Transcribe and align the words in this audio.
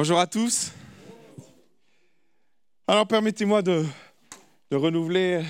Bonjour 0.00 0.20
à 0.20 0.28
tous. 0.28 0.70
Alors 2.86 3.08
permettez-moi 3.08 3.62
de, 3.62 3.84
renouveler 4.70 5.42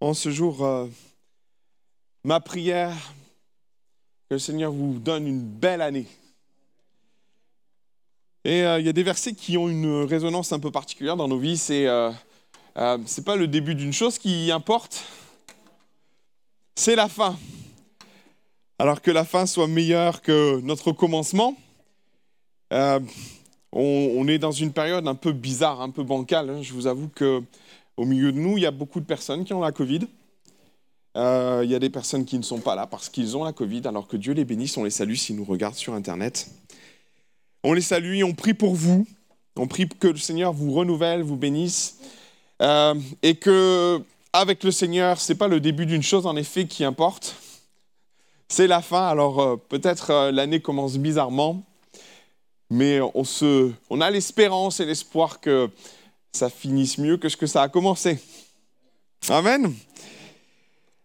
en 0.00 0.14
ce 0.14 0.32
jour 0.32 0.64
euh, 0.64 0.88
ma 2.24 2.40
prière 2.40 2.92
que 4.28 4.34
le 4.34 4.38
Seigneur 4.40 4.72
vous 4.72 4.98
donne 4.98 5.28
une 5.28 5.42
belle 5.42 5.80
année. 5.80 6.08
Et 8.44 8.64
euh, 8.64 8.80
il 8.80 8.86
y 8.86 8.88
a 8.88 8.92
des 8.92 9.04
versets 9.04 9.32
qui 9.32 9.56
ont 9.56 9.68
une 9.68 10.02
résonance 10.02 10.52
un 10.52 10.58
peu 10.58 10.72
particulière 10.72 11.16
dans 11.16 11.28
nos 11.28 11.38
vies. 11.38 11.56
C'est 11.56 11.86
euh, 11.86 12.10
euh 12.78 12.98
pas 13.24 13.36
le 13.36 13.46
début 13.46 13.76
d'une 13.76 13.92
chose 13.92 14.18
qui 14.18 14.50
importe, 14.50 15.04
c'est 16.74 16.96
la 16.96 17.08
fin. 17.08 17.38
Alors 18.80 19.00
que 19.00 19.12
la 19.12 19.24
fin 19.24 19.46
soit 19.46 19.68
meilleure 19.68 20.20
que 20.20 20.60
notre 20.62 20.90
commencement. 20.90 21.56
On, 23.72 24.28
est 24.28 24.38
dans 24.38 24.52
une 24.52 24.72
période 24.72 25.08
un 25.08 25.14
peu 25.14 25.32
bizarre, 25.32 25.80
un 25.80 25.90
peu 25.90 26.02
bancale. 26.02 26.50
Hein. 26.50 26.62
Je 26.62 26.72
vous 26.72 26.86
avoue 26.86 27.08
que 27.08 27.42
au 27.96 28.04
milieu 28.04 28.32
de 28.32 28.38
nous, 28.38 28.58
il 28.58 28.62
y 28.62 28.66
a 28.66 28.70
beaucoup 28.70 29.00
de 29.00 29.06
personnes 29.06 29.44
qui 29.44 29.54
ont 29.54 29.60
la 29.60 29.72
Covid. 29.72 30.00
Euh, 31.16 31.60
il 31.64 31.70
y 31.70 31.74
a 31.74 31.78
des 31.78 31.90
personnes 31.90 32.24
qui 32.24 32.38
ne 32.38 32.42
sont 32.42 32.60
pas 32.60 32.74
là 32.74 32.86
parce 32.86 33.08
qu'ils 33.08 33.36
ont 33.36 33.44
la 33.44 33.52
Covid, 33.52 33.82
alors 33.84 34.08
que 34.08 34.16
Dieu 34.16 34.32
les 34.32 34.44
bénisse, 34.44 34.76
on 34.76 34.84
les 34.84 34.90
salue 34.90 35.14
s'ils 35.14 35.36
nous 35.36 35.44
regardent 35.44 35.74
sur 35.74 35.94
Internet. 35.94 36.50
On 37.64 37.72
les 37.74 37.82
salue, 37.82 38.22
on 38.24 38.32
prie 38.32 38.54
pour 38.54 38.74
vous, 38.74 39.06
on 39.56 39.66
prie 39.66 39.88
que 39.88 40.08
le 40.08 40.16
Seigneur 40.16 40.52
vous 40.52 40.72
renouvelle, 40.72 41.22
vous 41.22 41.36
bénisse, 41.36 41.98
euh, 42.62 42.94
et 43.22 43.36
que 43.36 44.02
avec 44.32 44.64
le 44.64 44.70
Seigneur, 44.70 45.20
c'est 45.20 45.34
pas 45.34 45.48
le 45.48 45.60
début 45.60 45.84
d'une 45.84 46.02
chose 46.02 46.26
en 46.26 46.36
effet 46.36 46.66
qui 46.66 46.82
importe, 46.82 47.36
c'est 48.48 48.66
la 48.66 48.80
fin. 48.80 49.06
Alors 49.06 49.40
euh, 49.40 49.56
peut-être 49.56 50.30
l'année 50.30 50.60
commence 50.60 50.96
bizarrement, 50.96 51.62
mais 52.72 53.00
on, 53.14 53.22
se, 53.22 53.70
on 53.90 54.00
a 54.00 54.10
l'espérance 54.10 54.80
et 54.80 54.86
l'espoir 54.86 55.40
que 55.40 55.68
ça 56.32 56.48
finisse 56.48 56.96
mieux 56.96 57.18
que 57.18 57.28
ce 57.28 57.36
que 57.36 57.46
ça 57.46 57.62
a 57.62 57.68
commencé. 57.68 58.18
Amen. 59.28 59.74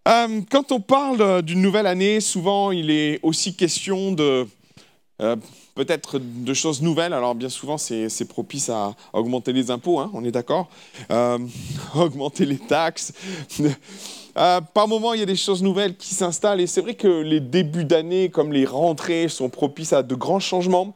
Euh, 0.07 0.41
quand 0.49 0.71
on 0.71 0.79
parle 0.79 1.41
d'une 1.41 1.61
nouvelle 1.61 1.85
année, 1.85 2.21
souvent 2.21 2.71
il 2.71 2.89
est 2.89 3.19
aussi 3.21 3.53
question 3.53 4.13
de 4.13 4.47
euh, 5.21 5.35
peut-être 5.75 6.19
de 6.19 6.53
choses 6.53 6.81
nouvelles. 6.81 7.11
Alors 7.11 7.35
bien 7.35 7.49
souvent 7.49 7.77
c'est 7.77 8.27
propice 8.29 8.69
à 8.69 8.95
augmenter 9.11 9.51
les 9.51 9.69
impôts, 9.69 9.99
hein, 9.99 10.09
on 10.13 10.23
est 10.23 10.31
d'accord 10.31 10.69
euh, 11.11 11.37
Augmenter 11.95 12.45
les 12.45 12.59
taxes. 12.59 13.11
Par 14.73 14.87
moment, 14.87 15.13
il 15.13 15.19
y 15.19 15.23
a 15.23 15.25
des 15.25 15.35
choses 15.35 15.63
nouvelles 15.63 15.95
qui 15.95 16.13
s'installent 16.13 16.61
et 16.61 16.67
c'est 16.67 16.81
vrai 16.81 16.93
que 16.93 17.07
les 17.07 17.39
débuts 17.39 17.85
d'année, 17.85 18.29
comme 18.29 18.53
les 18.53 18.65
rentrées, 18.65 19.29
sont 19.29 19.49
propices 19.49 19.93
à 19.93 20.03
de 20.03 20.15
grands 20.15 20.39
changements, 20.39 20.95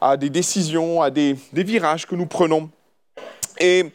à 0.00 0.16
des 0.16 0.28
décisions, 0.28 1.00
à 1.00 1.10
des, 1.10 1.36
des 1.52 1.64
virages 1.64 2.06
que 2.06 2.14
nous 2.14 2.26
prenons. 2.26 2.68
Et 3.60 3.86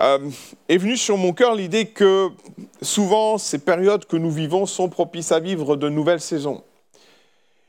euh, 0.00 0.30
est 0.68 0.78
venue 0.78 0.96
sur 0.96 1.18
mon 1.18 1.32
cœur 1.32 1.54
l'idée 1.54 1.86
que 1.86 2.28
souvent 2.80 3.36
ces 3.36 3.58
périodes 3.58 4.06
que 4.06 4.16
nous 4.16 4.30
vivons 4.30 4.64
sont 4.64 4.88
propices 4.88 5.32
à 5.32 5.40
vivre 5.40 5.76
de 5.76 5.90
nouvelles 5.90 6.20
saisons. 6.20 6.62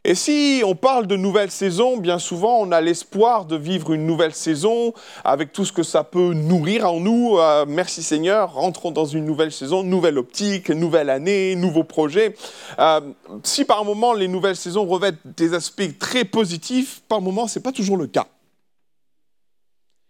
Et 0.03 0.16
si 0.16 0.63
on 0.66 0.73
parle 0.73 1.05
de 1.05 1.16
nouvelles 1.16 1.52
saisons, 1.52 1.97
bien 1.97 2.17
souvent 2.17 2.57
on 2.59 2.71
a 2.71 2.81
l'espoir 2.81 3.45
de 3.45 3.55
vivre 3.55 3.94
une 3.94 4.08
nouvelle 4.08 4.33
saison 4.33 4.95
avec 5.23 5.53
tout 5.53 5.63
ce 5.63 5.71
que 5.71 5.83
ça 5.83 6.03
peut 6.03 6.33
nourrir 6.33 6.91
en 6.91 6.99
nous. 6.99 7.38
Euh, 7.38 7.66
merci 7.67 8.02
Seigneur, 8.02 8.53
rentrons 8.53 8.89
dans 8.89 9.05
une 9.05 9.25
nouvelle 9.25 9.52
saison, 9.52 9.83
nouvelle 9.83 10.17
optique, 10.17 10.71
nouvelle 10.71 11.11
année, 11.11 11.55
nouveau 11.55 11.83
projet. 11.83 12.35
Euh, 12.80 13.02
si 13.43 13.63
par 13.63 13.85
moment 13.85 14.13
les 14.13 14.27
nouvelles 14.27 14.55
saisons 14.55 14.88
revêtent 14.88 15.19
des 15.38 15.53
aspects 15.53 15.99
très 15.99 16.25
positifs, 16.25 17.03
par 17.08 17.21
moment 17.21 17.47
c'est 17.47 17.59
pas 17.59 17.71
toujours 17.71 17.97
le 17.97 18.08
cas. 18.08 18.25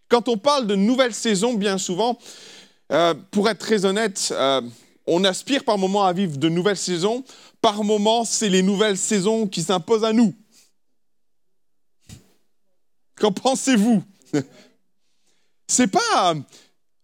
Quand 0.07 0.29
on 0.29 0.37
parle 0.37 0.67
de 0.67 0.75
nouvelle 0.75 1.13
saison, 1.13 1.53
bien 1.53 1.77
souvent, 1.77 2.17
euh, 2.93 3.13
pour 3.31 3.49
être 3.49 3.59
très 3.59 3.83
honnête, 3.83 4.33
on 5.13 5.25
aspire 5.25 5.65
par 5.65 5.77
moments 5.77 6.05
à 6.05 6.13
vivre 6.13 6.37
de 6.37 6.47
nouvelles 6.47 6.77
saisons. 6.77 7.25
Par 7.61 7.83
moments, 7.83 8.23
c'est 8.23 8.47
les 8.47 8.63
nouvelles 8.63 8.97
saisons 8.97 9.45
qui 9.45 9.61
s'imposent 9.61 10.05
à 10.05 10.13
nous. 10.13 10.33
Qu'en 13.17 13.33
pensez-vous? 13.33 14.01
C'est 15.67 15.87
pas. 15.87 16.33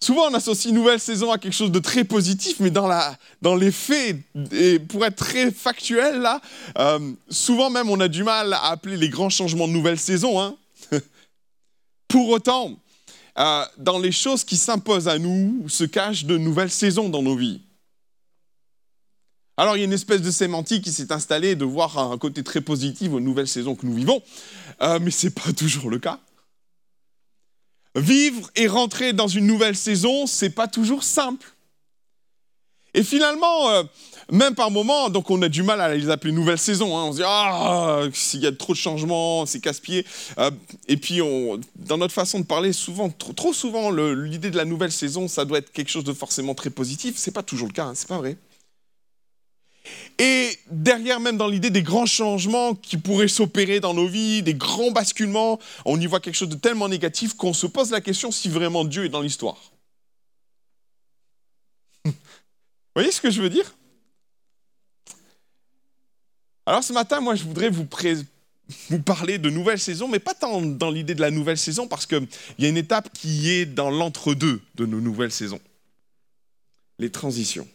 Souvent, 0.02 0.30
on 0.30 0.34
associe 0.34 0.74
nouvelle 0.74 1.02
saison 1.02 1.32
à 1.32 1.38
quelque 1.38 1.54
chose 1.54 1.72
de 1.72 1.80
très 1.80 2.06
positif, 2.06 2.60
mais 2.60 2.70
dans, 2.70 2.88
la, 2.88 3.18
dans 3.42 3.56
les 3.56 3.72
faits, 3.72 4.18
et 4.52 4.80
pour 4.80 5.06
être 5.06 5.16
très 5.16 5.52
factuel, 5.52 6.20
là, 6.20 6.40
euh, 6.78 7.14
souvent 7.30 7.70
même, 7.70 7.90
on 7.90 8.00
a 8.00 8.08
du 8.08 8.24
mal 8.24 8.54
à 8.54 8.68
appeler 8.68 8.96
les 8.96 9.10
grands 9.10 9.30
changements 9.30 9.68
de 9.68 9.74
nouvelle 9.74 10.00
saison. 10.00 10.40
Hein 10.40 10.56
pour 12.08 12.30
autant, 12.30 12.78
euh, 13.38 13.66
dans 13.78 14.00
les 14.00 14.12
choses 14.12 14.44
qui 14.44 14.56
s'imposent 14.56 15.08
à 15.08 15.20
nous 15.20 15.68
se 15.68 15.84
cachent 15.84 16.26
de 16.26 16.38
nouvelles 16.38 16.72
saisons 16.72 17.10
dans 17.10 17.22
nos 17.22 17.36
vies. 17.36 17.67
Alors 19.60 19.76
il 19.76 19.80
y 19.80 19.82
a 19.82 19.86
une 19.86 19.94
espèce 19.94 20.22
de 20.22 20.30
sémantique 20.30 20.84
qui 20.84 20.92
s'est 20.92 21.12
installée 21.12 21.56
de 21.56 21.66
voir 21.66 21.98
un 21.98 22.18
côté 22.20 22.44
très 22.44 22.62
positif 22.62 23.12
aux 23.12 23.20
nouvelles 23.20 23.48
saisons 23.48 23.76
que 23.76 23.88
nous 23.88 23.96
vivons, 23.96 24.22
euh, 24.84 25.00
mais 25.02 25.10
ce 25.10 25.26
n'est 25.26 25.32
pas 25.32 25.52
toujours 25.58 25.90
le 25.90 25.98
cas. 25.98 26.20
Vivre 27.96 28.52
et 28.56 28.68
rentrer 28.68 29.14
dans 29.14 29.28
une 29.28 29.48
nouvelle 29.48 29.76
saison, 29.76 30.28
c'est 30.28 30.52
pas 30.52 30.68
toujours 30.68 31.04
simple. 31.04 31.48
Et 32.94 33.02
finalement, 33.02 33.70
euh, 33.70 33.84
même 34.32 34.54
par 34.54 34.70
moments, 34.70 35.10
donc 35.10 35.32
on 35.32 35.42
a 35.42 35.50
du 35.50 35.64
mal 35.64 35.82
à 35.82 35.96
les 35.96 36.12
appeler 36.12 36.32
nouvelles 36.32 36.60
saisons. 36.60 36.96
Hein. 36.96 37.06
On 37.06 37.12
se 37.12 37.18
dit, 37.18 37.24
ah, 37.26 38.02
s'il 38.14 38.42
y 38.42 38.48
a 38.48 38.52
trop 38.52 38.74
de 38.74 38.78
changements, 38.78 39.48
c'est 39.48 39.60
casse-pied. 39.60 40.06
Euh, 40.38 40.52
et 40.88 40.98
puis, 40.98 41.20
dans 41.76 41.98
notre 41.98 42.14
façon 42.14 42.40
de 42.40 42.46
parler, 42.46 42.74
souvent, 42.74 43.10
trop, 43.10 43.54
souvent, 43.54 43.90
l'idée 43.90 44.52
de 44.52 44.58
la 44.58 44.66
nouvelle 44.66 44.92
saison, 44.92 45.28
ça 45.28 45.46
doit 45.46 45.58
être 45.60 45.72
quelque 45.72 45.90
chose 45.90 46.04
de 46.04 46.14
forcément 46.14 46.54
très 46.54 46.70
positif. 46.70 47.16
C'est 47.18 47.32
pas 47.32 47.44
toujours 47.44 47.68
le 47.68 47.74
cas, 47.74 47.86
hein, 47.86 47.94
c'est 47.96 48.08
pas 48.08 48.18
vrai. 48.18 48.38
Et 50.20 50.58
derrière, 50.72 51.20
même 51.20 51.38
dans 51.38 51.48
l'idée 51.48 51.70
des 51.70 51.84
grands 51.84 52.06
changements 52.06 52.74
qui 52.74 52.98
pourraient 52.98 53.28
s'opérer 53.28 53.80
dans 53.80 53.94
nos 53.94 54.08
vies, 54.08 54.42
des 54.42 54.56
grands 54.56 54.92
basculements, 54.92 55.60
on 55.86 56.00
y 56.00 56.08
voit 56.08 56.20
quelque 56.20 56.36
chose 56.36 56.50
de 56.50 56.56
tellement 56.56 56.90
négatif 56.90 57.36
qu'on 57.36 57.54
se 57.54 57.68
pose 57.68 57.92
la 57.92 58.02
question 58.02 58.32
si 58.32 58.50
vraiment 58.50 58.84
Dieu 58.84 59.06
est 59.06 59.10
dans 59.10 59.22
l'histoire. 59.22 59.58
Vous 62.06 62.14
voyez 62.96 63.12
ce 63.12 63.22
que 63.22 63.30
je 63.30 63.42
veux 63.42 63.50
dire? 63.50 63.76
Alors 66.66 66.84
ce 66.84 66.94
matin, 66.94 67.22
moi, 67.22 67.36
je 67.36 67.44
voudrais 67.44 67.70
vous, 67.70 67.88
vous 68.90 69.00
parler 69.00 69.38
de 69.38 69.50
nouvelle 69.52 69.80
saison, 69.80 70.08
mais 70.08 70.20
pas 70.20 70.34
tant 70.34 70.62
dans 70.62 70.90
l'idée 70.90 71.14
de 71.14 71.22
la 71.22 71.30
nouvelle 71.30 71.60
saison, 71.60 71.88
parce 71.88 72.08
qu'il 72.08 72.28
y 72.58 72.66
a 72.66 72.70
une 72.70 72.78
étape 72.78 73.14
qui 73.14 73.52
est 73.52 73.68
dans 73.68 73.92
l'entre-deux 73.92 74.62
de 74.76 74.86
nos 74.88 75.00
nouvelles 75.00 75.32
saisons. 75.32 75.62
Les 76.98 77.12
transitions. 77.12 77.68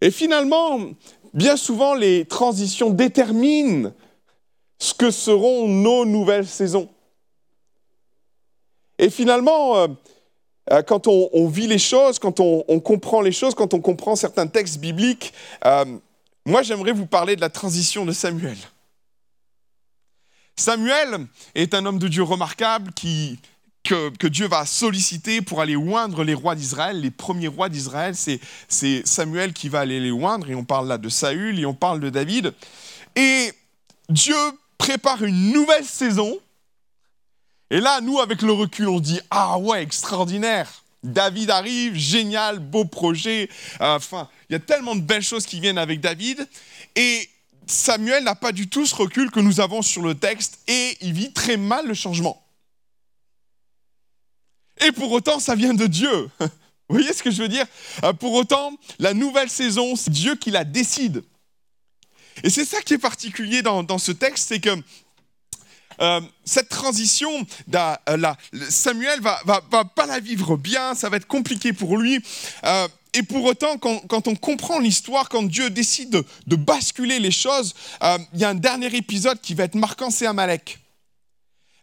Et 0.00 0.10
finalement, 0.10 0.80
bien 1.34 1.56
souvent, 1.56 1.94
les 1.94 2.24
transitions 2.24 2.90
déterminent 2.90 3.92
ce 4.78 4.94
que 4.94 5.10
seront 5.10 5.68
nos 5.68 6.04
nouvelles 6.04 6.46
saisons. 6.46 6.88
Et 8.98 9.10
finalement, 9.10 9.76
euh, 9.76 9.88
euh, 10.72 10.82
quand 10.82 11.06
on, 11.06 11.48
vit 11.48 11.66
les 11.66 11.78
choses, 11.78 12.18
quand 12.18 12.40
on, 12.40 12.80
comprend 12.80 13.20
les 13.20 13.32
choses, 13.32 13.54
quand 13.54 13.74
on 13.74 13.80
comprend 13.80 14.16
certains 14.16 14.46
textes 14.46 14.78
bibliques, 14.78 15.32
euh, 15.64 15.84
moi 16.44 16.62
j'aimerais 16.62 16.92
vous 16.92 17.06
parler 17.06 17.36
de 17.36 17.40
la 17.40 17.48
transition 17.48 18.04
de 18.04 18.12
Samuel. 18.12 18.56
Samuel 20.56 21.26
est 21.54 21.74
un 21.74 21.86
homme 21.86 22.00
de 22.00 22.08
Dieu 22.08 22.24
remarquable 22.24 22.92
qui, 22.92 23.38
que, 23.88 24.26
Dieu 24.26 24.46
va 24.46 24.66
solliciter 24.66 25.40
pour 25.40 25.60
aller 25.60 25.76
oindre 25.76 26.24
les 26.24 26.34
rois 26.34 26.54
d'Israël. 26.54 27.00
Les 27.00 27.10
premiers 27.10 27.48
rois 27.48 27.68
d'Israël, 27.68 28.14
c'est 28.14 29.06
Samuel 29.06 29.52
qui 29.52 29.68
va 29.68 29.80
aller 29.80 30.00
les 30.00 30.10
oindre, 30.10 30.50
et 30.50 30.54
on 30.54 30.64
parle 30.64 30.88
là 30.88 30.98
de 30.98 31.08
Saül, 31.08 31.58
et 31.58 31.66
on 31.66 31.74
parle 31.74 32.00
de 32.00 32.10
David. 32.10 32.54
Et 33.16 33.52
Dieu 34.08 34.36
prépare 34.78 35.24
une 35.24 35.52
nouvelle 35.52 35.84
saison 35.84 36.38
et 37.70 37.80
là, 37.80 38.00
nous, 38.00 38.18
avec 38.18 38.42
le 38.42 38.52
recul, 38.52 38.88
on 38.88 39.00
dit 39.00 39.20
Ah 39.30 39.58
ouais, 39.58 39.82
extraordinaire 39.82 40.84
David 41.04 41.50
arrive, 41.50 41.94
génial, 41.94 42.58
beau 42.58 42.84
projet. 42.84 43.48
Enfin, 43.78 44.28
il 44.48 44.54
y 44.54 44.56
a 44.56 44.58
tellement 44.58 44.96
de 44.96 45.00
belles 45.00 45.22
choses 45.22 45.46
qui 45.46 45.60
viennent 45.60 45.78
avec 45.78 46.00
David. 46.00 46.48
Et 46.96 47.28
Samuel 47.66 48.24
n'a 48.24 48.34
pas 48.34 48.52
du 48.52 48.68
tout 48.68 48.84
ce 48.84 48.94
recul 48.94 49.30
que 49.30 49.40
nous 49.40 49.60
avons 49.60 49.82
sur 49.82 50.02
le 50.02 50.14
texte 50.14 50.58
et 50.66 50.96
il 51.00 51.12
vit 51.12 51.32
très 51.32 51.56
mal 51.56 51.86
le 51.86 51.94
changement. 51.94 52.42
Et 54.86 54.92
pour 54.92 55.12
autant, 55.12 55.40
ça 55.40 55.54
vient 55.54 55.74
de 55.74 55.86
Dieu. 55.86 56.30
Vous 56.88 56.96
voyez 56.96 57.12
ce 57.12 57.22
que 57.22 57.30
je 57.30 57.42
veux 57.42 57.48
dire? 57.48 57.66
Euh, 58.04 58.12
Pour 58.14 58.32
autant, 58.32 58.72
la 58.98 59.12
nouvelle 59.12 59.50
saison, 59.50 59.94
c'est 59.94 60.10
Dieu 60.10 60.36
qui 60.36 60.50
la 60.50 60.64
décide. 60.64 61.22
Et 62.42 62.50
c'est 62.50 62.64
ça 62.64 62.80
qui 62.80 62.94
est 62.94 62.98
particulier 62.98 63.62
dans, 63.62 63.98
ce 63.98 64.12
texte, 64.12 64.48
c'est 64.48 64.60
que 64.60 64.70
euh, 66.00 66.20
cette 66.44 66.68
transition, 66.68 67.30
euh, 67.74 68.34
Samuel 68.70 69.20
va, 69.20 69.40
va, 69.44 69.84
pas 69.84 70.06
la 70.06 70.20
vivre 70.20 70.56
bien, 70.56 70.94
ça 70.94 71.08
va 71.08 71.16
être 71.16 71.26
compliqué 71.26 71.72
pour 71.72 71.98
lui. 71.98 72.22
Et 73.14 73.22
pour 73.24 73.44
autant, 73.44 73.76
quand, 73.78 74.28
on 74.28 74.36
comprend 74.36 74.78
l'histoire, 74.78 75.28
quand 75.28 75.42
Dieu 75.42 75.68
décide 75.70 76.24
de, 76.46 76.56
basculer 76.56 77.18
les 77.18 77.32
choses, 77.32 77.74
il 78.32 78.40
y 78.40 78.44
a 78.44 78.50
un 78.50 78.54
dernier 78.54 78.94
épisode 78.94 79.40
qui 79.40 79.54
va 79.54 79.64
être 79.64 79.74
marquant, 79.74 80.10
c'est 80.10 80.26
Amalek. 80.26 80.78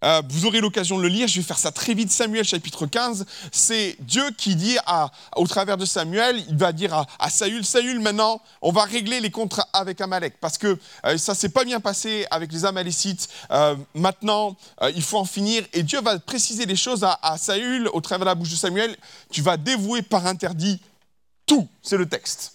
Euh, 0.06 0.22
vous 0.30 0.46
aurez 0.46 0.62
l'occasion 0.62 0.98
de 0.98 1.02
le 1.02 1.08
lire, 1.08 1.28
je 1.28 1.38
vais 1.38 1.46
faire 1.46 1.58
ça 1.58 1.72
très 1.72 1.94
vite. 1.94 2.12
Samuel 2.12 2.46
chapitre 2.46 2.86
15, 2.86 3.26
c'est 3.52 3.98
Dieu 4.00 4.24
qui 4.38 4.56
dit 4.56 4.78
à, 4.86 5.12
au 5.36 5.48
travers 5.48 5.78
de 5.78 5.86
Samuel, 5.86 6.44
il 6.48 6.56
va 6.56 6.72
dire 6.72 7.06
à, 7.20 7.30
Saül, 7.30 7.66
Saül 7.66 8.00
maintenant, 8.00 8.42
on 8.62 8.72
va 8.72 8.84
régler 8.84 9.20
les 9.20 9.32
comptes 9.32 9.60
avec 9.74 10.00
Amalek, 10.02 10.36
parce 10.40 10.58
que 10.58 10.78
euh, 11.06 11.18
ça 11.18 11.36
s'est 11.36 11.50
pas 11.50 11.66
bien 11.66 11.80
passé 11.80 12.26
avec 12.32 12.52
les 12.52 12.66
Amalécites, 12.66 13.28
euh, 13.52 13.76
maintenant 13.94 14.56
euh, 14.82 14.92
il 14.96 15.02
faut 15.02 15.18
en 15.18 15.26
finir, 15.26 15.64
et 15.74 15.84
Dieu 15.84 16.02
va 16.02 16.20
préciser 16.20 16.66
les 16.66 16.76
choses 16.76 17.04
à, 17.04 17.20
à 17.22 17.38
Saül 17.38 17.90
au 17.94 18.02
travers 18.02 18.26
de 18.26 18.30
la 18.30 18.36
bouche 18.36 18.52
de 18.52 18.56
Samuel, 18.56 18.96
tu 19.32 19.42
vas 19.42 19.58
dévouer 19.58 20.02
par 20.02 20.26
interdit 20.28 20.80
tout, 21.46 21.68
c'est 21.82 21.98
le 21.98 22.08
texte. 22.08 22.54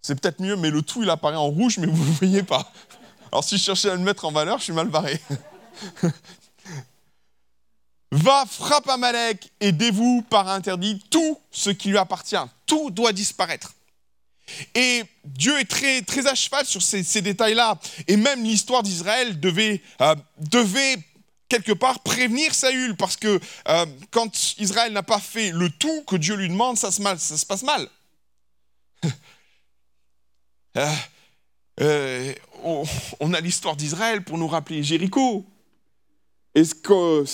C'est 0.00 0.20
peut-être 0.20 0.40
mieux, 0.40 0.56
mais 0.56 0.70
le 0.70 0.82
tout, 0.82 1.02
il 1.02 1.10
apparaît 1.10 1.36
en 1.36 1.46
rouge, 1.46 1.78
mais 1.78 1.86
vous 1.86 2.04
ne 2.04 2.12
voyez 2.12 2.42
pas. 2.42 2.72
Alors 3.32 3.42
si 3.42 3.56
je 3.56 3.62
cherchais 3.64 3.88
à 3.88 3.94
le 3.94 4.02
mettre 4.02 4.26
en 4.26 4.32
valeur, 4.32 4.58
je 4.58 4.64
suis 4.64 4.72
mal 4.74 4.88
barré. 4.88 5.18
Va, 8.12 8.44
frappe 8.46 8.90
Amalek 8.90 9.50
et 9.58 9.72
dévoue 9.72 10.22
par 10.28 10.48
interdit 10.48 11.02
tout 11.10 11.40
ce 11.50 11.70
qui 11.70 11.88
lui 11.88 11.96
appartient. 11.96 12.36
Tout 12.66 12.90
doit 12.90 13.14
disparaître. 13.14 13.72
Et 14.74 15.04
Dieu 15.24 15.58
est 15.58 15.64
très, 15.64 16.02
très 16.02 16.26
à 16.26 16.34
cheval 16.34 16.66
sur 16.66 16.82
ces, 16.82 17.22
détails-là. 17.22 17.78
Et 18.06 18.18
même 18.18 18.44
l'histoire 18.44 18.82
d'Israël 18.82 19.40
devait, 19.40 19.80
euh, 20.02 20.14
devait 20.36 20.98
quelque 21.48 21.72
part 21.72 22.00
prévenir 22.00 22.54
Saül, 22.54 22.96
parce 22.96 23.16
que 23.16 23.40
euh, 23.68 23.86
quand 24.10 24.58
Israël 24.58 24.92
n'a 24.92 25.02
pas 25.02 25.20
fait 25.20 25.50
le 25.50 25.70
tout 25.70 26.02
que 26.02 26.16
Dieu 26.16 26.34
lui 26.34 26.50
demande, 26.50 26.76
ça 26.76 26.90
se, 26.90 27.00
mal, 27.00 27.18
ça 27.18 27.38
se 27.38 27.46
passe 27.46 27.62
mal. 27.62 27.88
euh, 31.80 32.34
on 32.64 33.34
a 33.34 33.40
l'histoire 33.40 33.76
d'Israël 33.76 34.22
pour 34.22 34.38
nous 34.38 34.48
rappeler 34.48 34.82
Jéricho. 34.82 35.44
Que, 36.54 37.24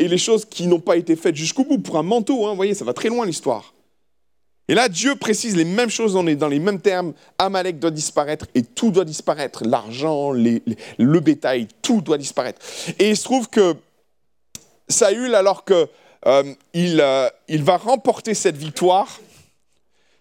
et 0.00 0.08
les 0.08 0.18
choses 0.18 0.46
qui 0.46 0.66
n'ont 0.66 0.80
pas 0.80 0.96
été 0.96 1.14
faites 1.14 1.36
jusqu'au 1.36 1.64
bout 1.64 1.78
pour 1.78 1.98
un 1.98 2.02
manteau, 2.02 2.46
hein, 2.46 2.54
voyez, 2.54 2.72
ça 2.72 2.86
va 2.86 2.94
très 2.94 3.10
loin 3.10 3.26
l'histoire. 3.26 3.74
Et 4.68 4.74
là, 4.74 4.88
Dieu 4.88 5.16
précise 5.16 5.56
les 5.56 5.66
mêmes 5.66 5.90
choses 5.90 6.14
dans 6.14 6.22
les, 6.22 6.36
dans 6.36 6.48
les 6.48 6.58
mêmes 6.58 6.80
termes. 6.80 7.12
Amalek 7.36 7.78
doit 7.78 7.90
disparaître 7.90 8.46
et 8.54 8.62
tout 8.62 8.90
doit 8.90 9.04
disparaître. 9.04 9.64
L'argent, 9.64 10.32
le 10.32 11.20
bétail, 11.20 11.68
tout 11.82 12.00
doit 12.00 12.16
disparaître. 12.16 12.62
Et 12.98 13.10
il 13.10 13.16
se 13.16 13.24
trouve 13.24 13.50
que 13.50 13.76
Saül, 14.88 15.34
alors 15.34 15.66
qu'il 15.66 15.86
euh, 16.26 16.54
euh, 16.76 17.28
va 17.50 17.76
remporter 17.76 18.32
cette 18.32 18.56
victoire, 18.56 19.20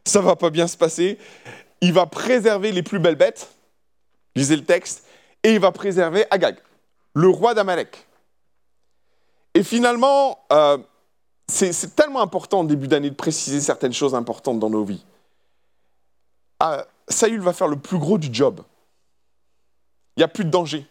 ça 0.05 0.19
va 0.19 0.35
pas 0.35 0.49
bien 0.49 0.67
se 0.67 0.75
passer. 0.75 1.17
Il 1.79 1.93
va 1.93 2.05
préserver 2.05 2.73
les 2.73 2.83
plus 2.83 2.99
belles 2.99 3.15
bêtes, 3.15 3.49
lisez 4.35 4.55
le 4.55 4.63
texte, 4.63 5.05
et 5.43 5.53
il 5.53 5.59
va 5.59 5.71
préserver 5.71 6.25
Agag, 6.29 6.57
le 7.13 7.29
roi 7.29 7.53
d'Amalek. 7.53 8.07
Et 9.53 9.63
finalement, 9.63 10.39
euh, 10.53 10.77
c'est 11.47 11.95
tellement 11.95 12.21
important 12.21 12.61
au 12.61 12.65
début 12.65 12.87
d'année 12.87 13.09
de 13.09 13.15
préciser 13.15 13.59
certaines 13.59 13.93
choses 13.93 14.15
importantes 14.15 14.59
dans 14.59 14.69
nos 14.69 14.85
vies. 14.85 15.03
Ah, 16.59 16.85
Saül 17.09 17.41
va 17.41 17.53
faire 17.53 17.67
le 17.67 17.75
plus 17.75 17.97
gros 17.97 18.17
du 18.17 18.29
job. 18.31 18.61
Il 20.15 20.21
n'y 20.21 20.23
a 20.23 20.27
plus 20.27 20.45
de 20.45 20.49
danger. 20.49 20.87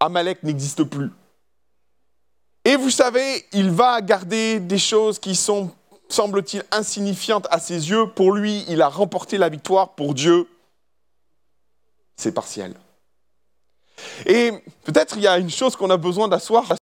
Amalek 0.00 0.42
n'existe 0.42 0.84
plus. 0.84 1.10
Et 2.64 2.76
vous 2.76 2.90
savez, 2.90 3.44
il 3.52 3.70
va 3.70 4.00
garder 4.00 4.60
des 4.60 4.78
choses 4.78 5.18
qui 5.18 5.34
sont, 5.34 5.70
semble-t-il, 6.08 6.64
insignifiantes 6.70 7.46
à 7.50 7.58
ses 7.58 7.90
yeux. 7.90 8.06
Pour 8.06 8.32
lui, 8.32 8.64
il 8.68 8.80
a 8.82 8.88
remporté 8.88 9.36
la 9.36 9.48
victoire. 9.48 9.94
Pour 9.94 10.14
Dieu, 10.14 10.46
c'est 12.16 12.32
partiel. 12.32 12.74
Et 14.26 14.52
peut-être 14.84 15.16
il 15.16 15.22
y 15.22 15.26
a 15.26 15.38
une 15.38 15.50
chose 15.50 15.76
qu'on 15.76 15.90
a 15.90 15.96
besoin 15.96 16.28
d'asseoir 16.28 16.74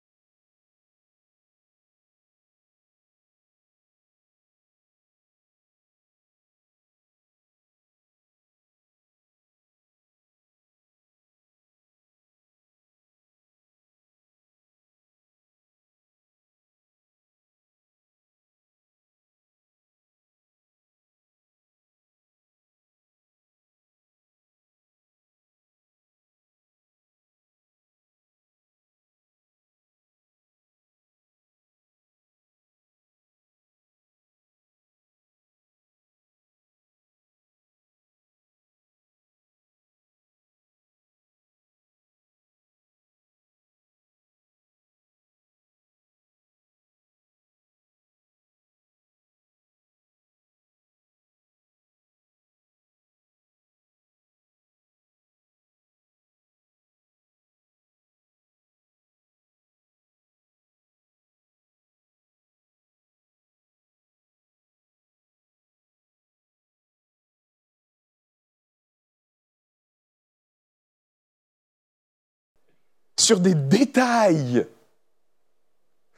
sur 73.20 73.40
des 73.40 73.54
détails. 73.54 74.66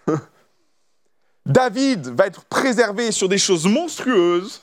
David 1.47 2.09
va 2.09 2.27
être 2.27 2.45
préservé 2.45 3.13
sur 3.13 3.29
des 3.29 3.39
choses 3.39 3.67
monstrueuses. 3.67 4.63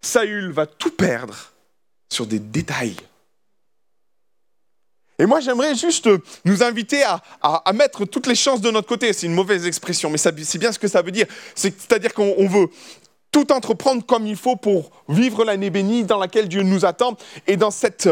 Saül 0.00 0.50
va 0.50 0.66
tout 0.66 0.90
perdre 0.90 1.52
sur 2.08 2.26
des 2.26 2.38
détails. 2.38 2.96
Et 5.18 5.26
moi, 5.26 5.40
j'aimerais 5.40 5.76
juste 5.76 6.08
nous 6.44 6.62
inviter 6.64 7.04
à, 7.04 7.22
à, 7.42 7.72
mettre 7.72 8.04
toutes 8.06 8.26
les 8.26 8.34
chances 8.34 8.60
de 8.60 8.70
notre 8.70 8.88
côté. 8.88 9.12
C'est 9.12 9.26
une 9.26 9.34
mauvaise 9.34 9.66
expression, 9.66 10.10
mais 10.10 10.18
c'est 10.18 10.58
bien 10.58 10.72
ce 10.72 10.78
que 10.78 10.88
ça 10.88 11.02
veut 11.02 11.12
dire. 11.12 11.26
C'est-à-dire 11.54 12.12
qu'on 12.12 12.48
veut 12.48 12.68
tout 13.32 13.50
entreprendre 13.50 14.04
comme 14.04 14.26
il 14.26 14.36
faut 14.36 14.56
pour 14.56 14.90
vivre 15.08 15.44
l'année 15.44 15.70
bénie 15.70 16.04
dans 16.04 16.18
laquelle 16.18 16.48
Dieu 16.48 16.62
nous 16.62 16.84
attend. 16.84 17.16
Et 17.46 17.56
dans 17.56 17.70
cette, 17.70 18.08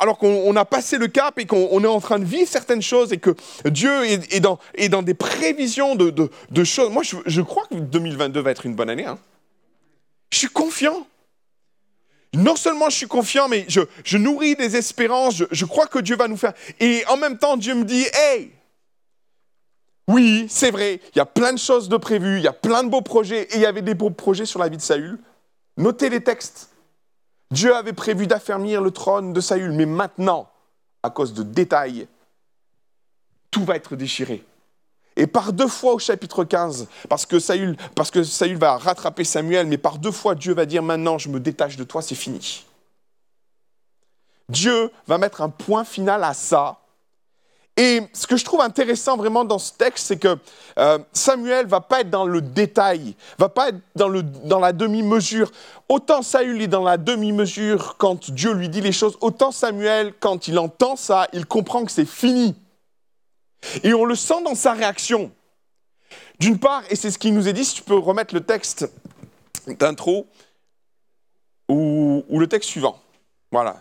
alors 0.00 0.16
qu'on 0.18 0.56
a 0.56 0.64
passé 0.64 0.96
le 0.96 1.08
cap 1.08 1.38
et 1.38 1.44
qu'on 1.44 1.84
est 1.84 1.88
en 1.88 2.00
train 2.00 2.20
de 2.20 2.24
vivre 2.24 2.48
certaines 2.48 2.80
choses 2.80 3.12
et 3.12 3.18
que 3.18 3.34
Dieu 3.66 4.04
est, 4.06 4.40
dans, 4.40 4.58
est 4.74 4.88
dans, 4.88 5.02
des 5.02 5.14
prévisions 5.14 5.96
de, 5.96 6.10
de, 6.10 6.64
choses. 6.64 6.90
Moi, 6.90 7.02
je, 7.02 7.40
crois 7.42 7.64
que 7.68 7.74
2022 7.74 8.40
va 8.40 8.52
être 8.52 8.64
une 8.64 8.76
bonne 8.76 8.88
année. 8.88 9.06
Hein. 9.06 9.18
Je 10.30 10.38
suis 10.38 10.48
confiant. 10.48 11.06
Non 12.34 12.56
seulement 12.56 12.90
je 12.90 12.96
suis 12.96 13.06
confiant, 13.08 13.48
mais 13.48 13.64
je, 13.68 13.80
je 14.04 14.18
nourris 14.18 14.54
des 14.54 14.76
espérances. 14.76 15.36
Je, 15.36 15.44
je 15.50 15.64
crois 15.64 15.86
que 15.86 15.98
Dieu 15.98 16.14
va 16.14 16.28
nous 16.28 16.36
faire. 16.36 16.52
Et 16.78 17.02
en 17.08 17.16
même 17.16 17.38
temps, 17.38 17.56
Dieu 17.56 17.74
me 17.74 17.84
dit, 17.84 18.04
hey, 18.12 18.52
oui, 20.08 20.46
c'est 20.48 20.70
vrai, 20.70 21.00
il 21.14 21.18
y 21.18 21.20
a 21.20 21.26
plein 21.26 21.52
de 21.52 21.58
choses 21.58 21.90
de 21.90 21.98
prévues, 21.98 22.38
il 22.38 22.42
y 22.42 22.48
a 22.48 22.52
plein 22.54 22.82
de 22.82 22.88
beaux 22.88 23.02
projets, 23.02 23.42
et 23.42 23.56
il 23.56 23.60
y 23.60 23.66
avait 23.66 23.82
des 23.82 23.94
beaux 23.94 24.10
projets 24.10 24.46
sur 24.46 24.58
la 24.58 24.70
vie 24.70 24.78
de 24.78 24.82
Saül. 24.82 25.18
Notez 25.76 26.08
les 26.08 26.24
textes. 26.24 26.70
Dieu 27.50 27.74
avait 27.74 27.92
prévu 27.92 28.26
d'affermir 28.26 28.80
le 28.80 28.90
trône 28.90 29.34
de 29.34 29.40
Saül, 29.40 29.72
mais 29.72 29.84
maintenant, 29.84 30.50
à 31.02 31.10
cause 31.10 31.34
de 31.34 31.42
détails, 31.42 32.08
tout 33.50 33.64
va 33.64 33.76
être 33.76 33.96
déchiré. 33.96 34.44
Et 35.16 35.26
par 35.26 35.52
deux 35.52 35.68
fois 35.68 35.92
au 35.92 35.98
chapitre 35.98 36.42
15, 36.42 36.88
parce 37.10 37.26
que 37.26 37.38
Saül, 37.38 37.76
parce 37.94 38.10
que 38.10 38.22
Saül 38.22 38.56
va 38.56 38.78
rattraper 38.78 39.24
Samuel, 39.24 39.66
mais 39.66 39.78
par 39.78 39.98
deux 39.98 40.12
fois 40.12 40.34
Dieu 40.34 40.54
va 40.54 40.64
dire 40.64 40.82
maintenant 40.82 41.18
je 41.18 41.28
me 41.28 41.40
détache 41.40 41.76
de 41.76 41.84
toi, 41.84 42.00
c'est 42.00 42.14
fini. 42.14 42.64
Dieu 44.48 44.90
va 45.06 45.18
mettre 45.18 45.42
un 45.42 45.50
point 45.50 45.84
final 45.84 46.24
à 46.24 46.32
ça 46.32 46.78
et 47.78 48.02
ce 48.12 48.26
que 48.26 48.36
je 48.36 48.44
trouve 48.44 48.60
intéressant 48.60 49.16
vraiment 49.16 49.44
dans 49.44 49.60
ce 49.60 49.72
texte, 49.72 50.08
c'est 50.08 50.18
que 50.18 50.36
euh, 50.80 50.98
Samuel 51.12 51.68
va 51.68 51.80
pas 51.80 52.00
être 52.00 52.10
dans 52.10 52.26
le 52.26 52.40
détail, 52.40 53.14
va 53.38 53.48
pas 53.48 53.68
être 53.68 53.78
dans, 53.94 54.08
le, 54.08 54.24
dans 54.24 54.58
la 54.58 54.72
demi-mesure. 54.72 55.52
Autant 55.88 56.22
Saül 56.22 56.60
est 56.60 56.66
dans 56.66 56.82
la 56.82 56.96
demi-mesure 56.96 57.94
quand 57.96 58.32
Dieu 58.32 58.52
lui 58.52 58.68
dit 58.68 58.80
les 58.80 58.90
choses, 58.90 59.16
autant 59.20 59.52
Samuel, 59.52 60.12
quand 60.18 60.48
il 60.48 60.58
entend 60.58 60.96
ça, 60.96 61.28
il 61.32 61.46
comprend 61.46 61.84
que 61.84 61.92
c'est 61.92 62.04
fini. 62.04 62.56
Et 63.84 63.94
on 63.94 64.04
le 64.04 64.16
sent 64.16 64.42
dans 64.44 64.56
sa 64.56 64.72
réaction. 64.72 65.30
D'une 66.40 66.58
part, 66.58 66.82
et 66.90 66.96
c'est 66.96 67.12
ce 67.12 67.18
qui 67.18 67.30
nous 67.30 67.46
est 67.46 67.52
dit, 67.52 67.64
si 67.64 67.76
tu 67.76 67.82
peux 67.82 67.96
remettre 67.96 68.34
le 68.34 68.40
texte 68.40 68.90
d'intro, 69.68 70.26
ou, 71.68 72.24
ou 72.28 72.40
le 72.40 72.48
texte 72.48 72.70
suivant. 72.70 73.00
Voilà. 73.52 73.76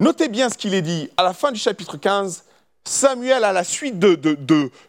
Notez 0.00 0.26
bien 0.26 0.48
ce 0.48 0.58
qu'il 0.58 0.74
est 0.74 0.82
dit 0.82 1.10
à 1.16 1.22
la 1.22 1.32
fin 1.32 1.52
du 1.52 1.60
chapitre 1.60 1.96
15 1.96 2.42
Samuel, 2.84 3.44
à 3.44 3.52
la 3.52 3.64
suite 3.64 3.98
de, 3.98 4.16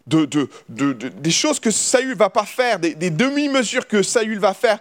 des 0.06 1.30
choses 1.30 1.60
que 1.60 1.70
Saül 1.70 2.16
va 2.16 2.30
pas 2.30 2.44
faire, 2.44 2.78
des, 2.80 3.10
demi-mesures 3.10 3.86
que 3.86 4.02
Saül 4.02 4.38
va 4.38 4.52
faire, 4.52 4.78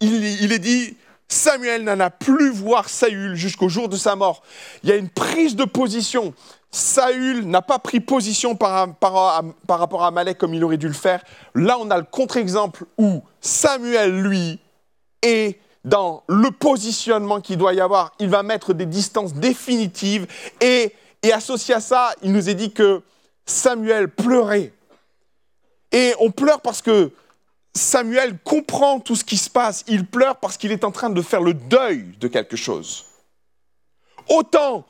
il, 0.00 0.52
est 0.52 0.58
dit, 0.58 0.96
Samuel 1.28 1.84
n'en 1.84 1.98
a 2.00 2.10
plus 2.10 2.50
voir 2.50 2.88
Saül 2.88 3.36
jusqu'au 3.36 3.68
jour 3.68 3.88
de 3.88 3.96
sa 3.96 4.16
mort. 4.16 4.42
Il 4.82 4.90
y 4.90 4.92
a 4.92 4.96
une 4.96 5.08
prise 5.08 5.56
de 5.56 5.64
position. 5.64 6.34
Saül 6.70 7.46
n'a 7.46 7.62
pas 7.62 7.78
pris 7.78 8.00
position 8.00 8.54
par, 8.54 8.94
par, 8.96 9.44
par, 9.66 9.78
rapport 9.78 10.04
à 10.04 10.08
Amalek 10.08 10.38
comme 10.38 10.54
il 10.54 10.64
aurait 10.64 10.76
dû 10.76 10.88
le 10.88 10.94
faire. 10.94 11.22
Là, 11.54 11.78
on 11.80 11.90
a 11.90 11.96
le 11.96 12.04
contre-exemple 12.04 12.84
où 12.98 13.22
Samuel, 13.40 14.20
lui, 14.20 14.58
est 15.22 15.58
dans 15.84 16.22
le 16.28 16.50
positionnement 16.50 17.40
qu'il 17.40 17.56
doit 17.56 17.74
y 17.74 17.80
avoir. 17.80 18.12
Il 18.18 18.28
va 18.28 18.42
mettre 18.42 18.72
des 18.72 18.86
distances 18.86 19.34
définitives 19.34 20.26
et, 20.60 20.92
et 21.22 21.32
associé 21.32 21.74
à 21.74 21.80
ça, 21.80 22.14
il 22.22 22.32
nous 22.32 22.48
est 22.48 22.54
dit 22.54 22.72
que 22.72 23.02
Samuel 23.46 24.08
pleurait. 24.08 24.72
Et 25.92 26.14
on 26.20 26.30
pleure 26.30 26.60
parce 26.60 26.82
que 26.82 27.12
Samuel 27.74 28.38
comprend 28.44 29.00
tout 29.00 29.16
ce 29.16 29.24
qui 29.24 29.36
se 29.36 29.50
passe. 29.50 29.84
Il 29.88 30.06
pleure 30.06 30.36
parce 30.36 30.56
qu'il 30.56 30.72
est 30.72 30.84
en 30.84 30.90
train 30.90 31.10
de 31.10 31.22
faire 31.22 31.40
le 31.40 31.54
deuil 31.54 32.16
de 32.18 32.28
quelque 32.28 32.56
chose. 32.56 33.06
Autant 34.28 34.86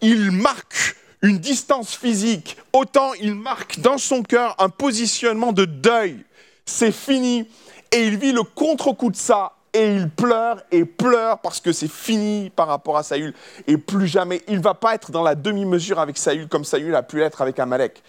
il 0.00 0.30
marque 0.32 0.96
une 1.22 1.38
distance 1.38 1.96
physique, 1.96 2.58
autant 2.74 3.14
il 3.14 3.34
marque 3.34 3.80
dans 3.80 3.96
son 3.96 4.22
cœur 4.22 4.54
un 4.58 4.68
positionnement 4.68 5.52
de 5.52 5.64
deuil. 5.64 6.24
C'est 6.66 6.92
fini. 6.92 7.48
Et 7.92 8.06
il 8.06 8.18
vit 8.18 8.32
le 8.32 8.42
contre-coup 8.42 9.10
de 9.10 9.16
ça. 9.16 9.52
Et 9.74 9.88
il 9.96 10.08
pleure 10.08 10.62
et 10.70 10.84
pleure 10.84 11.40
parce 11.40 11.60
que 11.60 11.72
c'est 11.72 11.90
fini 11.90 12.50
par 12.50 12.68
rapport 12.68 12.96
à 12.96 13.02
Saül. 13.02 13.34
Et 13.66 13.76
plus 13.76 14.06
jamais, 14.06 14.40
il 14.46 14.58
ne 14.58 14.62
va 14.62 14.74
pas 14.74 14.94
être 14.94 15.10
dans 15.10 15.22
la 15.22 15.34
demi-mesure 15.34 15.98
avec 15.98 16.16
Saül 16.16 16.48
comme 16.48 16.64
Saül 16.64 16.94
a 16.94 17.02
pu 17.02 17.18
l'être 17.18 17.42
avec 17.42 17.58
Amalek. 17.58 18.02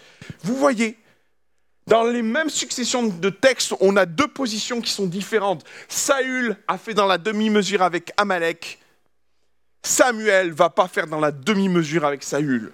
Vous 0.44 0.54
voyez, 0.54 0.96
dans 1.88 2.04
les 2.04 2.22
mêmes 2.22 2.50
successions 2.50 3.04
de 3.06 3.30
textes, 3.30 3.74
on 3.80 3.96
a 3.96 4.06
deux 4.06 4.28
positions 4.28 4.80
qui 4.80 4.90
sont 4.90 5.06
différentes. 5.06 5.64
Saül 5.88 6.56
a 6.68 6.78
fait 6.78 6.94
dans 6.94 7.06
la 7.06 7.18
demi-mesure 7.18 7.82
avec 7.82 8.12
Amalek. 8.16 8.78
Samuel 9.82 10.52
va 10.52 10.70
pas 10.70 10.88
faire 10.88 11.06
dans 11.06 11.20
la 11.20 11.32
demi-mesure 11.32 12.04
avec 12.04 12.22
Saül. 12.22 12.72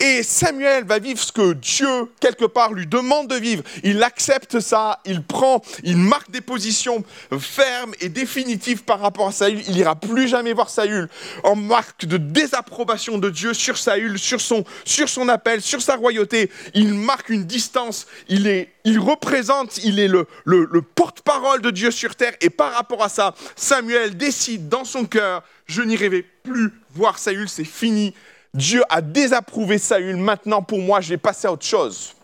Et 0.00 0.22
Samuel 0.22 0.84
va 0.84 0.98
vivre 0.98 1.20
ce 1.20 1.30
que 1.30 1.52
Dieu, 1.52 2.10
quelque 2.20 2.44
part, 2.44 2.72
lui 2.72 2.86
demande 2.86 3.28
de 3.28 3.36
vivre. 3.36 3.62
Il 3.84 4.02
accepte 4.02 4.58
ça, 4.58 5.00
il 5.04 5.22
prend, 5.22 5.62
il 5.84 5.96
marque 5.96 6.30
des 6.30 6.40
positions 6.40 7.04
fermes 7.38 7.92
et 8.00 8.08
définitives 8.08 8.82
par 8.82 8.98
rapport 9.00 9.28
à 9.28 9.32
Saül. 9.32 9.62
Il 9.68 9.74
n'ira 9.74 9.94
plus 9.94 10.26
jamais 10.26 10.54
voir 10.54 10.70
Saül 10.70 11.08
en 11.44 11.54
marque 11.54 12.06
de 12.06 12.16
désapprobation 12.16 13.18
de 13.18 13.30
Dieu 13.30 13.54
sur 13.54 13.78
Saül, 13.78 14.18
sur 14.18 14.40
son, 14.40 14.64
sur 14.84 15.08
son 15.08 15.28
appel, 15.28 15.62
sur 15.62 15.80
sa 15.80 15.94
royauté. 15.94 16.50
Il 16.74 16.94
marque 16.94 17.28
une 17.28 17.44
distance, 17.44 18.06
il, 18.28 18.48
est, 18.48 18.72
il 18.84 18.98
représente, 18.98 19.78
il 19.84 20.00
est 20.00 20.08
le, 20.08 20.26
le, 20.44 20.68
le 20.70 20.82
porte-parole 20.82 21.60
de 21.60 21.70
Dieu 21.70 21.92
sur 21.92 22.16
terre. 22.16 22.34
Et 22.40 22.50
par 22.50 22.72
rapport 22.72 23.04
à 23.04 23.08
ça, 23.08 23.34
Samuel 23.54 24.16
décide 24.16 24.68
dans 24.68 24.84
son 24.84 25.04
cœur, 25.04 25.44
je 25.66 25.82
n'irai 25.82 26.10
plus 26.42 26.72
voir 26.94 27.18
Saül, 27.18 27.48
c'est 27.48 27.64
fini 27.64 28.14
Dieu 28.54 28.82
a 28.88 29.00
désapprouvé 29.00 29.78
Saül, 29.78 30.16
maintenant 30.16 30.62
pour 30.62 30.78
moi, 30.78 31.00
je 31.00 31.08
vais 31.08 31.18
passer 31.18 31.46
à 31.46 31.52
autre 31.52 31.64
chose. 31.64 32.14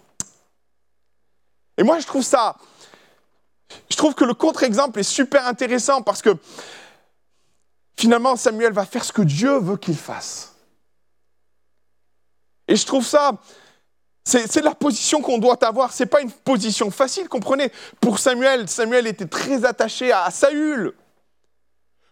Et 1.77 1.83
moi, 1.83 1.99
je 2.01 2.07
trouve 2.07 2.23
ça, 2.23 2.57
je 3.91 3.97
trouve 3.97 4.15
que 4.15 4.25
le 4.25 4.35
contre-exemple 4.35 4.99
est 4.99 5.05
super 5.05 5.47
intéressant 5.47 6.03
parce 6.03 6.23
que 6.23 6.37
finalement, 7.97 8.37
Samuel 8.37 8.73
va 8.73 8.85
faire 8.85 9.05
ce 9.05 9.13
que 9.13 9.23
Dieu 9.23 9.59
veut 9.59 9.77
qu'il 9.77 9.97
fasse. 9.97 10.55
Et 12.67 12.77
je 12.77 12.85
trouve 12.85 13.07
ça, 13.07 13.33
c'est 14.25 14.63
la 14.63 14.75
position 14.75 15.23
qu'on 15.23 15.39
doit 15.39 15.65
avoir. 15.65 15.93
C'est 15.93 16.07
pas 16.07 16.21
une 16.21 16.31
position 16.31 16.91
facile, 16.91 17.29
comprenez? 17.29 17.73
Pour 17.99 18.19
Samuel, 18.19 18.69
Samuel 18.69 19.07
était 19.07 19.27
très 19.27 19.65
attaché 19.65 20.13
à 20.13 20.31
Saül. 20.31 20.93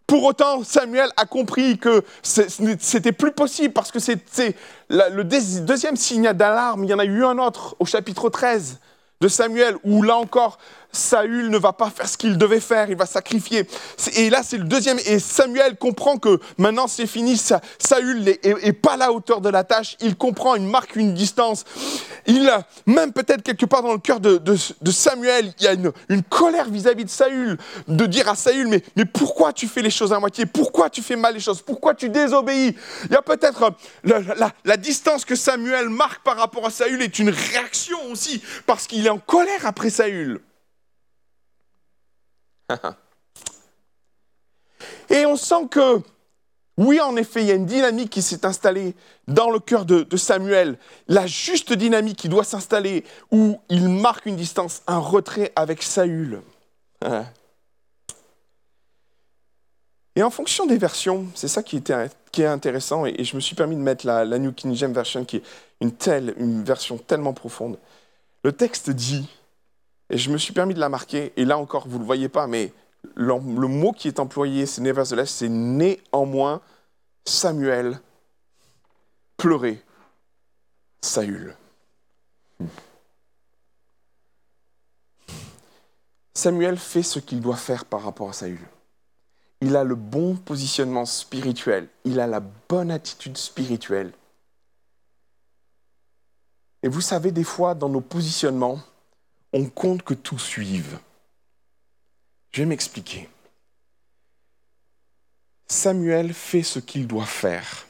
Pour 0.07 0.23
autant, 0.25 0.63
Samuel 0.63 1.11
a 1.17 1.27
compris 1.27 1.79
que 1.79 2.05
c'était 2.23 3.13
plus 3.13 3.33
possible 3.33 3.75
parce 3.75 3.91
que 3.91 3.99
c'est 3.99 4.57
le 4.89 5.23
deuxième 5.23 5.97
signe 5.97 6.33
d'alarme. 6.33 6.85
Il 6.85 6.91
y 6.91 6.95
en 6.95 7.01
a 7.01 7.05
eu 7.05 7.25
un 7.25 7.39
autre 7.39 7.75
au 7.81 7.87
chapitre 7.87 8.29
13 8.31 8.79
de 9.21 9.29
Samuel 9.29 9.77
où 9.83 10.03
là 10.03 10.17
encore, 10.17 10.59
Saül 10.97 11.51
ne 11.51 11.59
va 11.59 11.73
pas 11.73 11.91
faire 11.91 12.09
ce 12.09 12.17
qu'il 12.17 12.39
devait 12.39 12.61
faire, 12.61 12.91
il 12.91 12.97
va 12.97 13.07
sacrifier. 13.07 13.69
Et 14.17 14.31
là, 14.31 14.43
c'est 14.43 14.59
le 14.59 14.65
deuxième. 14.65 14.99
Et 15.07 15.19
Samuel 15.19 15.77
comprend 15.77 16.17
que 16.19 16.41
maintenant 16.59 16.87
c'est 16.87 17.07
fini. 17.07 17.37
Saül 17.37 18.23
n'est 18.23 18.73
pas 18.73 18.95
à 18.95 18.97
la 18.97 19.13
hauteur 19.13 19.41
de 19.41 19.49
la 19.49 19.65
tâche. 19.65 19.97
Il 20.01 20.17
comprend, 20.17 20.55
il 20.55 20.63
marque 20.63 20.97
une 20.97 21.15
distance. 21.15 21.65
Il, 22.27 22.51
même 22.87 23.13
peut-être 23.13 23.43
quelque 23.43 23.67
part 23.67 23.83
dans 23.83 23.93
le 23.93 23.99
cœur 23.99 24.21
de, 24.21 24.57
Samuel, 24.91 25.53
il 25.61 25.65
y 25.65 25.69
a 25.69 25.75
une, 25.75 26.23
colère 26.23 26.69
vis-à-vis 26.69 27.05
de 27.05 27.11
Saül, 27.11 27.59
de 27.87 28.07
dire 28.07 28.29
à 28.29 28.35
Saül, 28.35 28.69
mais, 28.69 28.83
mais 28.97 29.05
pourquoi 29.05 29.53
tu 29.53 29.69
fais 29.69 29.83
les 29.83 29.91
choses 29.91 30.13
à 30.13 30.19
moitié? 30.19 30.47
Pourquoi 30.47 30.91
tu 30.91 31.03
fais 31.03 31.17
mal 31.17 31.35
les 31.35 31.41
choses? 31.41 31.63
Pourquoi 31.63 31.95
tu 31.95 32.09
désobéis? 32.09 32.75
Il 33.05 33.13
y 33.13 33.17
a 33.17 33.23
peut-être 33.23 33.73
la, 34.05 34.51
la 34.65 34.77
distance 34.77 35.25
que 35.25 35.37
Samuel 35.37 35.89
marque 35.89 36.23
par 36.25 36.37
rapport 36.37 36.67
à 36.67 36.71
Saül 36.71 37.03
est 37.03 37.19
une 37.19 37.31
réaction 37.31 37.99
aussi, 38.11 38.43
parce 38.67 38.87
qu'il 38.87 39.07
est 39.07 39.11
en 39.11 39.19
colère 39.19 39.65
après 39.67 39.91
Saül. 39.91 40.41
Et 45.11 45.25
on 45.27 45.37
sent 45.37 45.69
que, 45.71 46.01
oui, 46.77 47.01
en 47.01 47.17
effet, 47.17 47.43
il 47.43 47.47
y 47.47 47.53
a 47.53 47.55
une 47.55 47.67
dynamique 47.67 48.11
qui 48.11 48.23
s'est 48.23 48.45
installée 48.45 48.95
dans 49.29 49.51
le 49.51 49.59
cœur 49.59 49.87
de, 49.87 50.17
Samuel, 50.17 50.79
la 51.09 51.27
juste 51.27 51.73
dynamique 51.73 52.19
qui 52.19 52.29
doit 52.29 52.45
s'installer, 52.45 53.05
où 53.31 53.59
il 53.69 53.89
marque 53.89 54.27
une 54.27 54.37
distance, 54.37 54.83
un 54.87 54.99
retrait 54.99 55.53
avec 55.57 55.83
Saül. 55.83 56.43
Et 60.17 60.23
en 60.23 60.31
fonction 60.31 60.65
des 60.65 60.79
versions, 60.79 61.27
c'est 61.35 61.49
ça 61.49 61.63
qui, 61.63 61.77
est 61.77 62.45
intéressant, 62.47 63.05
et, 63.05 63.23
je 63.23 63.37
me 63.37 63.41
suis 63.41 63.55
permis 63.55 63.77
de 63.77 63.83
mettre 63.83 64.07
la, 64.07 64.25
la 64.25 64.39
New 64.39 64.51
King 64.51 64.75
James 64.75 64.95
Version, 64.95 65.27
qui 65.27 65.37
est 65.37 65.43
une 65.83 65.93
telle, 65.93 66.35
une 66.39 66.65
version 66.65 66.97
tellement 66.97 67.35
profonde. 67.35 67.79
Le 68.43 68.53
texte 68.53 68.89
dit 68.89 69.29
et 70.11 70.19
je 70.19 70.31
me 70.31 70.39
suis 70.39 70.53
permis 70.53 70.75
de 70.75 70.81
la 70.81 70.89
marquer, 70.89 71.33
et 71.37 71.45
là 71.45 71.59
encore, 71.59 71.89
vous 71.89 71.97
ne 71.97 72.03
le 72.03 72.07
voyez 72.07 72.29
pas, 72.29 72.47
mais 72.47 72.73
le, 73.15 73.39
mot 73.39 73.93
qui 73.93 74.09
est 74.09 74.21
employé, 74.21 74.67
c'est 74.67 74.81
nevertheless, 74.81 75.31
c'est 75.31 75.49
néanmoins 75.49 76.61
Samuel 77.25 78.01
pleurait 79.37 79.83
Saül. 81.01 81.57
Samuel 86.35 86.79
fait 86.79 87.03
ce 87.03 87.19
qu'il 87.19 87.41
doit 87.41 87.57
faire 87.57 87.85
par 87.85 88.03
rapport 88.03 88.31
à 88.31 88.33
Saül. 88.33 88.61
Il 89.63 89.75
a 89.75 89.85
le 89.85 89.95
bon 89.95 90.37
positionnement 90.37 91.07
spirituel, 91.07 91.89
il 92.05 92.21
a 92.21 92.27
la 92.27 92.41
bonne 92.41 92.91
attitude 92.91 93.37
spirituelle. 93.37 94.13
Et 96.83 96.89
vous 96.89 97.01
savez, 97.01 97.33
des 97.33 97.43
fois, 97.43 97.75
dans 97.75 97.89
nos 97.89 98.03
positionnements, 98.03 98.81
on 99.57 99.71
compte 99.71 100.03
que 100.03 100.13
tout 100.13 100.39
suive. 100.39 100.99
Je 102.53 102.61
vais 102.61 102.67
m'expliquer. 102.67 103.27
Samuel 105.67 106.35
fait 106.35 106.63
ce 106.63 106.79
qu'il 106.79 107.07
doit 107.07 107.25
faire. 107.25 107.87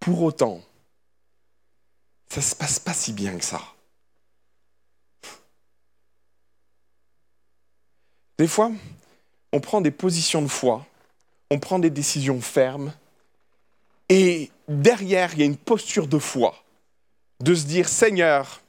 Pour 0.00 0.22
autant, 0.22 0.62
ça 2.30 2.40
ne 2.40 2.44
se 2.44 2.54
passe 2.54 2.78
pas 2.78 2.94
si 2.94 3.12
bien 3.12 3.36
que 3.36 3.44
ça. 3.44 3.60
Des 8.38 8.48
fois, 8.48 8.72
on 9.52 9.60
prend 9.60 9.82
des 9.82 9.90
positions 9.90 10.40
de 10.40 10.48
foi, 10.48 10.86
on 11.50 11.58
prend 11.58 11.78
des 11.78 11.90
décisions 11.90 12.40
fermes, 12.40 12.94
et 14.08 14.50
derrière, 14.68 15.34
il 15.34 15.40
y 15.40 15.42
a 15.42 15.46
une 15.46 15.58
posture 15.58 16.08
de 16.08 16.18
foi, 16.18 16.64
de 17.40 17.54
se 17.54 17.66
dire, 17.66 17.90
Seigneur, 17.90 18.61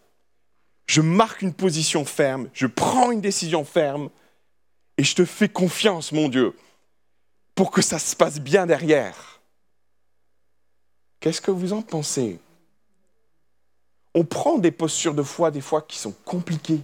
je 0.85 1.01
marque 1.01 1.41
une 1.41 1.53
position 1.53 2.05
ferme, 2.05 2.49
je 2.53 2.67
prends 2.67 3.11
une 3.11 3.21
décision 3.21 3.63
ferme, 3.65 4.09
et 4.97 5.03
je 5.03 5.15
te 5.15 5.25
fais 5.25 5.49
confiance, 5.49 6.11
mon 6.11 6.29
Dieu, 6.29 6.55
pour 7.55 7.71
que 7.71 7.81
ça 7.81 7.99
se 7.99 8.15
passe 8.15 8.39
bien 8.39 8.65
derrière. 8.65 9.41
Qu'est-ce 11.19 11.41
que 11.41 11.51
vous 11.51 11.73
en 11.73 11.81
pensez? 11.81 12.39
On 14.13 14.25
prend 14.25 14.59
des 14.59 14.71
postures 14.71 15.15
de 15.15 15.23
foi 15.23 15.49
des 15.49 15.61
fois 15.61 15.81
qui 15.81 15.97
sont 15.97 16.13
compliquées. 16.25 16.81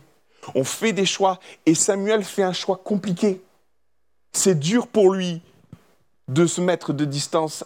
On 0.55 0.63
fait 0.63 0.93
des 0.93 1.05
choix, 1.05 1.39
et 1.65 1.75
Samuel 1.75 2.23
fait 2.23 2.43
un 2.43 2.53
choix 2.53 2.77
compliqué. 2.77 3.41
C'est 4.31 4.57
dur 4.57 4.87
pour 4.87 5.13
lui 5.13 5.41
de 6.27 6.45
se 6.47 6.61
mettre 6.61 6.93
de 6.93 7.05
distance, 7.05 7.65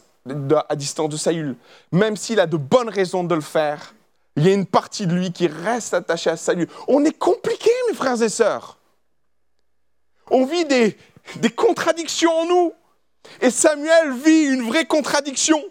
à 0.69 0.75
distance 0.75 1.09
de 1.09 1.17
Saül, 1.17 1.55
même 1.91 2.17
s'il 2.17 2.39
a 2.39 2.47
de 2.47 2.57
bonnes 2.57 2.89
raisons 2.89 3.23
de 3.23 3.35
le 3.35 3.41
faire. 3.41 3.93
Il 4.35 4.47
y 4.47 4.49
a 4.49 4.53
une 4.53 4.65
partie 4.65 5.07
de 5.07 5.13
lui 5.13 5.31
qui 5.31 5.47
reste 5.47 5.93
attachée 5.93 6.29
à 6.29 6.37
salut. 6.37 6.67
On 6.87 7.05
est 7.05 7.17
compliqué, 7.17 7.69
mes 7.87 7.95
frères 7.95 8.21
et 8.21 8.29
sœurs. 8.29 8.77
On 10.31 10.45
vit 10.45 10.65
des, 10.65 10.97
des 11.37 11.49
contradictions 11.49 12.31
en 12.31 12.45
nous. 12.45 12.73
Et 13.41 13.51
Samuel 13.51 14.13
vit 14.13 14.45
une 14.45 14.63
vraie 14.63 14.85
contradiction 14.85 15.61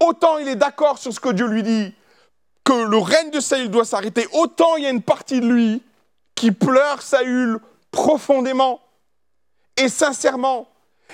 autant 0.00 0.38
il 0.38 0.48
est 0.48 0.56
d'accord 0.56 0.98
sur 0.98 1.12
ce 1.12 1.20
que 1.20 1.30
Dieu 1.30 1.46
lui 1.46 1.62
dit, 1.62 1.94
que 2.64 2.72
le 2.72 2.98
règne 2.98 3.30
de 3.30 3.40
Saül 3.40 3.70
doit 3.70 3.84
s'arrêter, 3.84 4.26
autant 4.32 4.76
il 4.76 4.84
y 4.84 4.86
a 4.86 4.90
une 4.90 5.02
partie 5.02 5.40
de 5.40 5.46
lui 5.46 5.82
qui 6.34 6.52
pleure 6.52 7.02
Saül 7.02 7.58
profondément 7.90 8.80
et 9.76 9.88
sincèrement. 9.88 10.68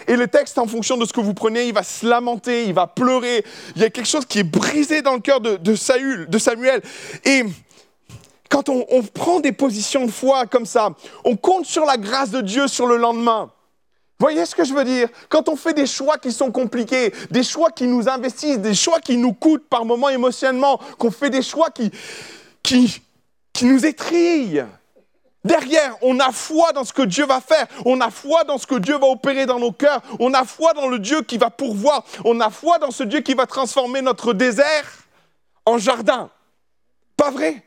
Et 0.08 0.16
le 0.16 0.28
texte, 0.28 0.58
en 0.58 0.66
fonction 0.66 0.96
de 0.96 1.04
ce 1.06 1.12
que 1.12 1.20
vous 1.20 1.34
prenez, 1.34 1.68
il 1.68 1.74
va 1.74 1.82
se 1.82 2.06
lamenter, 2.06 2.64
il 2.64 2.74
va 2.74 2.86
pleurer. 2.86 3.44
Il 3.76 3.82
y 3.82 3.84
a 3.84 3.90
quelque 3.90 4.08
chose 4.08 4.26
qui 4.26 4.40
est 4.40 4.44
brisé 4.44 5.02
dans 5.02 5.14
le 5.14 5.20
cœur 5.20 5.40
de, 5.40 5.74
Saül, 5.74 6.26
de 6.28 6.38
Samuel. 6.38 6.82
Et 7.24 7.44
quand 8.50 8.68
on, 8.68 8.84
on, 8.90 9.02
prend 9.02 9.40
des 9.40 9.52
positions 9.52 10.04
de 10.04 10.10
foi 10.10 10.46
comme 10.46 10.66
ça, 10.66 10.90
on 11.24 11.36
compte 11.36 11.66
sur 11.66 11.84
la 11.84 11.96
grâce 11.96 12.30
de 12.30 12.40
Dieu 12.40 12.68
sur 12.68 12.86
le 12.86 12.96
lendemain. 12.96 13.50
Voyez 14.20 14.46
ce 14.46 14.54
que 14.54 14.64
je 14.64 14.72
veux 14.72 14.84
dire? 14.84 15.08
Quand 15.28 15.48
on 15.48 15.56
fait 15.56 15.74
des 15.74 15.86
choix 15.86 16.18
qui 16.18 16.30
sont 16.30 16.52
compliqués, 16.52 17.12
des 17.30 17.42
choix 17.42 17.70
qui 17.70 17.86
nous 17.86 18.08
investissent, 18.08 18.58
des 18.58 18.74
choix 18.74 19.00
qui 19.00 19.16
nous 19.16 19.32
coûtent 19.32 19.68
par 19.68 19.84
moments 19.84 20.08
émotionnellement, 20.08 20.80
qu'on 20.98 21.10
fait 21.10 21.30
des 21.30 21.42
choix 21.42 21.70
qui, 21.70 21.90
qui, 22.62 23.02
qui 23.52 23.64
nous 23.64 23.84
étrillent, 23.84 24.64
Derrière, 25.44 25.96
on 26.00 26.18
a 26.20 26.32
foi 26.32 26.72
dans 26.72 26.84
ce 26.84 26.92
que 26.92 27.02
Dieu 27.02 27.26
va 27.26 27.40
faire. 27.40 27.66
On 27.84 28.00
a 28.00 28.10
foi 28.10 28.44
dans 28.44 28.56
ce 28.56 28.66
que 28.66 28.76
Dieu 28.76 28.96
va 28.98 29.06
opérer 29.08 29.44
dans 29.44 29.58
nos 29.58 29.72
cœurs. 29.72 30.00
On 30.18 30.32
a 30.32 30.44
foi 30.44 30.72
dans 30.72 30.88
le 30.88 30.98
Dieu 30.98 31.22
qui 31.22 31.36
va 31.36 31.50
pourvoir. 31.50 32.04
On 32.24 32.40
a 32.40 32.48
foi 32.48 32.78
dans 32.78 32.90
ce 32.90 33.02
Dieu 33.02 33.20
qui 33.20 33.34
va 33.34 33.46
transformer 33.46 34.00
notre 34.00 34.32
désert 34.32 34.90
en 35.66 35.76
jardin. 35.76 36.30
Pas 37.16 37.30
vrai? 37.30 37.62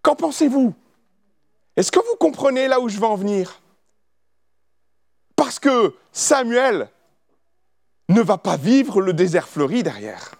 Qu'en 0.00 0.16
pensez-vous? 0.16 0.74
Est-ce 1.76 1.92
que 1.92 2.00
vous 2.00 2.16
comprenez 2.18 2.68
là 2.68 2.80
où 2.80 2.88
je 2.88 2.98
veux 2.98 3.06
en 3.06 3.16
venir? 3.16 3.60
Parce 5.36 5.58
que 5.58 5.94
Samuel 6.10 6.88
ne 8.08 8.22
va 8.22 8.38
pas 8.38 8.56
vivre 8.56 9.02
le 9.02 9.12
désert 9.12 9.48
fleuri 9.48 9.82
derrière. 9.82 10.34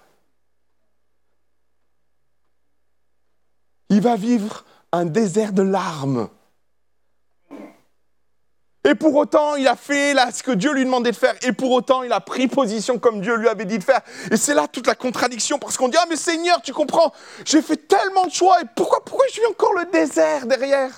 Il 3.90 4.00
va 4.00 4.16
vivre 4.16 4.64
un 4.92 5.06
désert 5.06 5.52
de 5.52 5.62
larmes. 5.62 6.28
Et 8.84 8.96
pour 8.96 9.14
autant, 9.14 9.54
il 9.54 9.68
a 9.68 9.76
fait 9.76 10.14
ce 10.32 10.42
que 10.42 10.50
Dieu 10.50 10.72
lui 10.72 10.84
demandait 10.84 11.12
de 11.12 11.16
faire. 11.16 11.34
Et 11.42 11.52
pour 11.52 11.70
autant, 11.70 12.02
il 12.02 12.12
a 12.12 12.20
pris 12.20 12.48
position 12.48 12.98
comme 12.98 13.20
Dieu 13.20 13.36
lui 13.36 13.48
avait 13.48 13.64
dit 13.64 13.78
de 13.78 13.84
faire. 13.84 14.00
Et 14.30 14.36
c'est 14.36 14.54
là 14.54 14.66
toute 14.66 14.88
la 14.88 14.96
contradiction. 14.96 15.58
Parce 15.58 15.76
qu'on 15.76 15.88
dit, 15.88 15.96
ah 16.00 16.06
mais 16.10 16.16
Seigneur, 16.16 16.60
tu 16.62 16.72
comprends, 16.72 17.12
j'ai 17.44 17.62
fait 17.62 17.76
tellement 17.76 18.26
de 18.26 18.32
choix. 18.32 18.60
Et 18.60 18.64
pourquoi, 18.74 19.04
pourquoi 19.04 19.24
je 19.32 19.40
vis 19.40 19.46
encore 19.46 19.72
le 19.74 19.84
désert 19.84 20.46
derrière? 20.46 20.90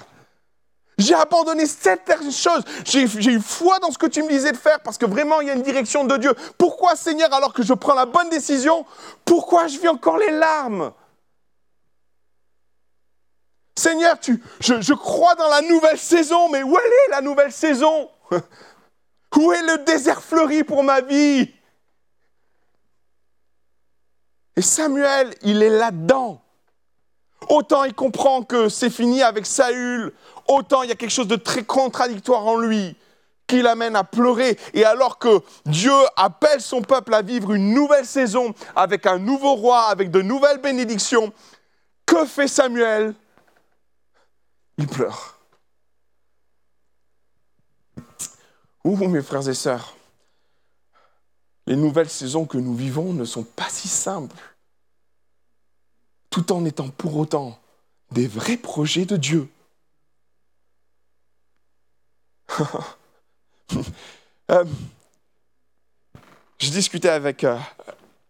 J'ai 0.97 1.15
abandonné 1.15 1.67
cette 1.67 2.11
choses. 2.33 2.63
J'ai 2.87 3.03
eu 3.03 3.41
foi 3.41 3.79
dans 3.81 3.91
ce 3.91 3.99
que 3.99 4.07
tu 4.07 4.23
me 4.23 4.29
disais 4.29 4.53
de 4.53 4.57
faire. 4.57 4.81
Parce 4.81 4.97
que 4.97 5.05
vraiment, 5.05 5.43
il 5.43 5.49
y 5.49 5.51
a 5.51 5.55
une 5.55 5.63
direction 5.63 6.05
de 6.05 6.17
Dieu. 6.17 6.35
Pourquoi, 6.57 6.97
Seigneur, 6.97 7.35
alors 7.35 7.53
que 7.53 7.63
je 7.63 7.75
prends 7.75 7.95
la 7.95 8.07
bonne 8.07 8.31
décision, 8.31 8.87
pourquoi 9.27 9.67
je 9.67 9.79
vis 9.79 9.89
encore 9.89 10.17
les 10.17 10.31
larmes? 10.31 10.93
Seigneur, 13.85 14.17
je, 14.61 14.95
crois 14.95 15.35
dans 15.35 15.49
la 15.49 15.61
nouvelle 15.61 15.99
saison, 15.99 16.49
mais 16.49 16.63
où 16.63 16.75
est 16.75 17.11
la 17.11 17.21
nouvelle 17.21 17.53
saison? 17.53 18.09
Où 19.37 19.53
est 19.53 19.63
le 19.63 19.85
désert 19.85 20.23
fleuri 20.23 20.65
pour 20.65 20.83
ma 20.83 21.03
vie? 21.03 21.53
Et 24.57 24.63
Samuel, 24.63 25.35
il 25.43 25.63
est 25.63 25.69
là-dedans. 25.69 26.41
Autant 27.51 27.85
il 27.85 27.93
comprend 27.93 28.43
que 28.43 28.71
c'est 28.71 28.89
fini 28.89 29.23
avec 29.23 29.45
Saül, 29.45 30.15
autant 30.49 30.83
il 30.83 30.89
y 30.89 30.93
a 30.93 30.95
quelque 30.95 31.11
chose 31.11 31.29
de 31.29 31.37
très 31.37 31.65
contradictoire 31.65 32.47
en 32.47 32.57
lui 32.57 32.97
qui 33.47 33.61
l'amène 33.61 33.97
à 33.97 34.05
pleurer. 34.05 34.59
Et 34.73 34.87
alors 34.87 35.19
que 35.19 35.43
Dieu 35.67 35.93
appelle 36.17 36.63
son 36.63 36.81
peuple 36.81 37.13
à 37.13 37.21
vivre 37.21 37.53
une 37.53 37.75
nouvelle 37.75 38.07
saison 38.07 38.55
avec 38.75 39.05
un 39.05 39.19
nouveau 39.19 39.57
roi, 39.57 39.89
avec 39.89 40.11
de 40.11 40.23
nouvelles 40.23 40.63
bénédictions, 40.63 41.35
que 42.07 42.25
fait 42.25 42.49
Samuel? 42.49 43.15
Il 44.79 44.87
pleure. 44.87 45.39
Ouh, 48.85 48.97
mes 49.09 49.23
frères 49.23 49.49
et 49.49 49.55
sœurs, 49.55 49.97
les 51.67 51.77
nouvelles 51.77 52.11
saisons 52.11 52.45
que 52.45 52.59
nous 52.59 52.75
vivons 52.75 53.13
ne 53.13 53.25
sont 53.25 53.45
pas 53.45 53.69
si 53.69 53.89
simples, 53.89 54.37
tout 56.29 56.53
en 56.53 56.65
étant 56.65 56.91
pour 56.91 57.17
autant 57.17 57.59
des 58.11 58.27
vrais 58.27 58.57
projets 58.57 59.07
de 59.07 59.17
Dieu. 59.17 59.49
Euh, 64.51 64.67
je 66.59 66.69
discutais 66.69 67.09
avec, 67.09 67.45
euh, 67.45 67.59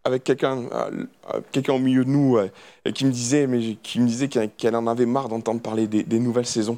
avec 0.05 0.23
quelqu'un 0.23 0.69
euh, 0.71 1.41
quelqu'un 1.51 1.73
au 1.73 1.79
milieu 1.79 2.05
de 2.05 2.09
nous 2.09 2.37
euh, 2.37 2.49
qui 2.93 3.05
me 3.05 3.11
disait 3.11 3.47
mais 3.47 3.75
qui 3.83 3.99
me 3.99 4.07
disait 4.07 4.29
qu'elle 4.29 4.75
en 4.75 4.87
avait 4.87 5.07
marre 5.07 5.27
d'entendre 5.27 5.61
parler 5.61 5.87
des, 5.87 6.19
nouvelles 6.19 6.45
saisons. 6.45 6.77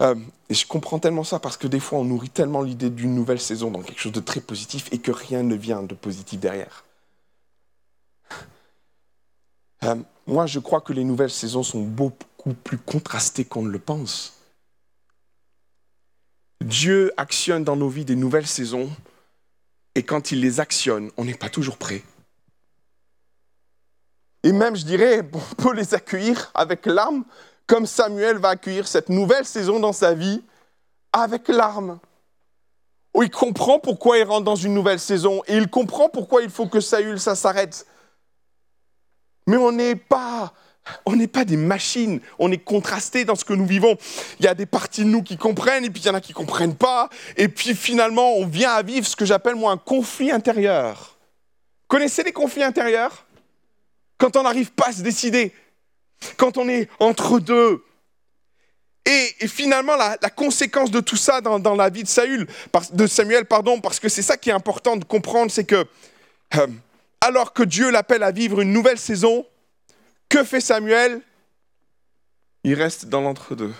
Euh, 0.00 0.14
et 0.48 0.54
je 0.54 0.66
comprends 0.66 0.98
tellement 0.98 1.22
ça 1.22 1.38
parce 1.38 1.56
que 1.58 1.68
des 1.68 1.78
fois 1.78 1.98
on 2.00 2.04
nourrit 2.04 2.30
tellement 2.30 2.62
l'idée 2.62 2.90
d'une 2.90 3.14
nouvelle 3.14 3.38
saison 3.38 3.70
dans 3.70 3.82
quelque 3.82 4.00
chose 4.00 4.12
de 4.12 4.20
très 4.20 4.40
positif 4.40 4.88
et 4.90 4.98
que 4.98 5.12
rien 5.12 5.42
ne 5.42 5.54
vient 5.54 5.82
de 5.82 5.94
positif 5.94 6.40
derrière. 6.40 6.84
moi 10.26 10.46
je 10.46 10.58
crois 10.58 10.80
que 10.80 10.94
les 10.94 11.04
nouvelles 11.04 11.30
saisons 11.30 11.62
sont 11.62 11.82
beaucoup 11.82 12.54
plus 12.54 12.78
contrastées 12.78 13.44
qu'on 13.44 13.62
ne 13.62 13.70
le 13.70 13.78
pense. 13.78 14.38
Dieu 16.62 17.12
actionne 17.16 17.64
dans 17.64 17.76
nos 17.76 17.88
vies 17.88 18.04
des 18.04 18.16
nouvelles 18.16 18.46
saisons 18.46 18.88
et 19.94 20.04
quand 20.04 20.32
il 20.32 20.40
les 20.40 20.58
actionne, 20.58 21.10
on 21.18 21.26
n'est 21.26 21.34
pas 21.34 21.50
toujours 21.50 21.76
prêt. 21.76 22.02
Et 24.42 24.52
même, 24.52 24.76
je 24.76 24.84
dirais, 24.84 25.22
on 25.32 25.62
peut 25.62 25.74
les 25.74 25.94
accueillir 25.94 26.50
avec 26.54 26.86
larmes, 26.86 27.24
comme 27.66 27.86
Samuel 27.86 28.38
va 28.38 28.50
accueillir 28.50 28.86
cette 28.86 29.08
nouvelle 29.08 29.44
saison 29.44 29.80
dans 29.80 29.92
sa 29.92 30.14
vie 30.14 30.42
avec 31.12 31.48
larmes. 31.48 31.98
Il 33.20 33.30
comprend 33.30 33.78
pourquoi 33.78 34.18
il 34.18 34.24
rentre 34.24 34.44
dans 34.44 34.56
une 34.56 34.74
nouvelle 34.74 34.98
saison 34.98 35.42
et 35.46 35.56
il 35.56 35.68
comprend 35.68 36.08
pourquoi 36.08 36.42
il 36.42 36.50
faut 36.50 36.66
que 36.66 36.80
Saül, 36.80 37.20
ça 37.20 37.34
s'arrête. 37.34 37.86
Mais 39.46 39.56
on 39.56 39.70
n'est 39.70 39.96
pas, 39.96 40.52
on 41.04 41.14
n'est 41.14 41.26
pas 41.28 41.44
des 41.44 41.56
machines, 41.58 42.20
on 42.38 42.50
est 42.50 42.58
contrasté 42.58 43.24
dans 43.24 43.34
ce 43.34 43.44
que 43.44 43.52
nous 43.52 43.66
vivons. 43.66 43.96
Il 44.40 44.46
y 44.46 44.48
a 44.48 44.54
des 44.54 44.66
parties 44.66 45.04
de 45.04 45.10
nous 45.10 45.22
qui 45.22 45.36
comprennent 45.36 45.84
et 45.84 45.90
puis 45.90 46.02
il 46.02 46.06
y 46.06 46.10
en 46.10 46.14
a 46.14 46.20
qui 46.20 46.32
ne 46.32 46.36
comprennent 46.36 46.74
pas. 46.74 47.10
Et 47.36 47.48
puis 47.48 47.74
finalement, 47.74 48.34
on 48.36 48.46
vient 48.46 48.72
à 48.72 48.82
vivre 48.82 49.06
ce 49.06 49.14
que 49.14 49.26
j'appelle 49.26 49.56
moi 49.56 49.72
un 49.72 49.78
conflit 49.78 50.30
intérieur. 50.30 51.18
Connaissez 51.88 52.22
les 52.22 52.32
conflits 52.32 52.62
intérieurs? 52.62 53.26
Quand 54.22 54.36
on 54.36 54.44
n'arrive 54.44 54.70
pas 54.70 54.90
à 54.90 54.92
se 54.92 55.02
décider, 55.02 55.52
quand 56.36 56.56
on 56.56 56.68
est 56.68 56.88
entre 57.00 57.40
deux. 57.40 57.84
Et, 59.04 59.48
finalement, 59.48 59.96
la, 59.96 60.16
conséquence 60.30 60.92
de 60.92 61.00
tout 61.00 61.16
ça 61.16 61.40
dans, 61.40 61.74
la 61.74 61.90
vie 61.90 62.04
de, 62.04 63.06
Samuel, 63.08 63.46
pardon, 63.46 63.80
parce 63.80 63.98
que 63.98 64.08
c'est 64.08 64.22
ça 64.22 64.36
qui 64.36 64.50
est 64.50 64.52
important 64.52 64.96
de 64.96 65.04
comprendre, 65.04 65.50
c'est 65.50 65.64
que 65.64 65.84
euh, 66.54 66.66
alors 67.20 67.52
que 67.52 67.64
Dieu 67.64 67.90
l'appelle 67.90 68.22
à 68.22 68.30
vivre 68.30 68.60
une 68.60 68.72
nouvelle 68.72 68.98
saison, 68.98 69.44
que 70.28 70.44
fait 70.44 70.60
Samuel? 70.60 71.20
Il 72.62 72.74
reste 72.74 73.06
dans 73.06 73.22
l'entre-deux. 73.22 73.74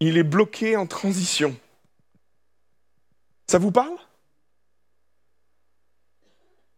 Il 0.00 0.18
est 0.18 0.22
bloqué 0.22 0.76
en 0.76 0.86
transition. 0.86 1.56
Ça 3.46 3.56
vous 3.56 3.72
parle? 3.72 3.96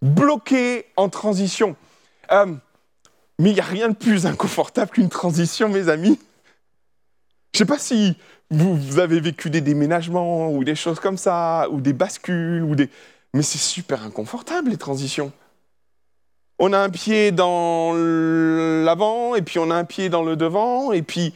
Bloqué 0.05 0.85
en 0.97 1.09
transition. 1.09 1.77
Euh, 2.31 2.55
mais 3.38 3.51
il 3.51 3.55
n'y 3.55 3.61
a 3.61 3.64
rien 3.64 3.88
de 3.88 3.95
plus 3.95 4.27
inconfortable 4.27 4.90
qu'une 4.93 5.09
transition, 5.09 5.69
mes 5.69 5.88
amis. 5.88 6.19
Je 7.53 7.62
ne 7.62 7.67
sais 7.67 7.73
pas 7.73 7.79
si 7.79 8.17
vous, 8.51 8.99
avez 8.99 9.21
vécu 9.21 9.51
des 9.51 9.61
déménagements 9.61 10.51
ou 10.51 10.62
des 10.62 10.75
choses 10.75 11.01
comme 11.01 11.17
ça, 11.17 11.69
ou 11.71 11.81
des 11.81 11.93
bascules, 11.93 12.62
ou 12.62 12.75
des... 12.75 12.90
mais 13.33 13.43
c'est 13.43 13.59
super 13.59 14.05
inconfortable 14.05 14.71
les 14.71 14.77
transitions. 14.77 15.33
On 16.59 16.73
a 16.73 16.79
un 16.79 16.90
pied 16.90 17.33
dans 17.33 17.95
l'avant, 17.95 19.35
et 19.35 19.43
puis 19.43 19.59
on 19.59 19.71
a 19.71 19.75
un 19.75 19.85
pied 19.85 20.09
dans 20.09 20.23
le 20.23 20.37
devant, 20.37 20.93
et 20.93 21.03
puis 21.03 21.35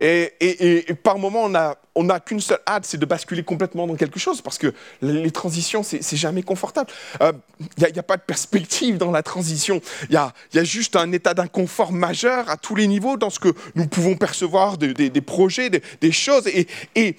et, 0.00 0.94
par 1.02 1.18
moment, 1.18 1.50
on 1.94 2.04
n'a 2.04 2.20
qu'une 2.20 2.40
seule 2.40 2.60
hâte, 2.68 2.84
c'est 2.86 2.98
de 2.98 3.06
basculer 3.06 3.42
complètement 3.42 3.86
dans 3.86 3.96
quelque 3.96 4.20
chose, 4.20 4.40
parce 4.40 4.56
que 4.56 4.72
les 5.02 5.30
transitions, 5.32 5.82
c'est 5.82 6.16
jamais 6.16 6.42
confortable. 6.42 6.90
Il 7.20 7.26
euh, 7.26 7.90
n'y 7.92 7.98
a, 7.98 8.04
pas 8.04 8.16
de 8.16 8.22
perspective 8.22 8.96
dans 8.96 9.10
la 9.10 9.24
transition. 9.24 9.80
Il 10.08 10.14
y 10.14 10.58
a, 10.58 10.64
juste 10.64 10.94
un 10.94 11.10
état 11.10 11.34
d'inconfort 11.34 11.92
majeur 11.92 12.48
à 12.48 12.56
tous 12.56 12.76
les 12.76 12.86
niveaux 12.86 13.16
dans 13.16 13.30
ce 13.30 13.40
que 13.40 13.48
nous 13.74 13.86
pouvons 13.88 14.16
percevoir 14.16 14.78
des, 14.78 15.20
projets, 15.20 15.68
des, 15.70 16.12
choses. 16.12 16.48
Et, 16.94 17.16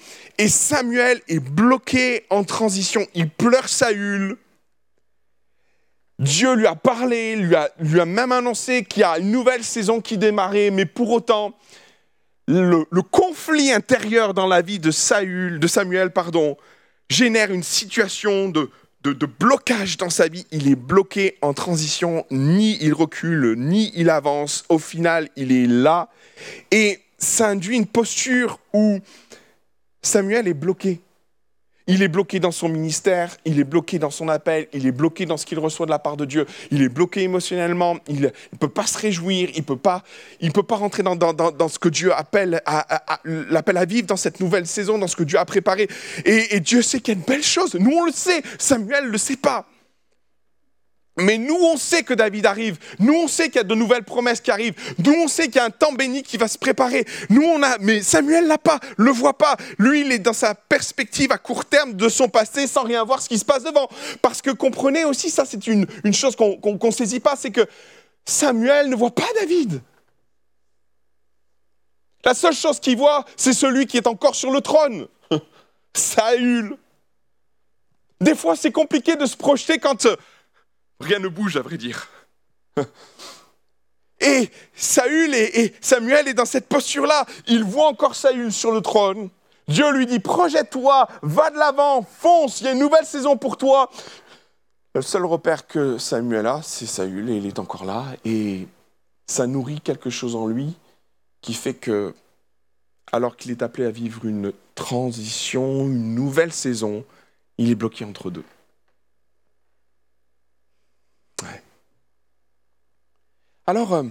Samuel 0.48 1.20
est 1.28 1.38
bloqué 1.38 2.24
en 2.30 2.44
transition. 2.44 3.06
Il 3.14 3.28
pleure 3.28 3.68
Saül. 3.68 4.38
Dieu 6.18 6.54
lui 6.54 6.66
a 6.66 6.74
parlé, 6.74 7.36
lui 7.36 8.00
a 8.00 8.04
même 8.04 8.32
annoncé 8.32 8.84
qu'il 8.84 9.00
y 9.00 9.04
a 9.04 9.18
une 9.18 9.30
nouvelle 9.30 9.64
saison 9.64 10.02
qui 10.02 10.18
démarrait, 10.18 10.70
mais 10.70 10.84
pour 10.84 11.10
autant, 11.10 11.54
le, 12.50 13.02
conflit 13.02 13.72
intérieur 13.72 14.34
dans 14.34 14.46
la 14.46 14.62
vie 14.62 14.78
de 14.78 14.90
Saül, 14.90 15.58
de 15.60 15.66
Samuel, 15.66 16.10
pardon, 16.10 16.56
génère 17.08 17.50
une 17.50 17.62
situation 17.62 18.48
de, 18.48 18.70
de, 19.02 19.12
de, 19.12 19.26
blocage 19.26 19.96
dans 19.96 20.10
sa 20.10 20.28
vie. 20.28 20.46
Il 20.50 20.68
est 20.68 20.76
bloqué 20.76 21.38
en 21.42 21.54
transition, 21.54 22.24
ni 22.30 22.78
il 22.80 22.92
recule, 22.92 23.54
ni 23.56 23.92
il 23.94 24.10
avance. 24.10 24.64
Au 24.68 24.78
final, 24.78 25.28
il 25.36 25.52
est 25.52 25.66
là. 25.66 26.08
Et 26.70 27.00
ça 27.18 27.48
induit 27.48 27.76
une 27.76 27.86
posture 27.86 28.58
où 28.72 28.98
Samuel 30.02 30.48
est 30.48 30.54
bloqué. 30.54 31.00
Il 31.86 32.02
est 32.02 32.08
bloqué 32.08 32.40
dans 32.40 32.52
son 32.52 32.68
ministère, 32.68 33.36
il 33.44 33.58
est 33.58 33.64
bloqué 33.64 33.98
dans 33.98 34.10
son 34.10 34.28
appel, 34.28 34.68
il 34.72 34.86
est 34.86 34.92
bloqué 34.92 35.26
dans 35.26 35.36
ce 35.36 35.46
qu'il 35.46 35.58
reçoit 35.58 35.86
de 35.86 35.90
la 35.90 35.98
part 35.98 36.16
de 36.16 36.24
Dieu, 36.24 36.46
il 36.70 36.82
est 36.82 36.88
bloqué 36.88 37.22
émotionnellement, 37.22 37.96
il 38.08 38.20
ne 38.20 38.58
peut 38.58 38.68
pas 38.68 38.86
se 38.86 38.98
réjouir, 38.98 39.48
il 39.54 39.60
ne 39.60 39.64
peut, 39.64 39.76
pas, 39.76 40.02
il 40.40 40.52
peut 40.52 40.62
pas 40.62 40.76
rentrer 40.76 41.02
dans, 41.02 41.16
dans, 41.16 41.32
dans, 41.32 41.68
ce 41.68 41.78
que 41.78 41.88
Dieu 41.88 42.12
appelle 42.12 42.62
à, 42.66 42.80
à 43.14 43.84
vivre 43.84 44.06
dans 44.06 44.16
cette 44.16 44.40
nouvelle 44.40 44.66
saison, 44.66 44.98
dans 44.98 45.06
ce 45.08 45.16
que 45.16 45.24
Dieu 45.24 45.38
a 45.38 45.44
préparé. 45.44 45.88
Et, 46.24 46.56
et 46.56 46.60
Dieu 46.60 46.82
sait 46.82 47.00
qu'il 47.00 47.14
y 47.14 47.16
a 47.16 47.20
une 47.20 47.26
belle 47.26 47.42
chose, 47.42 47.74
nous 47.74 47.92
on 47.92 48.04
le 48.04 48.12
sait, 48.12 48.42
Samuel 48.58 49.06
ne 49.06 49.10
le 49.10 49.18
sait 49.18 49.36
pas. 49.36 49.66
Mais 51.22 51.38
nous, 51.38 51.56
on 51.56 51.76
sait 51.76 52.02
que 52.02 52.14
David 52.14 52.46
arrive. 52.46 52.78
Nous, 52.98 53.14
on 53.14 53.28
sait 53.28 53.46
qu'il 53.46 53.56
y 53.56 53.60
a 53.60 53.64
de 53.64 53.74
nouvelles 53.74 54.04
promesses 54.04 54.40
qui 54.40 54.50
arrivent. 54.50 54.74
Nous, 54.98 55.12
on 55.12 55.28
sait 55.28 55.46
qu'il 55.46 55.56
y 55.56 55.58
a 55.58 55.64
un 55.64 55.70
temps 55.70 55.92
béni 55.92 56.22
qui 56.22 56.36
va 56.36 56.48
se 56.48 56.58
préparer. 56.58 57.04
Nous, 57.28 57.42
on 57.42 57.62
a, 57.62 57.78
mais 57.78 58.02
Samuel 58.02 58.46
l'a 58.46 58.58
pas, 58.58 58.80
le 58.96 59.10
voit 59.10 59.36
pas. 59.36 59.56
Lui, 59.78 60.02
il 60.02 60.12
est 60.12 60.18
dans 60.18 60.32
sa 60.32 60.54
perspective 60.54 61.32
à 61.32 61.38
court 61.38 61.64
terme 61.64 61.94
de 61.94 62.08
son 62.08 62.28
passé 62.28 62.66
sans 62.66 62.84
rien 62.84 63.04
voir 63.04 63.20
ce 63.20 63.28
qui 63.28 63.38
se 63.38 63.44
passe 63.44 63.64
devant. 63.64 63.88
Parce 64.22 64.42
que 64.42 64.50
comprenez 64.50 65.04
aussi, 65.04 65.30
ça, 65.30 65.44
c'est 65.44 65.66
une, 65.66 65.86
une 66.04 66.14
chose 66.14 66.36
qu'on 66.36 66.58
ne 66.62 66.90
saisit 66.90 67.20
pas, 67.20 67.36
c'est 67.36 67.50
que 67.50 67.66
Samuel 68.24 68.88
ne 68.88 68.96
voit 68.96 69.14
pas 69.14 69.28
David. 69.40 69.80
La 72.24 72.34
seule 72.34 72.54
chose 72.54 72.80
qu'il 72.80 72.96
voit, 72.96 73.24
c'est 73.36 73.52
celui 73.52 73.86
qui 73.86 73.96
est 73.96 74.06
encore 74.06 74.34
sur 74.34 74.50
le 74.50 74.60
trône. 74.60 75.08
Saül. 75.94 76.76
Des 78.20 78.34
fois, 78.34 78.56
c'est 78.56 78.72
compliqué 78.72 79.16
de 79.16 79.24
se 79.24 79.36
projeter 79.36 79.78
quand 79.78 80.06
Rien 81.00 81.18
ne 81.18 81.28
bouge, 81.28 81.56
à 81.56 81.62
vrai 81.62 81.78
dire. 81.78 82.08
Et 84.20 84.50
Saül 84.74 85.34
et, 85.34 85.74
Samuel 85.80 86.28
est 86.28 86.34
dans 86.34 86.44
cette 86.44 86.68
posture-là. 86.68 87.24
Il 87.48 87.64
voit 87.64 87.86
encore 87.86 88.14
Saül 88.14 88.52
sur 88.52 88.70
le 88.70 88.82
trône. 88.82 89.30
Dieu 89.66 89.90
lui 89.92 90.04
dit, 90.04 90.18
projette-toi, 90.18 91.08
va 91.22 91.50
de 91.50 91.56
l'avant, 91.56 92.02
fonce, 92.02 92.60
il 92.60 92.64
y 92.64 92.68
a 92.68 92.72
une 92.72 92.80
nouvelle 92.80 93.06
saison 93.06 93.36
pour 93.36 93.56
toi. 93.56 93.90
Le 94.94 95.00
seul 95.00 95.24
repère 95.24 95.66
que 95.66 95.96
Samuel 95.96 96.46
a, 96.46 96.60
c'est 96.62 96.86
Saül, 96.86 97.30
et 97.30 97.36
il 97.36 97.46
est 97.46 97.60
encore 97.60 97.84
là, 97.84 98.04
et 98.24 98.66
ça 99.26 99.46
nourrit 99.46 99.80
quelque 99.80 100.10
chose 100.10 100.34
en 100.34 100.48
lui 100.48 100.76
qui 101.40 101.54
fait 101.54 101.74
que, 101.74 102.14
alors 103.12 103.36
qu'il 103.36 103.52
est 103.52 103.62
appelé 103.62 103.86
à 103.86 103.90
vivre 103.90 104.24
une 104.26 104.52
transition, 104.74 105.86
une 105.86 106.14
nouvelle 106.14 106.52
saison, 106.52 107.04
il 107.56 107.70
est 107.70 107.76
bloqué 107.76 108.04
entre 108.04 108.30
deux. 108.30 108.44
Alors, 113.70 113.94
euh, 113.94 114.02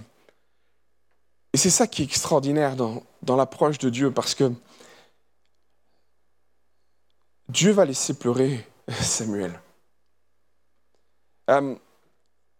et 1.52 1.58
c'est 1.58 1.68
ça 1.68 1.86
qui 1.86 2.00
est 2.00 2.06
extraordinaire 2.06 2.76
dans, 2.76 3.36
l'approche 3.36 3.76
de 3.76 3.90
Dieu, 3.90 4.10
parce 4.10 4.34
que 4.34 4.50
Dieu 7.50 7.70
va 7.70 7.84
laisser 7.84 8.14
pleurer 8.14 8.66
Samuel. 8.88 9.60
Euh, 11.50 11.74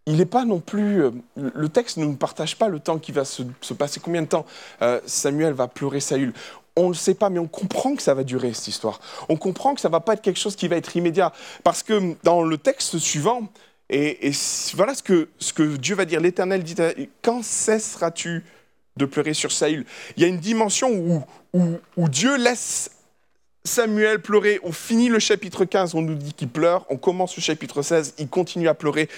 il 0.05 0.17
n'est 0.17 0.27
pas 0.27 0.45
non 0.45 0.59
plus. 0.59 1.01
Euh, 1.01 1.11
le 1.37 1.69
texte 1.69 1.97
ne 1.97 2.05
nous 2.05 2.17
partage 2.17 2.55
pas 2.55 2.67
le 2.67 2.79
temps 2.79 2.99
qui 2.99 3.11
va 3.11 3.25
se, 3.25 3.41
passer. 3.73 3.99
Combien 3.99 4.21
de 4.21 4.27
temps 4.27 4.45
Samuel 5.07 5.53
va 5.53 5.67
pleurer 5.67 6.01
Saül? 6.01 6.33
On 6.75 6.83
ne 6.83 6.89
le 6.89 6.93
sait 6.93 7.15
pas, 7.15 7.31
mais 7.31 7.39
on 7.39 7.47
comprend 7.47 7.95
que 7.95 8.03
ça 8.03 8.13
va 8.13 8.23
durer 8.23 8.53
cette 8.53 8.67
histoire. 8.67 8.99
On 9.27 9.37
comprend 9.37 9.73
que 9.73 9.81
ça 9.81 9.89
ne 9.89 9.93
va 9.93 10.01
pas 10.01 10.13
être 10.13 10.21
quelque 10.21 10.39
chose 10.39 10.55
qui 10.55 10.67
va 10.67 10.75
être 10.75 10.95
immédiat. 10.95 11.33
Parce 11.63 11.81
que 11.81 12.15
dans 12.21 12.43
le 12.43 12.59
texte 12.59 12.99
suivant, 12.99 13.49
et, 13.91 14.31
voilà 14.73 14.95
ce 14.95 15.03
que, 15.03 15.27
ce 15.37 15.51
que 15.51 15.75
Dieu 15.75 15.95
va 15.95 16.05
dire. 16.05 16.21
L'Éternel 16.21 16.63
dit, 16.63 16.75
quand 17.21 17.43
cesseras-tu 17.43 18.45
de 18.95 19.05
pleurer 19.05 19.33
sur 19.33 19.51
Saül? 19.51 19.85
Il 20.15 20.23
y 20.23 20.25
a 20.25 20.29
une 20.29 20.39
dimension 20.39 20.89
où, 20.89 21.23
où, 21.53 22.09
Dieu 22.09 22.37
laisse 22.37 22.91
Samuel 23.65 24.21
pleurer. 24.21 24.61
On 24.63 24.71
finit 24.71 25.09
le 25.09 25.19
chapitre 25.19 25.65
15, 25.65 25.93
on 25.95 26.01
nous 26.01 26.15
dit 26.15 26.33
qu'il 26.33 26.47
pleure. 26.47 26.85
On 26.89 26.95
commence 26.95 27.35
le 27.35 27.41
chapitre 27.41 27.81
16, 27.81 28.15
il 28.17 28.29
continue 28.29 28.69
à 28.69 28.73
pleurer. 28.73 29.09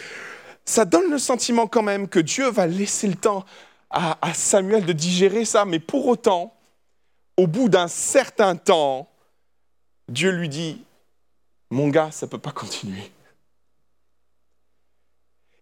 Ça 0.65 0.85
donne 0.85 1.11
le 1.11 1.19
sentiment 1.19 1.67
quand 1.67 1.83
même 1.83 2.07
que 2.07 2.19
Dieu 2.19 2.49
va 2.49 2.65
laisser 2.65 3.07
le 3.07 3.15
temps 3.15 3.45
à, 3.91 4.17
à 4.27 4.33
Samuel 4.33 4.85
de 4.85 4.93
digérer 4.93 5.45
ça. 5.45 5.65
Mais 5.65 5.79
pour 5.79 6.07
autant, 6.07 6.51
au 7.37 7.45
bout 7.45 7.69
d'un 7.69 7.87
certain 7.87 8.55
temps, 8.55 9.07
Dieu 10.09 10.31
lui 10.31 10.49
dit, 10.49 10.83
mon 11.69 11.89
gars, 11.89 12.09
ça 12.09 12.25
ne 12.25 12.31
peut 12.31 12.39
pas 12.39 12.51
continuer. 12.51 13.11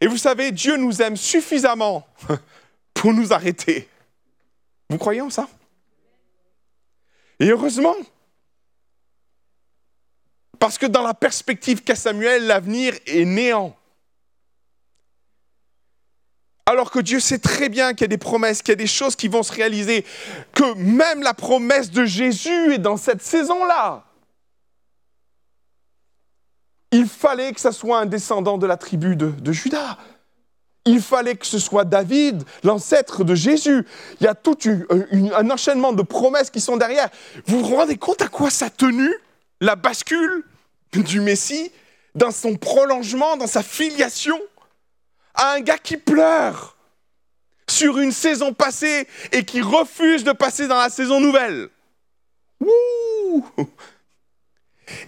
Et 0.01 0.07
vous 0.07 0.17
savez, 0.17 0.51
Dieu 0.51 0.77
nous 0.77 1.01
aime 1.01 1.15
suffisamment 1.15 2.07
pour 2.95 3.13
nous 3.13 3.31
arrêter. 3.31 3.87
Vous 4.89 4.97
croyez 4.97 5.21
en 5.21 5.29
ça? 5.29 5.47
Et 7.39 7.49
heureusement, 7.49 7.95
parce 10.59 10.77
que 10.77 10.87
dans 10.87 11.03
la 11.03 11.13
perspective 11.13 11.83
qu'a 11.83 11.95
Samuel, 11.95 12.47
l'avenir 12.47 12.93
est 13.05 13.25
néant. 13.25 13.75
Alors 16.65 16.91
que 16.91 16.99
Dieu 16.99 17.19
sait 17.19 17.39
très 17.39 17.69
bien 17.69 17.93
qu'il 17.93 18.01
y 18.01 18.05
a 18.05 18.07
des 18.07 18.17
promesses, 18.17 18.61
qu'il 18.61 18.71
y 18.71 18.73
a 18.73 18.75
des 18.75 18.87
choses 18.87 19.15
qui 19.15 19.27
vont 19.27 19.43
se 19.43 19.51
réaliser, 19.51 20.05
que 20.53 20.73
même 20.75 21.21
la 21.21 21.33
promesse 21.33 21.89
de 21.91 22.05
Jésus 22.05 22.73
est 22.73 22.79
dans 22.79 22.97
cette 22.97 23.21
saison-là. 23.21 24.05
Il 26.91 27.07
fallait 27.07 27.53
que 27.53 27.61
ce 27.61 27.71
soit 27.71 27.99
un 27.99 28.05
descendant 28.05 28.57
de 28.57 28.67
la 28.67 28.77
tribu 28.77 29.15
de, 29.15 29.51
Judas. 29.51 29.97
Il 30.85 31.01
fallait 31.01 31.35
que 31.35 31.45
ce 31.45 31.59
soit 31.59 31.85
David, 31.85 32.43
l'ancêtre 32.63 33.23
de 33.23 33.35
Jésus. 33.35 33.85
Il 34.19 34.23
y 34.23 34.27
a 34.27 34.35
tout 34.35 34.57
un 35.35 35.49
enchaînement 35.49 35.93
de 35.93 36.01
promesses 36.01 36.49
qui 36.49 36.59
sont 36.59 36.77
derrière. 36.77 37.09
Vous 37.45 37.63
vous 37.63 37.75
rendez 37.75 37.97
compte 37.97 38.21
à 38.21 38.27
quoi 38.27 38.49
ça 38.49 38.65
a 38.65 38.69
tenu 38.69 39.09
la 39.61 39.75
bascule 39.75 40.43
du 40.91 41.21
Messie 41.21 41.71
dans 42.15 42.31
son 42.31 42.55
prolongement, 42.55 43.37
dans 43.37 43.47
sa 43.47 43.63
filiation? 43.63 44.39
À 45.33 45.53
un 45.53 45.61
gars 45.61 45.77
qui 45.77 45.95
pleure 45.95 46.75
sur 47.69 47.99
une 47.99 48.11
saison 48.11 48.53
passée 48.53 49.07
et 49.31 49.45
qui 49.45 49.61
refuse 49.61 50.25
de 50.25 50.33
passer 50.33 50.67
dans 50.67 50.77
la 50.77 50.89
saison 50.89 51.21
nouvelle. 51.21 51.69
Ouh 52.59 53.45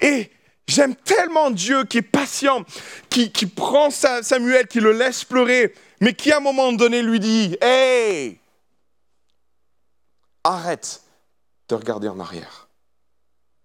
et 0.02 0.32
J'aime 0.67 0.95
tellement 0.95 1.52
Dieu 1.52 1.84
qui 1.84 1.97
est 1.99 2.02
patient, 2.02 2.63
qui, 3.10 3.30
prend 3.45 3.89
Samuel, 3.89 4.67
qui 4.67 4.80
le 4.80 4.93
laisse 4.93 5.23
pleurer, 5.23 5.73
mais 5.99 6.13
qui 6.13 6.32
à 6.32 6.38
un 6.38 6.39
moment 6.39 6.71
donné 6.71 7.02
lui 7.02 7.19
dit, 7.19 7.58
Hey, 7.62 8.39
arrête 10.43 11.02
de 11.69 11.76
regarder 11.76 12.08
en 12.08 12.19
arrière. 12.19 12.67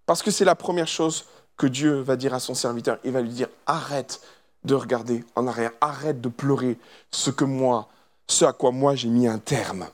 Parce 0.05 0.23
que 0.23 0.31
c'est 0.31 0.45
la 0.45 0.55
première 0.55 0.87
chose 0.87 1.25
que 1.57 1.67
Dieu 1.67 1.99
va 2.01 2.15
dire 2.15 2.33
à 2.33 2.39
son 2.39 2.55
serviteur. 2.55 2.99
Il 3.03 3.11
va 3.11 3.21
lui 3.21 3.29
dire, 3.29 3.49
arrête 3.65 4.21
de 4.63 4.75
regarder 4.75 5.23
en 5.35 5.47
arrière, 5.47 5.71
arrête 5.81 6.19
de 6.19 6.29
pleurer 6.29 6.77
ce 7.11 7.29
que 7.29 7.45
moi, 7.45 7.89
ce 8.27 8.45
à 8.45 8.53
quoi 8.53 8.71
moi 8.71 8.95
j'ai 8.95 9.07
mis 9.09 9.27
un 9.27 9.39
terme. 9.39 9.87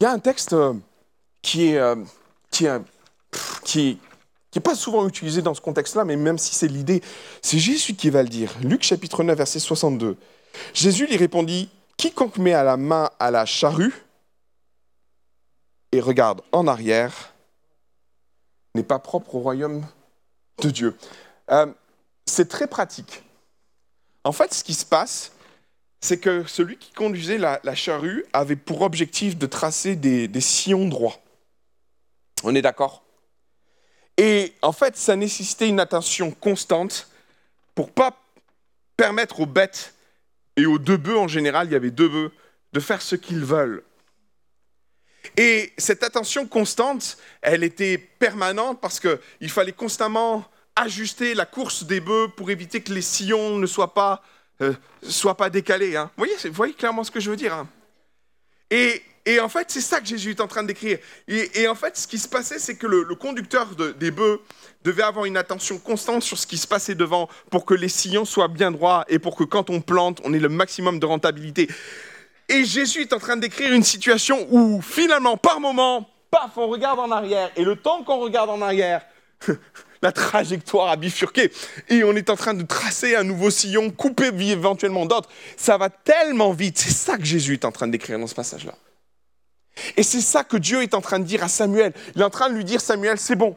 Il 0.00 0.04
y 0.04 0.06
a 0.06 0.10
un 0.10 0.18
texte 0.18 0.52
euh, 0.52 0.74
qui 1.40 1.68
est, 1.68 1.78
euh, 1.78 1.96
qui 2.50 2.66
qui, 3.64 3.98
qui 4.56 4.60
n'est 4.60 4.62
pas 4.62 4.74
souvent 4.74 5.06
utilisé 5.06 5.42
dans 5.42 5.52
ce 5.52 5.60
contexte-là, 5.60 6.06
mais 6.06 6.16
même 6.16 6.38
si 6.38 6.54
c'est 6.54 6.66
l'idée, 6.66 7.02
c'est 7.42 7.58
Jésus 7.58 7.92
qui 7.94 8.08
va 8.08 8.22
le 8.22 8.30
dire. 8.30 8.54
Luc 8.62 8.84
chapitre 8.84 9.22
9, 9.22 9.36
verset 9.36 9.58
62. 9.58 10.16
Jésus 10.72 11.06
lui 11.06 11.18
répondit, 11.18 11.68
Quiconque 11.98 12.38
met 12.38 12.54
à 12.54 12.64
la 12.64 12.78
main 12.78 13.10
à 13.20 13.30
la 13.30 13.44
charrue 13.44 13.92
et 15.92 16.00
regarde 16.00 16.40
en 16.52 16.66
arrière 16.66 17.34
n'est 18.74 18.82
pas 18.82 18.98
propre 18.98 19.34
au 19.34 19.40
royaume 19.40 19.84
de 20.62 20.70
Dieu. 20.70 20.96
Euh, 21.50 21.66
c'est 22.24 22.48
très 22.48 22.66
pratique. 22.66 23.24
En 24.24 24.32
fait, 24.32 24.54
ce 24.54 24.64
qui 24.64 24.72
se 24.72 24.86
passe, 24.86 25.32
c'est 26.00 26.18
que 26.18 26.46
celui 26.46 26.78
qui 26.78 26.92
conduisait 26.92 27.36
la, 27.36 27.60
charrue 27.74 28.24
avait 28.32 28.56
pour 28.56 28.80
objectif 28.80 29.36
de 29.36 29.44
tracer 29.44 29.96
des 29.96 30.40
sillons 30.40 30.88
droits. 30.88 31.20
On 32.42 32.54
est 32.54 32.62
d'accord? 32.62 33.05
Et 34.16 34.54
en 34.62 34.72
fait, 34.72 34.96
ça 34.96 35.16
nécessitait 35.16 35.68
une 35.68 35.80
attention 35.80 36.30
constante 36.30 37.08
pour 37.74 37.90
pas 37.90 38.16
permettre 38.96 39.40
aux 39.40 39.46
bêtes 39.46 39.94
et 40.56 40.64
aux 40.66 40.78
deux 40.78 40.96
bœufs 40.96 41.18
en 41.18 41.28
général, 41.28 41.68
il 41.68 41.72
y 41.72 41.76
avait 41.76 41.90
deux 41.90 42.08
bœufs, 42.08 42.32
de 42.72 42.80
faire 42.80 43.02
ce 43.02 43.14
qu'ils 43.14 43.44
veulent. 43.44 43.82
Et 45.36 45.72
cette 45.76 46.02
attention 46.02 46.46
constante, 46.46 47.18
elle 47.42 47.64
était 47.64 47.98
permanente 47.98 48.80
parce 48.80 49.00
qu'il 49.00 49.50
fallait 49.50 49.72
constamment 49.72 50.44
ajuster 50.76 51.34
la 51.34 51.46
course 51.46 51.84
des 51.84 52.00
bœufs 52.00 52.28
pour 52.36 52.50
éviter 52.50 52.82
que 52.82 52.92
les 52.92 53.02
sillons 53.02 53.58
ne 53.58 53.66
soient 53.66 53.94
pas, 53.94 54.22
euh, 54.60 54.74
soient 55.02 55.36
pas 55.36 55.50
décalés. 55.50 55.96
Hein. 55.96 56.10
Vous, 56.16 56.26
voyez, 56.52 56.74
clairement 56.74 57.04
ce 57.04 57.10
que 57.10 57.20
je 57.20 57.30
veux 57.30 57.36
dire 57.36 57.54
hein. 57.54 57.68
Et 58.70 59.02
et 59.26 59.40
en 59.40 59.48
fait, 59.48 59.66
c'est 59.72 59.80
ça 59.80 60.00
que 60.00 60.06
Jésus 60.06 60.30
est 60.30 60.40
en 60.40 60.46
train 60.46 60.62
d'écrire. 60.62 60.98
Et, 61.26 61.66
en 61.66 61.74
fait, 61.74 61.96
ce 61.96 62.06
qui 62.06 62.16
se 62.16 62.28
passait, 62.28 62.60
c'est 62.60 62.76
que 62.76 62.86
le, 62.86 63.04
conducteur 63.16 63.66
des 63.98 64.12
bœufs 64.12 64.40
devait 64.84 65.02
avoir 65.02 65.24
une 65.24 65.36
attention 65.36 65.78
constante 65.78 66.22
sur 66.22 66.38
ce 66.38 66.46
qui 66.46 66.56
se 66.56 66.68
passait 66.68 66.94
devant 66.94 67.28
pour 67.50 67.64
que 67.64 67.74
les 67.74 67.88
sillons 67.88 68.24
soient 68.24 68.46
bien 68.46 68.70
droits 68.70 69.04
et 69.08 69.18
pour 69.18 69.34
que 69.34 69.42
quand 69.42 69.68
on 69.68 69.80
plante, 69.80 70.20
on 70.22 70.32
ait 70.32 70.38
le 70.38 70.48
maximum 70.48 71.00
de 71.00 71.06
rentabilité. 71.06 71.68
Et 72.48 72.64
Jésus 72.64 73.00
est 73.00 73.12
en 73.12 73.18
train 73.18 73.36
d'écrire 73.36 73.72
une 73.72 73.82
situation 73.82 74.46
où 74.50 74.80
finalement, 74.80 75.36
par 75.36 75.58
moment, 75.58 76.08
paf, 76.30 76.52
on 76.56 76.68
regarde 76.68 77.00
en 77.00 77.10
arrière. 77.10 77.50
Et 77.56 77.64
le 77.64 77.74
temps 77.74 78.04
qu'on 78.04 78.18
regarde 78.18 78.48
en 78.48 78.62
arrière, 78.62 79.02
la 80.02 80.12
trajectoire 80.12 80.88
a 80.88 80.94
bifurqué 80.94 81.50
et 81.88 82.04
on 82.04 82.12
est 82.12 82.30
en 82.30 82.36
train 82.36 82.54
de 82.54 82.62
tracer 82.62 83.16
un 83.16 83.24
nouveau 83.24 83.50
sillon, 83.50 83.90
couper 83.90 84.30
éventuellement 84.40 85.04
d'autres. 85.04 85.30
Ça 85.56 85.76
va 85.78 85.90
tellement 85.90 86.52
vite. 86.52 86.78
C'est 86.78 86.92
ça 86.92 87.16
que 87.16 87.24
Jésus 87.24 87.54
est 87.54 87.64
en 87.64 87.72
train 87.72 87.88
d'écrire 87.88 88.20
dans 88.20 88.28
ce 88.28 88.34
passage-là. 88.36 88.74
Et 89.96 90.02
c'est 90.02 90.20
ça 90.20 90.44
que 90.44 90.56
Dieu 90.56 90.82
est 90.82 90.94
en 90.94 91.00
train 91.00 91.18
de 91.18 91.24
dire 91.24 91.42
à 91.42 91.48
Samuel. 91.48 91.92
Il 92.14 92.20
est 92.20 92.24
en 92.24 92.30
train 92.30 92.48
de 92.48 92.54
lui 92.54 92.64
dire, 92.64 92.80
Samuel, 92.80 93.18
c'est 93.18 93.36
bon, 93.36 93.56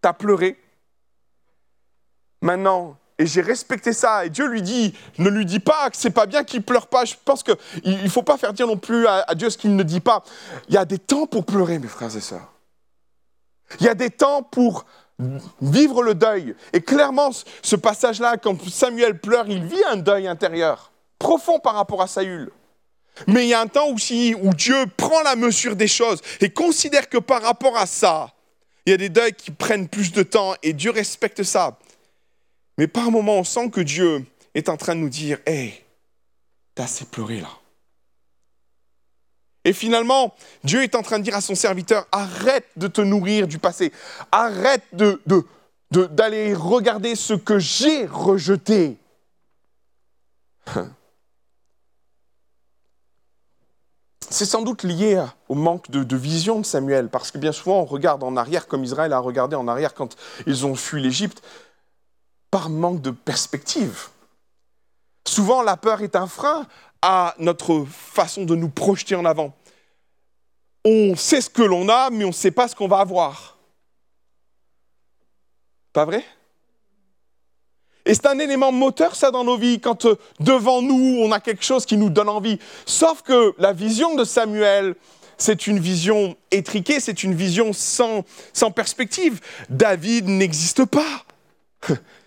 t'as 0.00 0.12
pleuré. 0.12 0.58
Maintenant, 2.40 2.96
et 3.18 3.26
j'ai 3.26 3.40
respecté 3.40 3.92
ça. 3.92 4.24
Et 4.24 4.30
Dieu 4.30 4.46
lui 4.46 4.62
dit, 4.62 4.94
ne 5.18 5.28
lui 5.28 5.44
dis 5.44 5.58
pas 5.58 5.90
que 5.90 5.96
c'est 5.96 6.10
pas 6.10 6.26
bien 6.26 6.44
qu'il 6.44 6.62
pleure 6.62 6.86
pas. 6.86 7.04
Je 7.04 7.14
pense 7.24 7.42
qu'il 7.42 7.56
ne 7.84 8.08
faut 8.08 8.22
pas 8.22 8.38
faire 8.38 8.52
dire 8.52 8.68
non 8.68 8.76
plus 8.76 9.06
à, 9.08 9.24
à 9.26 9.34
Dieu 9.34 9.50
ce 9.50 9.58
qu'il 9.58 9.74
ne 9.74 9.82
dit 9.82 10.00
pas. 10.00 10.22
Il 10.68 10.74
y 10.74 10.78
a 10.78 10.84
des 10.84 10.98
temps 10.98 11.26
pour 11.26 11.44
pleurer, 11.44 11.80
mes 11.80 11.88
frères 11.88 12.16
et 12.16 12.20
sœurs. 12.20 12.52
Il 13.80 13.86
y 13.86 13.88
a 13.88 13.94
des 13.94 14.10
temps 14.10 14.42
pour 14.42 14.84
vivre 15.60 16.02
le 16.02 16.14
deuil. 16.14 16.54
Et 16.72 16.80
clairement, 16.80 17.30
ce 17.62 17.76
passage-là, 17.76 18.36
quand 18.36 18.56
Samuel 18.68 19.18
pleure, 19.18 19.48
il 19.48 19.64
vit 19.64 19.82
un 19.90 19.96
deuil 19.96 20.28
intérieur, 20.28 20.92
profond 21.18 21.58
par 21.58 21.74
rapport 21.74 22.00
à 22.00 22.06
Saül. 22.06 22.50
Mais 23.26 23.46
il 23.46 23.48
y 23.48 23.54
a 23.54 23.60
un 23.60 23.66
temps 23.66 23.88
aussi 23.88 24.34
où 24.40 24.54
Dieu 24.54 24.86
prend 24.96 25.22
la 25.22 25.36
mesure 25.36 25.76
des 25.76 25.88
choses 25.88 26.20
et 26.40 26.50
considère 26.50 27.08
que 27.08 27.18
par 27.18 27.42
rapport 27.42 27.76
à 27.76 27.86
ça, 27.86 28.32
il 28.86 28.90
y 28.90 28.94
a 28.94 28.96
des 28.96 29.08
deuils 29.08 29.34
qui 29.34 29.50
prennent 29.50 29.88
plus 29.88 30.12
de 30.12 30.22
temps 30.22 30.54
et 30.62 30.72
Dieu 30.72 30.90
respecte 30.90 31.42
ça. 31.42 31.78
Mais 32.78 32.86
par 32.86 33.10
moments, 33.10 33.38
on 33.38 33.44
sent 33.44 33.70
que 33.70 33.80
Dieu 33.80 34.24
est 34.54 34.68
en 34.68 34.76
train 34.76 34.94
de 34.94 35.00
nous 35.00 35.08
dire 35.08 35.38
Hé, 35.46 35.84
t'as 36.74 36.84
assez 36.84 37.04
pleuré 37.04 37.40
là. 37.40 37.50
Et 39.64 39.72
finalement, 39.74 40.34
Dieu 40.64 40.82
est 40.82 40.94
en 40.94 41.02
train 41.02 41.18
de 41.18 41.24
dire 41.24 41.36
à 41.36 41.42
son 41.42 41.54
serviteur 41.54 42.06
Arrête 42.12 42.66
de 42.76 42.86
te 42.86 43.02
nourrir 43.02 43.46
du 43.46 43.58
passé. 43.58 43.92
Arrête 44.32 44.84
de, 44.92 45.20
d'aller 45.90 46.54
regarder 46.54 47.14
ce 47.14 47.34
que 47.34 47.58
j'ai 47.58 48.06
rejeté. 48.06 48.96
C'est 54.30 54.44
sans 54.44 54.62
doute 54.62 54.82
lié 54.82 55.24
au 55.48 55.54
manque 55.54 55.90
de, 55.90 56.16
vision 56.16 56.60
de 56.60 56.66
Samuel, 56.66 57.08
parce 57.08 57.30
que 57.30 57.38
bien 57.38 57.52
souvent 57.52 57.80
on 57.80 57.84
regarde 57.84 58.22
en 58.22 58.36
arrière 58.36 58.66
comme 58.66 58.84
Israël 58.84 59.12
a 59.12 59.18
regardé 59.18 59.56
en 59.56 59.68
arrière 59.68 59.94
quand 59.94 60.16
ils 60.46 60.66
ont 60.66 60.74
fui 60.74 61.00
l'Égypte, 61.00 61.42
par 62.50 62.68
manque 62.68 63.00
de 63.00 63.10
perspective. 63.10 64.08
Souvent 65.26 65.62
la 65.62 65.76
peur 65.76 66.02
est 66.02 66.16
un 66.16 66.26
frein 66.26 66.66
à 67.00 67.34
notre 67.38 67.84
façon 67.84 68.44
de 68.44 68.54
nous 68.54 68.68
projeter 68.68 69.14
en 69.14 69.24
avant. 69.24 69.54
On 70.84 71.16
sait 71.16 71.40
ce 71.40 71.50
que 71.50 71.62
l'on 71.62 71.88
a, 71.88 72.10
mais 72.10 72.24
on 72.24 72.28
ne 72.28 72.32
sait 72.32 72.50
pas 72.50 72.68
ce 72.68 72.74
qu'on 72.74 72.88
va 72.88 72.98
avoir. 72.98 73.56
Pas 75.92 76.04
vrai? 76.04 76.24
Et 78.08 78.14
c'est 78.14 78.26
un 78.26 78.38
élément 78.38 78.72
moteur, 78.72 79.14
ça, 79.14 79.30
dans 79.30 79.44
nos 79.44 79.58
vies, 79.58 79.80
quand 79.80 80.06
euh, 80.06 80.16
devant 80.40 80.80
nous, 80.80 81.18
on 81.20 81.30
a 81.30 81.40
quelque 81.40 81.62
chose 81.62 81.84
qui 81.84 81.98
nous 81.98 82.08
donne 82.08 82.30
envie. 82.30 82.58
Sauf 82.86 83.20
que 83.20 83.54
la 83.58 83.74
vision 83.74 84.14
de 84.14 84.24
Samuel, 84.24 84.94
c'est 85.36 85.66
une 85.66 85.78
vision 85.78 86.34
étriquée, 86.50 87.00
c'est 87.00 87.22
une 87.22 87.34
vision 87.34 87.74
sans, 87.74 88.24
sans 88.54 88.70
perspective. 88.70 89.40
David 89.68 90.26
n'existe 90.26 90.86
pas. 90.86 91.24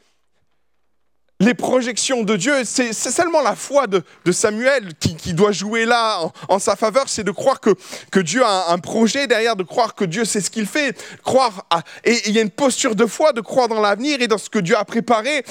les 1.41 1.55
projections 1.55 2.23
de 2.23 2.35
Dieu, 2.35 2.63
c'est 2.63 2.93
seulement 2.93 3.41
la 3.41 3.55
foi 3.55 3.87
de, 3.87 4.03
Samuel 4.31 4.93
qui, 4.93 5.33
doit 5.33 5.51
jouer 5.51 5.85
là 5.85 6.31
en, 6.47 6.59
sa 6.59 6.75
faveur, 6.75 7.09
c'est 7.09 7.23
de 7.23 7.31
croire 7.31 7.59
que, 7.59 8.19
Dieu 8.19 8.45
a 8.45 8.71
un 8.71 8.77
projet 8.77 9.25
derrière, 9.25 9.55
de 9.55 9.63
croire 9.63 9.95
que 9.95 10.05
Dieu 10.05 10.23
sait 10.23 10.39
ce 10.39 10.51
qu'il 10.51 10.67
fait, 10.67 10.95
croire 11.23 11.65
et 12.03 12.15
il 12.27 12.35
y 12.35 12.39
a 12.39 12.43
une 12.43 12.51
posture 12.51 12.95
de 12.95 13.07
foi, 13.07 13.33
de 13.33 13.41
croire 13.41 13.67
dans 13.67 13.81
l'avenir 13.81 14.21
et 14.21 14.27
dans 14.27 14.37
ce 14.37 14.51
que 14.51 14.59
Dieu 14.59 14.77
a 14.77 14.85
préparé. 14.85 15.43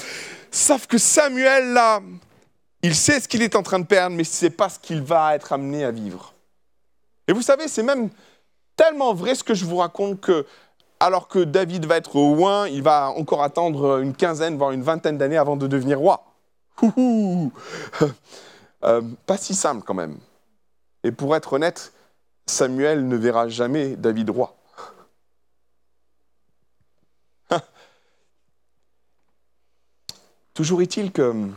Sauf 0.53 0.87
que 0.87 0.97
Samuel, 0.97 1.73
là, 1.73 2.01
il 2.83 2.95
sait 2.95 3.19
ce 3.19 3.27
qu'il 3.27 3.43
est 3.43 3.57
en 3.57 3.65
train 3.65 3.81
de 3.81 3.87
perdre, 3.87 4.15
mais 4.15 4.25
ce 4.25 4.45
n'est 4.45 4.51
pas 4.51 4.69
ce 4.69 4.79
qu'il 4.79 5.03
va 5.03 5.35
être 5.35 5.53
amené 5.53 5.85
à 5.85 5.91
vivre. 5.91 6.35
Et 7.27 7.33
vous 7.33 7.43
savez, 7.43 7.67
c'est 7.67 7.83
même 7.83 8.11
tellement 8.77 9.13
vrai 9.13 9.35
ce 9.35 9.43
que 9.43 9.55
je 9.55 9.65
vous 9.65 9.79
raconte 9.79 10.21
que 10.21 10.47
alors 11.01 11.29
que 11.29 11.39
David 11.39 11.87
va 11.87 11.97
être 11.97 12.15
roi, 12.17 12.69
il 12.69 12.83
va 12.83 13.11
encore 13.11 13.43
attendre 13.43 14.01
une 14.01 14.15
quinzaine, 14.15 14.59
voire 14.59 14.73
une 14.73 14.83
vingtaine 14.83 15.17
d'années 15.17 15.39
avant 15.39 15.57
de 15.57 15.67
devenir 15.67 15.99
roi. 15.99 16.25
Euh, 18.83 19.03
pas 19.27 19.37
si 19.37 19.55
simple 19.55 19.85
quand 19.85 19.93
même. 19.93 20.17
Et 21.05 21.13
pour 21.13 21.37
être 21.37 21.53
honnête, 21.53 21.93
Samuel 22.47 23.07
ne 23.07 23.15
verra 23.15 23.47
jamais 23.47 23.95
David 23.95 24.31
roi. 24.31 24.57
Toujours 30.55 30.81
est-il 30.81 31.13
que 31.13 31.51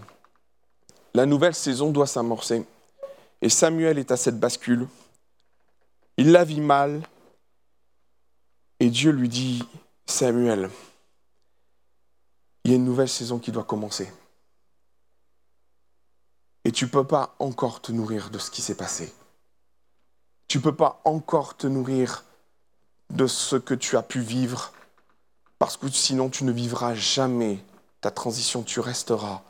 la 1.13 1.25
nouvelle 1.25 1.55
saison 1.55 1.91
doit 1.91 2.07
s'amorcer. 2.07 2.65
Et 3.41 3.47
Samuel 3.47 3.97
est 3.99 4.11
à 4.11 4.17
cette 4.17 4.37
bascule. 4.37 4.87
Il 6.17 6.33
la 6.33 6.43
vit 6.43 6.59
mal, 6.59 7.03
et 8.83 8.89
Dieu 8.89 9.11
lui 9.11 9.29
dit, 9.29 9.63
Samuel, 10.05 10.69
il 12.65 12.71
y 12.71 12.73
a 12.73 12.75
une 12.75 12.83
nouvelle 12.83 13.07
saison 13.07 13.39
qui 13.39 13.53
doit 13.53 13.63
commencer. 13.63 14.11
Et 16.65 16.71
tu 16.73 16.83
ne 16.83 16.89
peux 16.89 17.07
pas 17.07 17.33
encore 17.39 17.81
te 17.81 17.93
nourrir 17.93 18.29
de 18.29 18.37
ce 18.37 18.51
qui 18.51 18.61
s'est 18.61 18.75
passé. 18.75 19.13
Tu 20.49 20.57
ne 20.57 20.63
peux 20.63 20.75
pas 20.75 21.01
encore 21.05 21.55
te 21.55 21.65
nourrir 21.65 22.25
de 23.09 23.25
ce 23.25 23.55
que 23.55 23.73
tu 23.73 23.95
as 23.95 24.03
pu 24.03 24.19
vivre, 24.19 24.73
parce 25.59 25.77
que 25.77 25.89
sinon 25.89 26.29
tu 26.29 26.43
ne 26.43 26.51
vivras 26.51 26.93
jamais 26.93 27.63
ta 28.01 28.11
transition, 28.11 28.63
tu 28.63 28.81
resteras 28.81 29.43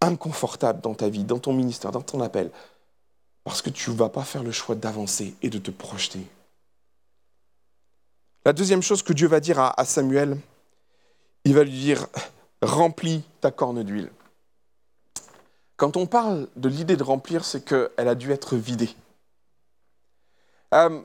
inconfortable 0.00 0.80
dans 0.80 0.94
ta 0.94 1.10
vie, 1.10 1.24
dans 1.24 1.38
ton 1.38 1.52
ministère, 1.52 1.92
dans 1.92 2.00
ton 2.00 2.22
appel, 2.22 2.50
parce 3.44 3.60
que 3.60 3.68
tu 3.68 3.90
ne 3.90 3.96
vas 3.96 4.08
pas 4.08 4.24
faire 4.24 4.42
le 4.42 4.52
choix 4.52 4.74
d'avancer 4.74 5.36
et 5.42 5.50
de 5.50 5.58
te 5.58 5.70
projeter. 5.70 6.26
La 8.44 8.52
deuxième 8.52 8.82
chose 8.82 9.02
que 9.02 9.12
Dieu 9.12 9.28
va 9.28 9.40
dire 9.40 9.60
à, 9.60 9.84
Samuel, 9.84 10.36
il 11.44 11.54
va 11.54 11.62
lui 11.62 11.70
dire, 11.70 12.06
remplis 12.60 13.22
ta 13.40 13.50
corne 13.50 13.82
d'huile. 13.82 14.10
Quand 15.76 15.96
on 15.96 16.06
parle 16.06 16.48
de 16.56 16.68
l'idée 16.68 16.96
de 16.96 17.02
remplir, 17.02 17.44
c'est 17.44 17.64
qu'elle 17.64 18.08
a 18.08 18.14
dû 18.14 18.32
être 18.32 18.56
vidée. 18.56 18.90
Euh, 20.74 21.00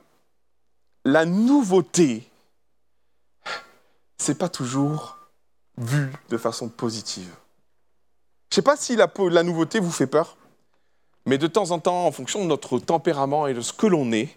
la 1.04 1.24
nouveauté, 1.24 2.28
c'est 4.18 4.38
pas 4.38 4.48
toujours 4.48 5.18
vu 5.76 6.12
de 6.30 6.36
façon 6.36 6.68
positive. 6.68 7.30
Je 8.50 8.52
ne 8.52 8.54
sais 8.56 8.62
pas 8.62 8.76
si 8.76 8.96
la, 8.96 9.10
la 9.30 9.42
nouveauté 9.42 9.78
vous 9.78 9.92
fait 9.92 10.06
peur, 10.06 10.36
mais 11.26 11.38
de 11.38 11.46
temps 11.46 11.70
en 11.70 11.78
temps, 11.78 12.06
en 12.06 12.12
fonction 12.12 12.42
de 12.42 12.46
notre 12.46 12.78
tempérament 12.78 13.46
et 13.46 13.54
de 13.54 13.60
ce 13.60 13.72
que 13.72 13.86
l'on 13.86 14.10
est, 14.12 14.34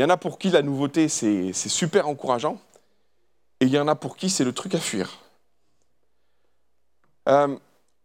il 0.00 0.04
y 0.04 0.06
en 0.06 0.08
a 0.08 0.16
pour 0.16 0.38
qui 0.38 0.48
la 0.48 0.62
nouveauté, 0.62 1.10
c'est 1.10 1.52
super 1.52 2.08
encourageant, 2.08 2.58
et 3.60 3.66
il 3.66 3.70
y 3.70 3.78
en 3.78 3.86
a 3.86 3.94
pour 3.94 4.16
qui 4.16 4.30
c'est 4.30 4.44
le 4.44 4.54
truc 4.54 4.74
à 4.74 4.78
fuir. 4.78 5.18
Euh, 7.28 7.54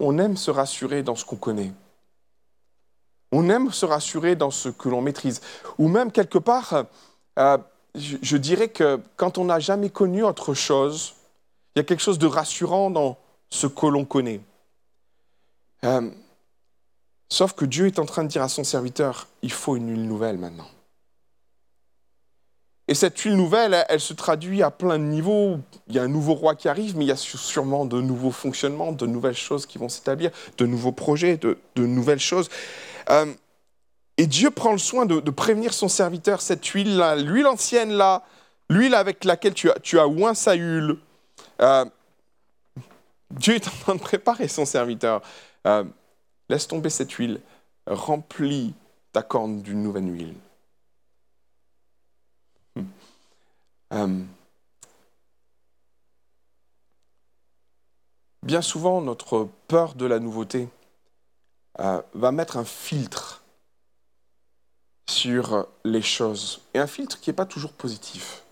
on 0.01 0.17
aime 0.17 0.35
se 0.35 0.51
rassurer 0.51 1.03
dans 1.03 1.15
ce 1.15 1.23
qu'on 1.23 1.37
connaît. 1.37 1.71
On 3.31 3.47
aime 3.47 3.71
se 3.71 3.85
rassurer 3.85 4.35
dans 4.35 4.51
ce 4.51 4.67
que 4.67 4.89
l'on 4.89 4.99
maîtrise. 4.99 5.39
Ou 5.77 5.87
même 5.87 6.11
quelque 6.11 6.37
part, 6.37 6.83
euh, 7.39 7.57
je, 7.95 8.35
dirais 8.35 8.67
que 8.67 8.99
quand 9.15 9.37
on 9.37 9.45
n'a 9.45 9.59
jamais 9.59 9.89
connu 9.89 10.21
autre 10.21 10.53
chose, 10.53 11.15
il 11.75 11.79
y 11.79 11.81
a 11.81 11.85
quelque 11.85 12.03
chose 12.03 12.19
de 12.19 12.27
rassurant 12.27 12.89
dans 12.89 13.17
ce 13.49 13.67
que 13.67 13.85
l'on 13.85 14.03
connaît. 14.03 14.41
Euh, 15.85 16.11
sauf 17.29 17.53
que 17.53 17.63
Dieu 17.63 17.87
est 17.87 17.99
en 17.99 18.05
train 18.05 18.25
de 18.25 18.27
dire 18.27 18.43
à 18.43 18.49
son 18.49 18.65
serviteur, 18.65 19.27
il 19.41 19.53
faut 19.53 19.77
une 19.77 19.93
nouvelle 19.93 20.37
maintenant. 20.37 20.67
Et 22.87 22.93
cette 22.93 23.17
huile 23.19 23.35
nouvelle, 23.35 23.83
elle, 23.89 23.99
se 23.99 24.13
traduit 24.13 24.61
à 24.61 24.69
plein 24.69 24.99
de 24.99 25.03
niveaux. 25.03 25.57
Il 25.87 25.95
y 25.95 25.99
a 25.99 26.03
un 26.03 26.07
nouveau 26.07 26.35
roi 26.35 26.53
qui 26.53 26.69
arrive, 26.69 26.95
mais 26.95 27.05
il 27.05 27.07
y 27.07 27.11
a 27.11 27.15
sûrement 27.15 27.85
de 27.85 27.99
nouveaux 27.99 28.31
fonctionnements, 28.31 28.91
de 28.91 29.07
nouvelles 29.07 29.35
choses 29.35 29.65
qui 29.65 29.79
vont 29.79 29.89
s'établir, 29.89 30.29
de 30.57 30.65
nouveaux 30.67 30.91
projets, 30.91 31.37
de, 31.37 31.57
nouvelles 31.75 32.19
choses. 32.19 32.47
Euh, 33.09 33.33
et 34.17 34.27
Dieu 34.27 34.51
prend 34.51 34.71
le 34.71 34.77
soin 34.77 35.05
de, 35.05 35.19
prévenir 35.31 35.73
son 35.73 35.87
serviteur, 35.87 36.41
cette 36.41 36.65
huile-là, 36.65 37.15
l'huile 37.15 37.47
ancienne 37.47 37.91
là, 37.91 38.23
l'huile 38.69 38.93
avec 38.93 39.23
laquelle 39.23 39.55
tu 39.55 39.69
as, 39.69 39.79
tu 39.79 39.99
as 39.99 40.07
Saül. 40.35 40.97
Euh, 41.61 41.85
Dieu 43.31 43.55
est 43.55 43.67
en 43.67 43.77
train 43.81 43.95
de 43.95 43.99
préparer 43.99 44.47
son 44.47 44.65
serviteur. 44.65 45.21
Euh, 45.65 45.83
laisse 46.49 46.67
tomber 46.67 46.91
cette 46.91 47.11
huile, 47.13 47.41
remplis 47.87 48.73
ta 49.11 49.23
corne 49.23 49.61
d'une 49.61 49.81
nouvelle 49.81 50.13
huile. 50.13 50.33
Euh, 53.93 54.23
bien 58.43 58.61
souvent, 58.61 59.01
notre 59.01 59.49
peur 59.67 59.95
de 59.95 60.05
la 60.05 60.19
nouveauté 60.19 60.69
euh, 61.79 62.01
va 62.13 62.31
mettre 62.31 62.57
un 62.57 62.65
filtre 62.65 63.43
sur 65.07 65.67
les 65.83 66.01
choses, 66.01 66.61
et 66.73 66.79
un 66.79 66.87
filtre 66.87 67.19
qui 67.19 67.29
n'est 67.29 67.35
pas 67.35 67.45
toujours 67.45 67.73
positif. 67.73 68.43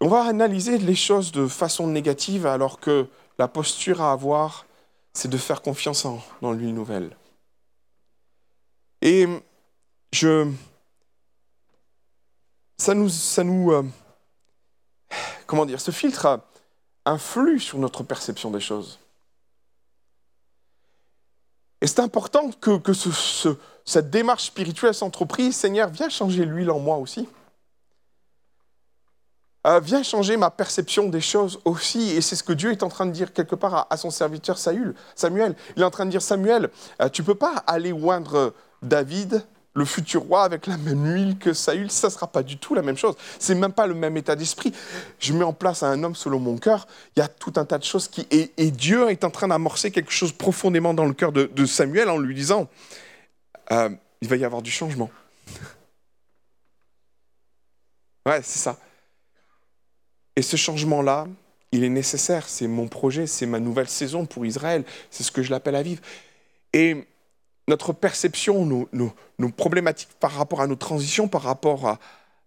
On 0.00 0.08
va 0.08 0.24
analyser 0.24 0.78
les 0.78 0.94
choses 0.94 1.32
de 1.32 1.46
façon 1.46 1.86
négative 1.86 2.46
alors 2.46 2.80
que 2.80 3.06
la 3.38 3.48
posture 3.48 4.02
à 4.02 4.12
avoir, 4.12 4.66
c'est 5.12 5.28
de 5.28 5.38
faire 5.38 5.62
confiance 5.62 6.04
en, 6.04 6.20
dans 6.42 6.52
nouvelle. 6.72 7.16
Et 9.00 9.26
je, 10.12 10.50
ça 12.76 12.94
nous, 12.94 13.08
ça 13.08 13.44
nous, 13.44 13.72
euh, 13.72 13.84
comment 15.46 15.66
dire, 15.66 15.80
ce 15.80 15.90
filtre 15.90 16.40
influe 17.04 17.60
sur 17.60 17.78
notre 17.78 18.02
perception 18.02 18.50
des 18.50 18.60
choses. 18.60 18.98
Et 21.80 21.86
c'est 21.86 22.00
important 22.00 22.50
que, 22.50 22.78
que 22.78 22.94
ce, 22.94 23.56
cette 23.84 24.10
démarche 24.10 24.44
spirituelle 24.44 24.94
s'entreprise. 24.94 25.54
Seigneur, 25.54 25.90
viens 25.90 26.08
changer 26.08 26.46
l'huile 26.46 26.70
en 26.70 26.78
moi 26.78 26.96
aussi. 26.96 27.28
Euh, 29.66 29.80
viens 29.80 30.02
changer 30.02 30.36
ma 30.36 30.50
perception 30.50 31.08
des 31.08 31.20
choses 31.20 31.58
aussi. 31.64 32.10
Et 32.10 32.20
c'est 32.20 32.36
ce 32.36 32.42
que 32.42 32.52
Dieu 32.52 32.70
est 32.72 32.82
en 32.82 32.88
train 32.88 33.06
de 33.06 33.12
dire 33.12 33.32
quelque 33.32 33.54
part 33.54 33.86
à, 33.88 33.96
son 33.96 34.10
serviteur 34.10 34.58
Samuel. 34.58 35.54
Il 35.76 35.82
est 35.82 35.84
en 35.84 35.90
train 35.90 36.06
de 36.06 36.10
dire, 36.10 36.22
Samuel, 36.22 36.70
euh, 37.02 37.08
tu 37.08 37.22
peux 37.22 37.34
pas 37.34 37.56
aller 37.66 37.92
oindre 37.92 38.54
David, 38.82 39.44
le 39.74 39.84
futur 39.84 40.22
roi, 40.22 40.44
avec 40.44 40.66
la 40.66 40.76
même 40.76 41.04
huile 41.04 41.36
que 41.36 41.52
Saül. 41.52 41.90
Ça 41.90 42.06
ne 42.06 42.12
sera 42.12 42.28
pas 42.28 42.42
du 42.42 42.56
tout 42.56 42.74
la 42.74 42.82
même 42.82 42.96
chose. 42.96 43.16
C'est 43.38 43.54
même 43.54 43.72
pas 43.72 43.86
le 43.86 43.94
même 43.94 44.16
état 44.16 44.36
d'esprit. 44.36 44.72
Je 45.18 45.32
mets 45.32 45.44
en 45.44 45.52
place 45.52 45.82
un 45.82 46.02
homme 46.04 46.14
selon 46.14 46.38
mon 46.38 46.56
cœur. 46.56 46.86
Il 47.16 47.20
y 47.20 47.22
a 47.22 47.28
tout 47.28 47.52
un 47.56 47.64
tas 47.64 47.78
de 47.78 47.84
choses 47.84 48.08
qui... 48.08 48.26
Et, 48.30 48.70
Dieu 48.70 49.10
est 49.10 49.24
en 49.24 49.30
train 49.30 49.48
d'amorcer 49.48 49.90
quelque 49.90 50.12
chose 50.12 50.32
profondément 50.32 50.94
dans 50.94 51.06
le 51.06 51.12
cœur 51.12 51.32
de, 51.32 51.66
Samuel 51.66 52.08
en 52.08 52.18
lui 52.18 52.34
disant, 52.34 52.68
euh, 53.72 53.90
il 54.20 54.28
va 54.28 54.36
y 54.36 54.44
avoir 54.44 54.62
du 54.62 54.70
changement. 54.70 55.10
Ouais, 58.26 58.40
c'est 58.42 58.58
ça. 58.58 58.78
Et 60.34 60.40
ce 60.40 60.56
changement-là, 60.56 61.26
il 61.72 61.84
est 61.84 61.90
nécessaire. 61.90 62.48
C'est 62.48 62.66
mon 62.66 62.88
projet, 62.88 63.26
c'est 63.26 63.44
ma 63.44 63.60
nouvelle 63.60 63.90
saison 63.90 64.24
pour 64.24 64.46
Israël. 64.46 64.82
C'est 65.10 65.24
ce 65.24 65.30
que 65.30 65.42
je 65.42 65.50
l'appelle 65.50 65.76
à 65.76 65.82
vivre. 65.82 66.00
Et 66.72 67.06
notre 67.68 67.92
perception, 67.92 68.88
nos, 68.92 69.48
problématiques 69.50 70.10
par 70.20 70.32
rapport 70.32 70.60
à 70.60 70.66
nos 70.66 70.76
transitions, 70.76 71.28
par 71.28 71.42
rapport 71.42 71.98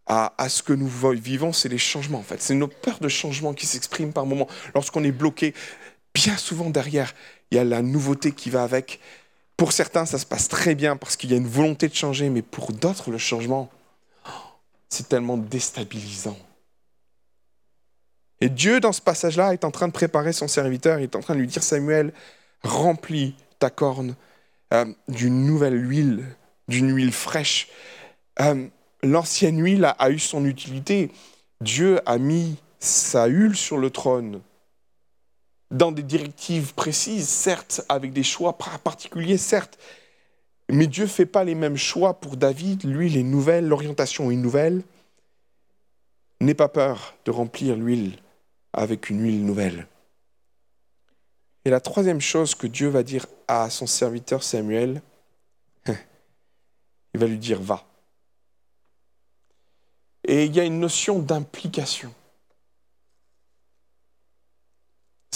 à, 0.07 0.33
à, 0.37 0.49
ce 0.49 0.63
que 0.63 0.73
nous 0.73 0.87
vivons, 0.87 1.53
c'est 1.53 1.69
les 1.69 1.77
changements 1.77 2.19
en 2.19 2.23
fait. 2.23 2.41
C'est 2.41 2.53
nos 2.53 2.67
peurs 2.67 2.99
de 2.99 3.09
changement 3.09 3.53
qui 3.53 3.65
s'expriment 3.65 4.13
par 4.13 4.25
moments. 4.25 4.47
Lorsqu'on 4.75 5.03
est 5.03 5.11
bloqué, 5.11 5.53
bien 6.13 6.37
souvent 6.37 6.69
derrière, 6.69 7.13
il 7.51 7.57
y 7.57 7.59
a 7.59 7.63
la 7.63 7.81
nouveauté 7.81 8.31
qui 8.31 8.49
va 8.49 8.63
avec. 8.63 8.99
Pour 9.55 9.71
certains, 9.71 10.05
ça 10.05 10.19
se 10.19 10.25
passe 10.25 10.47
très 10.47 10.75
bien 10.75 10.97
parce 10.97 11.15
qu'il 11.15 11.31
y 11.31 11.33
a 11.33 11.37
une 11.37 11.47
volonté 11.47 11.87
de 11.87 11.95
changer, 11.95 12.29
mais 12.29 12.43
pour 12.43 12.71
d'autres, 12.71 13.09
le 13.09 13.17
changement, 13.17 13.71
c'est 14.87 15.09
tellement 15.09 15.37
déstabilisant. 15.37 16.37
Et 18.39 18.49
Dieu, 18.49 18.79
dans 18.79 18.91
ce 18.91 19.01
passage-là, 19.01 19.53
est 19.53 19.65
en 19.65 19.71
train 19.71 19.87
de 19.87 19.93
préparer 19.93 20.31
son 20.31 20.47
serviteur, 20.47 20.99
il 20.99 21.03
est 21.03 21.15
en 21.15 21.21
train 21.21 21.33
de 21.33 21.39
lui 21.39 21.47
dire, 21.47 21.63
Samuel, 21.63 22.13
remplis 22.63 23.35
ta 23.57 23.71
corne 23.71 24.15
euh, 24.73 24.85
d'une 25.07 25.45
nouvelle 25.45 25.89
huile, 25.89 26.25
d'une 26.67 26.93
huile 26.93 27.11
fraîche. 27.11 27.69
Euh, 28.39 28.67
l'ancienne 29.03 29.63
huile 29.63 29.85
a, 29.85 29.91
a, 29.91 30.09
eu 30.09 30.19
son 30.19 30.45
utilité. 30.45 31.11
Dieu 31.61 31.99
a 32.05 32.17
mis 32.17 32.57
sa 32.79 33.25
huile 33.25 33.55
sur 33.55 33.77
le 33.77 33.89
trône 33.89 34.41
dans 35.71 35.91
des 35.91 36.03
directives 36.03 36.73
précises, 36.73 37.27
certes, 37.27 37.81
avec 37.89 38.13
des 38.13 38.23
choix 38.23 38.57
particuliers, 38.57 39.37
certes. 39.37 39.77
Mais 40.69 40.87
Dieu 40.87 41.03
ne 41.03 41.09
fait 41.09 41.25
pas 41.25 41.43
les 41.43 41.55
mêmes 41.55 41.77
choix 41.77 42.19
pour 42.19 42.37
David. 42.37 42.83
L'huile 42.83 43.17
est 43.17 43.23
nouvelle, 43.23 43.67
l'orientation 43.67 44.31
est 44.31 44.35
nouvelle. 44.35 44.83
N'aie 46.41 46.53
pas 46.53 46.69
peur 46.69 47.15
de 47.25 47.31
remplir 47.31 47.75
l'huile 47.75 48.17
avec 48.73 49.09
une 49.09 49.21
huile 49.21 49.45
nouvelle. 49.45 49.87
Et 51.67 51.69
la 51.69 51.81
troisième 51.81 52.21
chose 52.21 52.55
que 52.55 52.65
Dieu 52.65 52.87
va 52.87 53.03
dire 53.03 53.25
à 53.49 53.69
son 53.69 53.87
serviteur 53.87 54.41
Samuel, 54.41 55.01
il 55.85 57.19
va 57.19 57.27
lui 57.27 57.37
dire 57.37 57.61
va. 57.61 57.83
Et 60.25 60.45
il 60.45 60.55
y 60.55 60.61
a 60.61 60.63
une 60.63 60.79
notion 60.79 61.19
d'implication. 61.19 62.13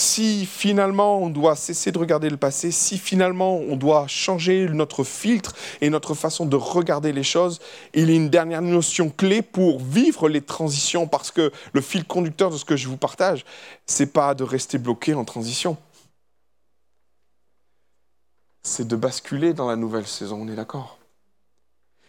si 0.02 0.46
finalement 0.46 1.20
on 1.20 1.30
doit 1.30 1.56
cesser 1.56 1.92
de 1.92 1.98
regarder 1.98 2.30
le 2.30 2.38
passé, 2.38 2.72
si 2.72 2.98
finalement 2.98 3.58
on 3.58 3.76
doit 3.76 4.08
changer 4.08 4.68
notre 4.70 5.04
filtre 5.04 5.54
et 5.80 5.90
notre 5.90 6.16
façon 6.16 6.46
de 6.46 6.56
regarder 6.56 7.14
les 7.14 7.24
choses, 7.24 7.60
il 7.94 8.10
y 8.10 8.14
a 8.14 8.16
une 8.16 8.30
dernière 8.30 8.62
notion 8.62 9.10
clé 9.10 9.42
pour 9.42 9.80
vivre 9.80 10.28
les 10.28 10.42
transitions, 10.42 11.08
parce 11.08 11.30
que 11.30 11.52
le 11.74 11.82
fil 11.82 12.04
conducteur 12.06 12.50
de 12.50 12.58
ce 12.58 12.66
que 12.66 12.76
je 12.76 12.88
vous 12.88 12.98
partage, 12.98 13.46
c'est 13.86 14.12
pas 14.12 14.34
de 14.34 14.44
rester 14.44 14.78
bloqué 14.78 15.14
en 15.14 15.24
transition. 15.24 15.78
C'est 18.64 18.88
de 18.88 18.96
basculer 18.96 19.54
dans 19.54 19.68
la 19.68 19.76
nouvelle 19.76 20.08
saison, 20.08 20.40
on 20.42 20.48
est 20.48 20.56
d'accord 20.56 21.00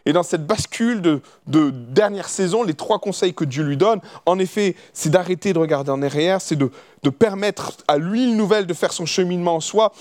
et 0.04 0.12
dans 0.12 0.22
cette 0.22 0.46
bascule 0.46 1.00
de, 1.00 1.20
dernière 1.46 2.28
saison, 2.28 2.64
les 2.64 2.74
trois 2.74 2.98
conseils 2.98 3.34
que 3.34 3.44
Dieu 3.44 3.62
lui 3.62 3.76
donne, 3.76 4.00
en 4.26 4.38
effet, 4.38 4.74
c'est 4.92 5.10
d'arrêter 5.10 5.52
de 5.52 5.58
regarder 5.58 5.90
en 5.90 6.02
arrière, 6.02 6.40
c'est 6.40 6.56
de, 6.56 6.70
permettre 7.10 7.76
à 7.86 7.98
l'huile 7.98 8.36
nouvelle 8.36 8.66
de 8.66 8.74
faire 8.74 8.92
son 8.92 9.06
cheminement 9.06 9.56
en 9.56 9.60
soi, 9.60 9.92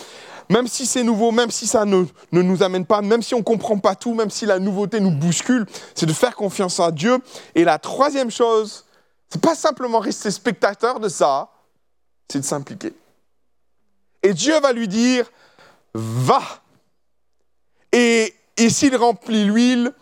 même 0.50 0.68
si 0.68 0.86
c'est 0.86 1.04
nouveau, 1.04 1.32
même 1.32 1.52
si 1.52 1.68
ça 1.68 1.86
ne, 1.86 2.06
nous 2.32 2.64
amène 2.64 2.86
pas, 2.86 3.02
même 3.02 3.22
si 3.22 3.36
on 3.36 3.40
ne 3.40 3.44
comprend 3.44 3.78
pas 3.78 3.96
tout, 3.96 4.14
même 4.14 4.30
si 4.30 4.46
la 4.46 4.60
nouveauté 4.60 5.00
nous 5.00 5.12
bouscule, 5.12 5.66
c'est 5.94 6.06
de 6.06 6.14
faire 6.14 6.36
confiance 6.36 6.80
à 6.80 6.92
Dieu. 6.92 7.20
Et 7.54 7.64
la 7.64 7.78
troisième 7.78 8.32
chose, 8.32 8.86
c'est 9.30 9.42
pas 9.42 9.56
simplement 9.56 10.00
rester 10.00 10.32
spectateur 10.32 11.00
de 11.00 11.10
ça, 11.10 11.50
c'est 12.30 12.40
de 12.40 12.46
s'impliquer. 12.46 12.94
Et 14.24 14.34
Dieu 14.34 14.60
va 14.60 14.74
lui 14.74 14.88
dire, 14.88 15.32
va. 15.94 16.42
Et 17.92 18.34
s'il 18.70 18.96
remplit 18.96 19.46
l'huile, 19.46 19.94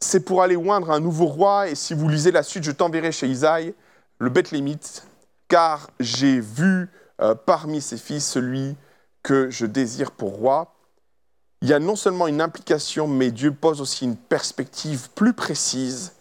c'est 0.00 0.20
pour 0.20 0.42
aller 0.42 0.56
oindre 0.56 0.90
un 0.90 1.00
nouveau 1.00 1.26
roi. 1.26 1.68
Et 1.68 1.74
si 1.74 1.94
vous 1.94 2.08
lisez 2.08 2.30
la 2.30 2.42
suite, 2.42 2.64
je 2.64 2.70
t'enverrai 2.70 3.12
chez 3.12 3.26
Isaïe, 3.26 3.74
le 4.18 4.30
Bethlémite, 4.30 5.06
car 5.48 5.90
j'ai 6.00 6.40
vu 6.40 6.90
euh, 7.20 7.34
parmi 7.34 7.80
ses 7.80 7.96
fils 7.96 8.26
celui 8.26 8.76
que 9.22 9.50
je 9.50 9.66
désire 9.66 10.12
pour 10.12 10.36
roi. 10.36 10.74
Il 11.60 11.68
y 11.68 11.72
a 11.72 11.80
non 11.80 11.96
seulement 11.96 12.28
une 12.28 12.40
implication, 12.40 13.08
mais 13.08 13.32
Dieu 13.32 13.52
pose 13.52 13.80
aussi 13.80 14.04
une 14.04 14.16
perspective 14.16 15.10
plus 15.14 15.32
précise. 15.32 16.12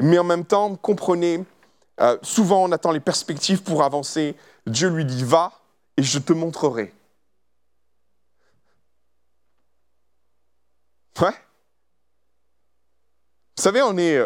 Mais 0.00 0.18
en 0.18 0.24
même 0.24 0.44
temps, 0.44 0.74
comprenez, 0.74 1.44
euh, 2.00 2.18
souvent 2.22 2.64
on 2.64 2.72
attend 2.72 2.90
les 2.90 3.00
perspectives 3.00 3.62
pour 3.62 3.84
avancer. 3.84 4.34
Dieu 4.66 4.88
lui 4.88 5.04
dit, 5.04 5.22
va 5.22 5.52
et 5.96 6.02
je 6.02 6.18
te 6.18 6.32
montrerai. 6.32 6.92
Ouais. 11.20 11.34
Vous 13.56 13.62
savez, 13.62 13.82
on 13.82 13.96
est, 13.98 14.20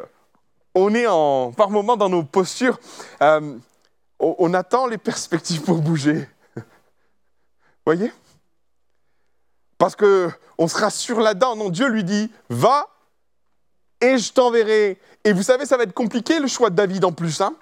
on 0.74 0.94
est 0.94 1.06
en, 1.06 1.52
par 1.52 1.70
moments 1.70 1.96
dans 1.96 2.08
nos 2.08 2.22
postures, 2.22 2.78
euh, 3.22 3.58
on, 4.18 4.54
attend 4.54 4.86
les 4.86 4.98
perspectives 4.98 5.62
pour 5.62 5.78
bouger. 5.78 6.28
Voyez? 7.86 8.12
Parce 9.78 9.96
que 9.96 10.30
on 10.58 10.68
se 10.68 10.78
rassure 10.78 11.20
là-dedans. 11.20 11.56
Non, 11.56 11.70
Dieu 11.70 11.88
lui 11.88 12.04
dit, 12.04 12.30
va 12.48 12.88
et 14.00 14.18
je 14.18 14.32
t'enverrai. 14.32 14.98
Et 15.24 15.32
vous 15.32 15.42
savez, 15.42 15.66
ça 15.66 15.76
va 15.76 15.82
être 15.82 15.92
compliqué 15.92 16.38
le 16.38 16.46
choix 16.46 16.70
de 16.70 16.76
David 16.76 17.04
en 17.04 17.12
plus. 17.12 17.40
Hein 17.40 17.56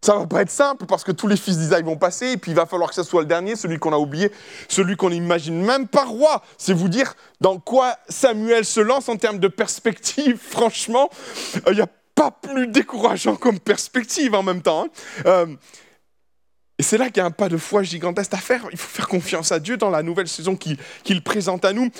ça 0.00 0.16
va 0.16 0.26
pas 0.26 0.42
être 0.42 0.50
simple 0.50 0.86
parce 0.86 1.02
que 1.02 1.12
tous 1.12 1.26
les 1.26 1.36
fils 1.36 1.58
d'Isaïe 1.58 1.82
vont 1.82 1.96
passer 1.96 2.32
et 2.32 2.36
puis 2.36 2.52
il 2.52 2.54
va 2.54 2.66
falloir 2.66 2.88
que 2.88 2.94
ce 2.94 3.02
soit 3.02 3.22
le 3.22 3.26
dernier, 3.26 3.56
celui 3.56 3.78
qu'on 3.78 3.92
a 3.92 3.98
oublié, 3.98 4.30
celui 4.68 4.96
qu'on 4.96 5.10
n'imagine 5.10 5.60
même 5.60 5.88
pas 5.88 6.04
roi. 6.04 6.42
C'est 6.56 6.72
vous 6.72 6.88
dire 6.88 7.14
dans 7.40 7.58
quoi 7.58 7.96
Samuel 8.08 8.64
se 8.64 8.80
lance 8.80 9.08
en 9.08 9.16
termes 9.16 9.38
de 9.38 9.48
perspective. 9.48 10.38
Franchement, 10.40 11.10
il 11.66 11.74
n'y 11.74 11.80
a 11.80 11.88
pas 12.14 12.30
plus 12.30 12.68
décourageant 12.68 13.36
comme 13.36 13.58
perspective 13.58 14.34
en 14.34 14.42
même 14.42 14.62
temps. 14.62 14.84
Hein. 14.84 14.88
Euh, 15.26 15.46
et 16.80 16.84
c'est 16.84 16.96
là 16.96 17.06
qu'il 17.06 17.16
y 17.16 17.20
a 17.20 17.26
un 17.26 17.32
pas 17.32 17.48
de 17.48 17.56
foi 17.56 17.82
gigantesque 17.82 18.32
à 18.34 18.36
faire. 18.36 18.68
Il 18.70 18.78
faut 18.78 18.86
faire 18.88 19.08
confiance 19.08 19.50
à 19.50 19.58
Dieu 19.58 19.76
dans 19.76 19.90
la 19.90 20.04
nouvelle 20.04 20.28
saison 20.28 20.54
qu'il 20.54 21.22
présente 21.24 21.64
à 21.64 21.72
nous. 21.72 21.90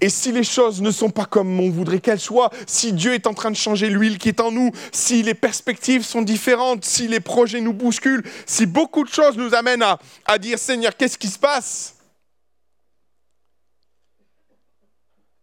Et 0.00 0.08
si 0.08 0.30
les 0.30 0.44
choses 0.44 0.80
ne 0.80 0.92
sont 0.92 1.10
pas 1.10 1.24
comme 1.24 1.58
on 1.58 1.68
voudrait 1.68 1.98
qu'elles 1.98 2.20
soient, 2.20 2.50
si 2.64 2.92
Dieu 2.92 3.12
est 3.14 3.26
en 3.26 3.34
train 3.34 3.50
de 3.50 3.56
changer 3.56 3.90
l'huile 3.90 4.18
qui 4.18 4.28
est 4.28 4.38
en 4.38 4.52
nous, 4.52 4.70
si 4.92 5.24
les 5.24 5.34
perspectives 5.34 6.04
sont 6.04 6.22
différentes, 6.22 6.84
si 6.84 7.08
les 7.08 7.18
projets 7.18 7.60
nous 7.60 7.72
bousculent, 7.72 8.22
si 8.46 8.66
beaucoup 8.66 9.02
de 9.02 9.08
choses 9.08 9.36
nous 9.36 9.52
amènent 9.52 9.82
à, 9.82 9.98
à 10.26 10.38
dire 10.38 10.60
Seigneur, 10.60 10.96
qu'est-ce 10.96 11.18
qui 11.18 11.28
se 11.28 11.38
passe? 11.38 11.96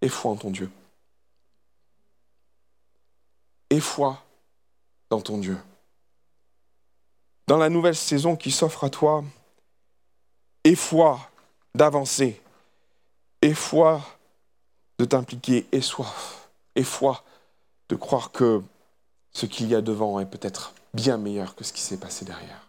Aie 0.02 0.08
foi 0.08 0.32
en 0.32 0.38
ton 0.38 0.52
Dieu. 0.52 0.70
Aie 3.70 3.82
foi 3.82 4.24
dans 5.10 5.20
ton 5.20 5.40
Dieu. 5.40 5.58
Dans 7.48 7.58
la 7.58 7.70
nouvelle 7.70 7.96
saison 7.96 8.36
qui 8.36 8.52
s'offre 8.52 8.84
à 8.84 8.90
toi, 8.90 9.24
aie 10.66 10.76
foi 10.76 11.32
d'avancer, 11.74 12.42
aie 13.42 13.54
foi 13.54 14.02
de 15.00 15.06
t'impliquer, 15.06 15.66
aie 15.72 15.82
soif, 15.82 16.50
aie 16.76 16.84
foi 16.84 17.24
de 17.88 17.96
croire 17.96 18.32
que 18.32 18.62
ce 19.32 19.46
qu'il 19.46 19.68
y 19.68 19.76
a 19.76 19.82
devant 19.82 20.20
est 20.20 20.26
peut-être 20.26 20.74
bien 20.94 21.18
meilleur 21.18 21.56
que 21.56 21.64
ce 21.64 21.72
qui 21.72 21.82
s'est 21.82 22.00
passé 22.00 22.26
derrière. 22.26 22.68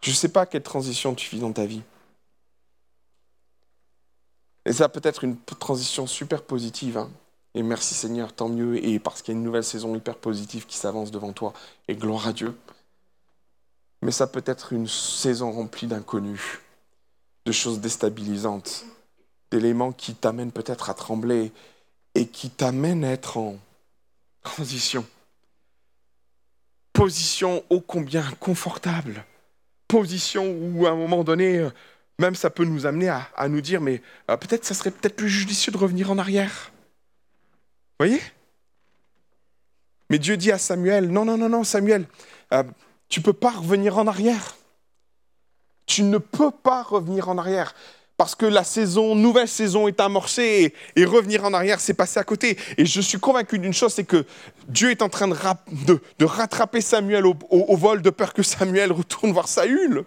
Je 0.00 0.10
ne 0.10 0.14
sais 0.14 0.28
pas 0.28 0.46
quelle 0.46 0.62
transition 0.62 1.14
tu 1.14 1.28
vis 1.28 1.40
dans 1.40 1.52
ta 1.52 1.66
vie. 1.66 1.82
Et 4.64 4.72
ça 4.72 4.88
peut 4.88 5.00
être 5.02 5.24
une 5.24 5.36
transition 5.38 6.06
super 6.06 6.42
positive. 6.42 6.96
Hein. 6.96 7.10
Et 7.56 7.62
merci 7.62 7.94
Seigneur, 7.94 8.34
tant 8.34 8.50
mieux. 8.50 8.84
Et 8.84 8.98
parce 8.98 9.22
qu'il 9.22 9.32
y 9.32 9.36
a 9.36 9.38
une 9.38 9.44
nouvelle 9.44 9.64
saison 9.64 9.96
hyper 9.96 10.16
positive 10.16 10.66
qui 10.66 10.76
s'avance 10.76 11.10
devant 11.10 11.32
toi. 11.32 11.54
Et 11.88 11.96
gloire 11.96 12.28
à 12.28 12.34
Dieu. 12.34 12.54
Mais 14.02 14.10
ça 14.10 14.26
peut 14.26 14.44
être 14.44 14.74
une 14.74 14.86
saison 14.86 15.50
remplie 15.50 15.86
d'inconnus, 15.86 16.60
de 17.46 17.52
choses 17.52 17.80
déstabilisantes, 17.80 18.84
d'éléments 19.50 19.92
qui 19.92 20.14
t'amènent 20.14 20.52
peut-être 20.52 20.90
à 20.90 20.94
trembler 20.94 21.50
et 22.14 22.26
qui 22.26 22.50
t'amènent 22.50 23.04
à 23.04 23.10
être 23.12 23.38
en 23.38 23.56
transition. 24.42 25.06
Position 26.92 27.64
ô 27.70 27.80
combien 27.80 28.30
confortable. 28.38 29.24
Position 29.88 30.44
où 30.50 30.86
à 30.86 30.90
un 30.90 30.96
moment 30.96 31.24
donné, 31.24 31.66
même 32.18 32.34
ça 32.34 32.50
peut 32.50 32.66
nous 32.66 32.84
amener 32.84 33.08
à, 33.08 33.48
nous 33.48 33.62
dire, 33.62 33.80
mais 33.80 34.02
euh, 34.30 34.36
peut-être 34.36 34.66
ça 34.66 34.74
serait 34.74 34.90
peut-être 34.90 35.16
plus 35.16 35.30
judicieux 35.30 35.72
de 35.72 35.78
revenir 35.78 36.10
en 36.10 36.18
arrière. 36.18 36.70
Voyez? 37.98 38.20
Mais 40.10 40.18
Dieu 40.18 40.36
dit 40.36 40.52
à 40.52 40.58
Samuel, 40.58 41.08
non, 41.10 41.24
non, 41.24 41.36
non, 41.36 41.48
non, 41.48 41.64
Samuel, 41.64 42.06
euh, 42.52 42.62
tu 43.08 43.20
ne 43.20 43.24
peux 43.24 43.32
pas 43.32 43.50
revenir 43.50 43.98
en 43.98 44.06
arrière. 44.06 44.56
Tu 45.86 46.02
ne 46.02 46.18
peux 46.18 46.50
pas 46.50 46.82
revenir 46.82 47.28
en 47.28 47.38
arrière. 47.38 47.74
Parce 48.16 48.34
que 48.34 48.46
la 48.46 48.64
saison, 48.64 49.14
nouvelle 49.14 49.48
saison 49.48 49.88
est 49.88 50.00
amorcée 50.00 50.74
et, 50.94 51.04
revenir 51.04 51.44
en 51.44 51.52
arrière, 51.52 51.80
c'est 51.80 51.92
passer 51.92 52.18
à 52.18 52.24
côté. 52.24 52.58
Et 52.78 52.86
je 52.86 53.00
suis 53.00 53.18
convaincu 53.18 53.58
d'une 53.58 53.74
chose, 53.74 53.92
c'est 53.92 54.04
que 54.04 54.24
Dieu 54.68 54.90
est 54.90 55.02
en 55.02 55.10
train 55.10 55.28
de, 55.28 56.24
rattraper 56.24 56.80
Samuel 56.80 57.26
au, 57.26 57.76
vol 57.76 58.00
de 58.00 58.10
peur 58.10 58.32
que 58.32 58.42
Samuel 58.42 58.90
retourne 58.92 59.32
voir 59.32 59.48
Saül. 59.48 60.04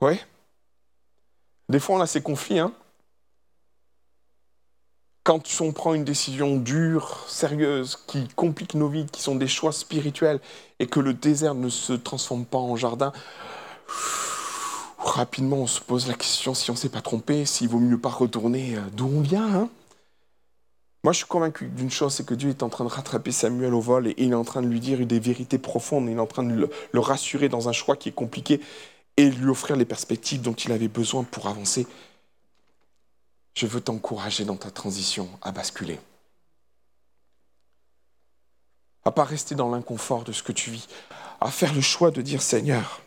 Oui. 0.00 0.18
Des 1.68 1.78
fois, 1.78 1.96
on 1.96 2.00
a 2.00 2.06
ces 2.06 2.22
conflits. 2.22 2.58
Hein 2.58 2.72
quand 5.24 5.60
on 5.60 5.72
prend 5.72 5.94
une 5.94 6.04
décision 6.04 6.56
dure, 6.56 7.24
sérieuse, 7.28 7.98
qui 8.06 8.26
complique 8.34 8.74
nos 8.74 8.88
vies, 8.88 9.06
qui 9.06 9.22
sont 9.22 9.36
des 9.36 9.46
choix 9.46 9.72
spirituels, 9.72 10.40
et 10.78 10.86
que 10.86 11.00
le 11.00 11.14
désert 11.14 11.54
ne 11.54 11.68
se 11.68 11.92
transforme 11.92 12.44
pas 12.44 12.58
en 12.58 12.74
jardin, 12.76 13.12
rapidement 14.98 15.58
on 15.58 15.66
se 15.66 15.80
pose 15.80 16.08
la 16.08 16.14
question 16.14 16.54
si 16.54 16.70
on 16.70 16.74
ne 16.74 16.78
s'est 16.78 16.88
pas 16.88 17.00
trompé, 17.00 17.44
s'il 17.46 17.68
vaut 17.68 17.78
mieux 17.78 17.98
pas 17.98 18.08
retourner 18.08 18.76
euh, 18.76 18.80
d'où 18.92 19.06
on 19.06 19.20
vient. 19.20 19.46
Hein 19.46 19.68
Moi 21.04 21.12
je 21.12 21.18
suis 21.18 21.26
convaincu 21.26 21.66
d'une 21.66 21.90
chose, 21.90 22.14
c'est 22.14 22.26
que 22.26 22.34
Dieu 22.34 22.50
est 22.50 22.62
en 22.62 22.68
train 22.68 22.84
de 22.84 22.90
rattraper 22.90 23.30
Samuel 23.30 23.74
au 23.74 23.80
vol 23.80 24.08
et 24.08 24.14
il 24.18 24.32
est 24.32 24.36
en 24.36 24.44
train 24.44 24.62
de 24.62 24.68
lui 24.68 24.80
dire 24.80 25.04
des 25.06 25.20
vérités 25.20 25.58
profondes, 25.58 26.08
il 26.08 26.16
est 26.16 26.20
en 26.20 26.26
train 26.26 26.42
de 26.42 26.68
le 26.92 27.00
rassurer 27.00 27.48
dans 27.48 27.68
un 27.68 27.72
choix 27.72 27.96
qui 27.96 28.08
est 28.08 28.12
compliqué 28.12 28.60
et 29.16 29.30
lui 29.30 29.50
offrir 29.50 29.76
les 29.76 29.84
perspectives 29.84 30.40
dont 30.40 30.54
il 30.54 30.72
avait 30.72 30.88
besoin 30.88 31.22
pour 31.24 31.46
avancer 31.46 31.86
je 33.54 33.66
veux 33.66 33.80
t'encourager 33.80 34.44
dans 34.44 34.56
ta 34.56 34.70
transition 34.70 35.28
à 35.42 35.52
basculer. 35.52 36.00
À 39.04 39.10
pas 39.10 39.24
rester 39.24 39.54
dans 39.54 39.70
l'inconfort 39.70 40.24
de 40.24 40.32
ce 40.32 40.42
que 40.42 40.52
tu 40.52 40.70
vis, 40.70 40.88
à 41.40 41.50
faire 41.50 41.74
le 41.74 41.80
choix 41.80 42.10
de 42.10 42.22
dire 42.22 42.40
Seigneur, 42.40 43.02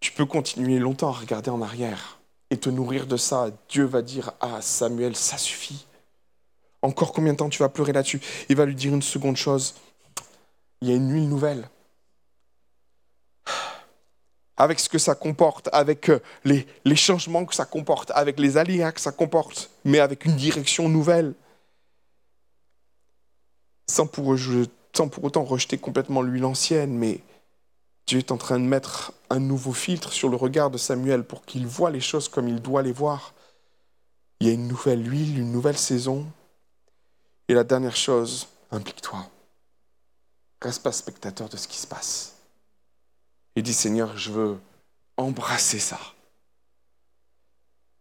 tu 0.00 0.12
peux 0.12 0.26
continuer 0.26 0.78
longtemps 0.78 1.08
à 1.08 1.18
regarder 1.18 1.50
en 1.50 1.62
arrière 1.62 2.18
et 2.50 2.58
te 2.58 2.68
nourrir 2.70 3.06
de 3.06 3.16
ça. 3.16 3.50
Dieu 3.68 3.84
va 3.84 4.02
dire 4.02 4.32
à 4.40 4.60
Samuel, 4.62 5.16
ça 5.16 5.38
suffit. 5.38 5.86
Encore 6.82 7.12
combien 7.12 7.32
de 7.32 7.38
temps 7.38 7.48
tu 7.48 7.58
vas 7.58 7.68
pleurer 7.68 7.92
là-dessus? 7.92 8.20
Il 8.48 8.56
va 8.56 8.66
lui 8.66 8.74
dire 8.74 8.94
une 8.94 9.02
seconde 9.02 9.36
chose. 9.36 9.74
Il 10.80 10.88
y 10.88 10.92
a 10.92 10.96
une 10.96 11.10
huile 11.12 11.28
nouvelle 11.28 11.68
avec 14.56 14.80
ce 14.80 14.88
que 14.88 14.98
ça 14.98 15.14
comporte, 15.14 15.68
avec 15.72 16.08
euh, 16.08 16.20
les, 16.44 16.96
changements 16.96 17.44
que 17.44 17.54
ça 17.54 17.66
comporte, 17.66 18.10
avec 18.14 18.38
les 18.38 18.56
aléas 18.56 18.92
que 18.92 19.00
ça 19.00 19.12
comporte, 19.12 19.70
mais 19.84 20.00
avec 20.00 20.24
une 20.24 20.36
direction 20.36 20.88
nouvelle. 20.88 21.34
Sans 23.88 24.06
pour, 24.06 24.34
sans 24.94 25.08
pour 25.08 25.24
autant 25.24 25.44
rejeter 25.44 25.78
complètement 25.78 26.22
l'huile 26.22 26.44
ancienne, 26.44 26.96
mais 26.96 27.20
Dieu 28.06 28.18
est 28.18 28.32
en 28.32 28.38
train 28.38 28.58
de 28.58 28.64
mettre 28.64 29.12
un 29.30 29.40
nouveau 29.40 29.72
filtre 29.72 30.12
sur 30.12 30.28
le 30.28 30.36
regard 30.36 30.70
de 30.70 30.78
Samuel 30.78 31.24
pour 31.24 31.44
qu'il 31.44 31.66
voit 31.66 31.90
les 31.90 32.00
choses 32.00 32.28
comme 32.28 32.48
il 32.48 32.60
doit 32.60 32.82
les 32.82 32.92
voir. 32.92 33.34
Il 34.40 34.46
y 34.46 34.50
a 34.50 34.54
une 34.54 34.68
nouvelle 34.68 35.08
huile, 35.08 35.38
une 35.38 35.52
nouvelle 35.52 35.78
saison. 35.78 36.26
Et 37.48 37.54
la 37.54 37.64
dernière 37.64 37.96
chose, 37.96 38.48
implique-toi. 38.70 39.28
Reste 40.62 40.82
pas 40.82 40.92
spectateur 40.92 41.48
de 41.48 41.56
ce 41.56 41.68
qui 41.68 41.78
se 41.78 41.86
passe 41.86 42.35
et 43.56 43.62
dit 43.62 43.74
Seigneur, 43.74 44.16
je 44.16 44.30
veux 44.30 44.60
embrasser 45.16 45.78
ça. 45.78 45.98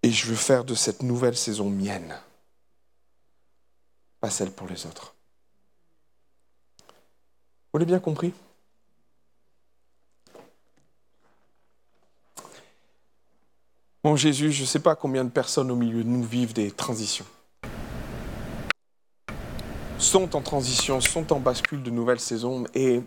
Et 0.04 0.12
je 0.12 0.28
veux 0.28 0.36
faire 0.36 0.66
de 0.66 0.76
cette 0.76 1.02
nouvelle 1.02 1.36
saison 1.36 1.70
mienne, 1.70 2.20
pas 4.20 4.30
celle 4.30 4.52
pour 4.52 4.68
les 4.68 4.86
autres. 4.86 5.16
Vous 7.74 7.80
l'avez 7.80 7.90
bien 7.90 8.00
compris? 8.00 8.34
Mon 14.04 14.16
Jésus, 14.16 14.52
je 14.52 14.62
ne 14.62 14.68
sais 14.68 14.80
pas 14.80 14.96
combien 14.96 15.24
de 15.24 15.32
personnes 15.32 15.72
au 15.72 15.76
milieu 15.76 16.04
de 16.04 16.10
nous 16.10 16.24
vivent 16.24 16.54
des 16.54 16.70
transitions. 16.70 17.26
Sont 19.98 20.36
en 20.36 20.42
transition, 20.42 21.02
sont 21.02 21.34
en 21.34 21.40
bascule 21.40 21.82
de 21.82 21.90
nouvelles 21.90 22.20
saisons 22.20 22.66
et 22.76 23.02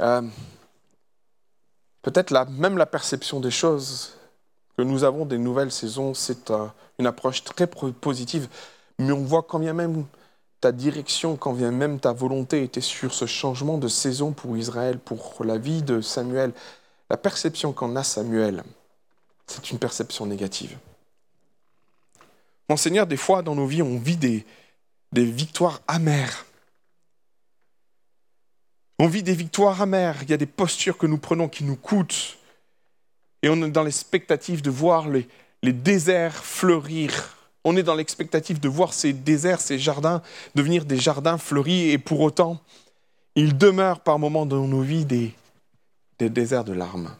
euh, 0.00 0.22
peut-être 2.02 2.32
même 2.50 2.78
la 2.78 2.86
perception 2.86 3.40
des 3.40 3.50
choses 3.50 4.14
que 4.76 4.82
nous 4.82 5.04
avons 5.04 5.26
des 5.26 5.38
nouvelles 5.38 5.72
saisons, 5.72 6.14
c'est 6.14 6.52
une 6.98 7.06
approche 7.06 7.44
très 7.44 7.66
positive, 7.66 8.48
mais 8.98 9.12
on 9.12 9.24
voit 9.24 9.42
quand 9.42 9.58
bien 9.58 9.74
même 9.74 10.04
ta 10.60 10.72
direction, 10.72 11.36
quand 11.36 11.52
bien 11.52 11.70
même 11.70 11.98
ta 12.00 12.12
volonté 12.12 12.62
était 12.62 12.80
sur 12.80 13.14
ce 13.14 13.26
changement 13.26 13.78
de 13.78 13.88
saison 13.88 14.32
pour 14.32 14.56
Israël, 14.56 14.98
pour 14.98 15.44
la 15.44 15.58
vie 15.58 15.82
de 15.82 16.00
Samuel. 16.00 16.52
La 17.08 17.16
perception 17.16 17.72
qu'en 17.72 17.96
a 17.96 18.02
Samuel, 18.02 18.62
c'est 19.46 19.70
une 19.70 19.78
perception 19.78 20.26
négative. 20.26 20.76
Mon 22.68 22.76
Seigneur, 22.76 23.06
des 23.06 23.16
fois 23.16 23.42
dans 23.42 23.54
nos 23.54 23.66
vies, 23.66 23.82
on 23.82 23.98
vit 23.98 24.16
des 24.16 24.44
victoires 25.12 25.80
amères. 25.88 26.44
On 29.00 29.06
vit 29.06 29.22
des 29.22 29.32
victoires 29.32 29.80
amères, 29.80 30.16
il 30.24 30.28
y 30.28 30.34
a 30.34 30.36
des 30.36 30.44
postures 30.44 30.98
que 30.98 31.06
nous 31.06 31.16
prenons 31.16 31.48
qui 31.48 31.64
nous 31.64 31.74
coûtent. 31.74 32.36
Et 33.40 33.48
on 33.48 33.56
est 33.62 33.70
dans 33.70 33.82
l'expectative 33.82 34.60
de 34.60 34.68
voir 34.68 35.08
les, 35.08 35.26
déserts 35.72 36.44
fleurir. 36.44 37.38
On 37.64 37.78
est 37.78 37.82
dans 37.82 37.94
l'expectative 37.94 38.60
de 38.60 38.68
voir 38.68 38.92
ces 38.92 39.14
déserts, 39.14 39.62
ces 39.62 39.78
jardins 39.78 40.20
devenir 40.54 40.84
des 40.84 40.98
jardins 40.98 41.38
fleuris. 41.38 41.88
Et 41.88 41.96
pour 41.96 42.20
autant, 42.20 42.60
il 43.36 43.56
demeure 43.56 44.00
par 44.00 44.18
moments 44.18 44.44
dans 44.44 44.68
nos 44.68 44.82
vies 44.82 45.06
des 45.06 45.32
déserts 46.18 46.64
de 46.64 46.74
larmes. 46.74 47.16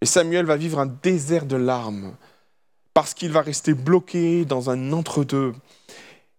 Et 0.00 0.06
Samuel 0.06 0.46
va 0.46 0.56
vivre 0.56 0.78
un 0.78 0.86
désert 0.86 1.44
de 1.44 1.56
larmes 1.56 2.14
parce 2.94 3.14
qu'il 3.14 3.32
va 3.32 3.42
rester 3.42 3.74
bloqué 3.74 4.44
dans 4.44 4.70
un 4.70 4.92
entre-deux. 4.92 5.54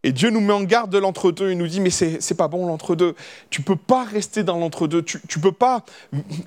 Et 0.04 0.14
Dieu 0.14 0.30
nous 0.30 0.40
met 0.40 0.54
en 0.54 0.64
garde 0.64 0.90
de 0.90 0.98
l'entre-deux. 0.98 1.52
Il 1.52 1.58
nous 1.58 1.68
dit, 1.68 1.82
mais 1.82 1.90
c'est, 1.90 2.34
pas 2.36 2.48
bon 2.48 2.66
l'entre-deux. 2.66 3.16
Tu 3.50 3.62
peux 3.62 3.76
pas 3.76 4.06
rester 4.06 4.44
dans 4.44 4.58
l'entre-deux. 4.58 5.04
Tu, 5.04 5.20
tu 5.28 5.40
peux 5.40 5.52
pas, 5.52 5.84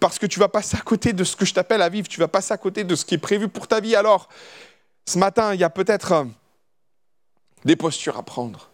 parce 0.00 0.18
que 0.18 0.26
tu 0.26 0.38
vas 0.38 0.48
passer 0.48 0.76
à 0.76 0.80
côté 0.80 1.12
de 1.12 1.22
ce 1.22 1.36
que 1.36 1.44
je 1.44 1.52
t'appelle 1.52 1.82
à 1.82 1.88
vivre. 1.90 2.08
Tu 2.08 2.18
vas 2.18 2.28
passer 2.28 2.54
à 2.54 2.56
côté 2.56 2.84
de 2.84 2.94
ce 2.94 3.04
qui 3.04 3.14
est 3.14 3.18
prévu 3.18 3.48
pour 3.48 3.68
ta 3.68 3.80
vie. 3.80 3.94
Alors, 3.94 4.28
ce 5.06 5.18
matin, 5.18 5.52
il 5.52 5.60
y 5.60 5.64
a 5.64 5.70
peut-être 5.70 6.12
euh, 6.12 6.24
des 7.64 7.76
postures 7.76 8.16
à 8.16 8.22
prendre. 8.22 8.70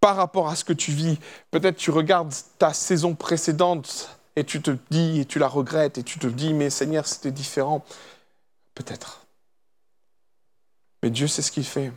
Par 0.00 0.16
rapport 0.16 0.48
à 0.48 0.56
ce 0.56 0.64
que 0.64 0.74
tu 0.74 0.92
vis, 0.92 1.18
peut-être 1.50 1.76
tu 1.76 1.90
regardes 1.90 2.34
ta 2.58 2.74
saison 2.74 3.14
précédente 3.14 4.18
et 4.36 4.44
tu 4.44 4.60
te 4.60 4.76
dis, 4.90 5.20
et 5.20 5.24
tu 5.24 5.38
la 5.38 5.48
regrettes, 5.48 5.96
et 5.96 6.02
tu 6.02 6.18
te 6.18 6.26
dis, 6.26 6.52
mais 6.52 6.68
Seigneur, 6.68 7.06
c'était 7.06 7.30
différent. 7.30 7.82
Peut-être. 8.74 9.22
Mais 11.02 11.08
Dieu 11.08 11.26
sait 11.26 11.40
ce 11.40 11.50
qu'il 11.50 11.64
fait 11.64 11.90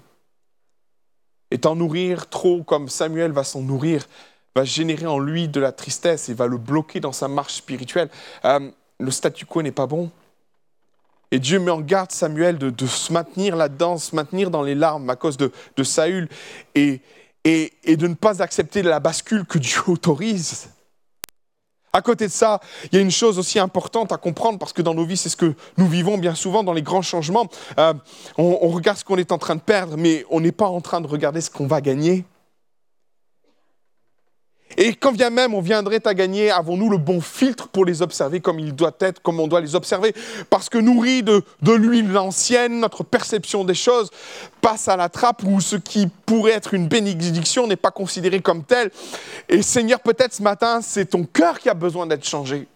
et 1.51 1.57
t'en 1.59 1.75
nourrir 1.75 2.29
trop 2.29 2.63
comme 2.63 2.89
Samuel 2.89 3.31
va 3.31 3.43
s'en 3.43 3.61
nourrir, 3.61 4.07
va 4.55 4.63
générer 4.63 5.05
en 5.05 5.19
lui 5.19 5.47
de 5.47 5.59
la 5.59 5.71
tristesse 5.71 6.29
et 6.29 6.33
va 6.33 6.47
le 6.47 6.57
bloquer 6.57 6.99
dans 6.99 7.11
sa 7.11 7.27
marche 7.27 7.55
spirituelle. 7.55 8.09
Euh, 8.45 8.69
le 8.99 9.11
statu 9.11 9.45
quo 9.45 9.61
n'est 9.61 9.71
pas 9.71 9.87
bon. 9.87 10.11
Et 11.31 11.39
Dieu 11.39 11.59
met 11.59 11.71
en 11.71 11.81
garde 11.81 12.11
Samuel 12.11 12.57
de, 12.57 12.87
se 12.87 13.13
maintenir 13.13 13.55
là-dedans, 13.55 13.97
se 13.97 14.15
maintenir 14.15 14.49
dans 14.49 14.63
les 14.63 14.73
larmes 14.73 15.09
à 15.09 15.15
cause 15.15 15.37
de, 15.37 15.51
Saül 15.83 16.27
et, 16.73 17.01
et, 17.43 17.71
et 17.83 17.97
de 17.97 18.07
ne 18.07 18.15
pas 18.15 18.41
accepter 18.41 18.81
la 18.81 18.99
bascule 18.99 19.45
que 19.45 19.59
Dieu 19.59 19.81
autorise. 19.87 20.69
À 21.91 22.01
côté 22.01 22.27
de 22.27 22.31
ça, 22.31 22.59
il 22.91 22.95
y 22.95 22.99
a 22.99 23.01
une 23.01 23.11
chose 23.11 23.39
aussi 23.39 23.57
importante 23.57 24.11
à 24.11 24.17
comprendre 24.17 24.59
parce 24.59 24.73
que 24.73 24.81
dans 24.81 24.93
nos 24.93 25.05
vies, 25.05 25.17
c'est 25.17 25.29
ce 25.29 25.37
que 25.37 25.55
nous 25.77 25.87
vivons 25.87 26.17
bien 26.17 26.35
souvent 26.35 26.63
dans 26.63 26.73
les 26.73 26.83
grands 26.83 27.01
changements. 27.01 27.47
Euh, 27.79 27.93
on, 28.37 28.59
on 28.61 28.69
regarde 28.69 28.97
ce 28.97 29.03
qu'on 29.03 29.17
est 29.17 29.31
en 29.31 29.37
train 29.37 29.55
de 29.55 29.61
perdre, 29.61 29.95
mais 29.97 30.25
on 30.29 30.39
n'est 30.39 30.51
pas 30.51 30.67
en 30.67 30.81
train 30.81 31.01
de 31.01 31.07
regarder 31.07 31.41
ce 31.41 31.49
qu'on 31.49 31.67
va 31.67 31.81
gagner. 31.81 32.25
Et 34.77 34.93
quand 34.93 35.11
bien 35.11 35.29
même 35.29 35.53
on 35.53 35.61
viendrait 35.61 36.05
à 36.05 36.13
gagner, 36.13 36.51
avons-nous 36.51 36.89
le 36.89 36.97
bon 36.97 37.21
filtre 37.21 37.67
pour 37.67 37.85
les 37.85 38.01
observer 38.01 38.39
comme 38.39 38.59
il 38.59 38.75
doit 38.75 38.95
être, 38.99 39.21
comme 39.21 39.39
on 39.39 39.47
doit 39.47 39.61
les 39.61 39.75
observer? 39.75 40.13
Parce 40.49 40.69
que 40.69 40.77
nourri 40.77 41.23
de, 41.23 41.43
de 41.61 41.71
l'huile 41.73 42.17
ancienne, 42.17 42.79
notre 42.79 43.03
perception 43.03 43.63
des 43.63 43.73
choses 43.73 44.09
passe 44.61 44.87
à 44.87 44.95
la 44.95 45.09
trappe 45.09 45.43
où 45.43 45.59
ce 45.61 45.75
qui 45.75 46.07
pourrait 46.25 46.51
être 46.51 46.73
une 46.73 46.87
bénédiction 46.87 47.67
n'est 47.67 47.75
pas 47.75 47.91
considéré 47.91 48.41
comme 48.41 48.63
tel. 48.63 48.91
Et 49.47 49.61
Seigneur, 49.61 49.99
peut-être 49.99 50.33
ce 50.33 50.43
matin, 50.43 50.81
c'est 50.81 51.05
ton 51.05 51.23
cœur 51.23 51.59
qui 51.59 51.69
a 51.69 51.73
besoin 51.73 52.07
d'être 52.07 52.25
changé. 52.25 52.67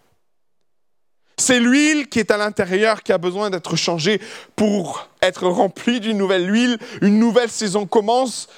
C'est 1.36 1.58
l'huile 1.58 2.08
qui 2.08 2.20
est 2.20 2.30
à 2.30 2.36
l'intérieur 2.36 3.02
qui 3.02 3.12
a 3.12 3.18
besoin 3.18 3.50
d'être 3.50 3.76
changée 3.76 4.20
pour 4.54 5.08
être 5.20 5.46
remplie 5.48 6.00
d'une 6.00 6.16
nouvelle 6.16 6.50
huile. 6.52 6.78
Une 7.02 7.18
nouvelle 7.18 7.50
saison 7.50 7.86
commence. 7.86 8.48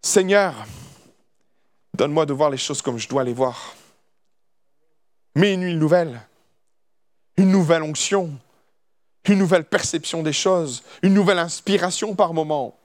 Seigneur, 0.00 0.54
Donne-moi 1.94 2.26
de 2.26 2.32
voir 2.32 2.50
les 2.50 2.56
choses 2.56 2.82
comme 2.82 2.98
je 2.98 3.08
dois 3.08 3.24
les 3.24 3.32
voir. 3.32 3.74
Mais 5.34 5.54
une 5.54 5.64
huile 5.64 5.78
nouvelle, 5.78 6.20
une 7.36 7.50
nouvelle 7.50 7.82
onction, 7.82 8.38
une 9.26 9.38
nouvelle 9.38 9.64
perception 9.64 10.22
des 10.22 10.32
choses, 10.32 10.82
une 11.02 11.14
nouvelle 11.14 11.38
inspiration 11.38 12.14
par 12.14 12.34
moment. 12.34 12.76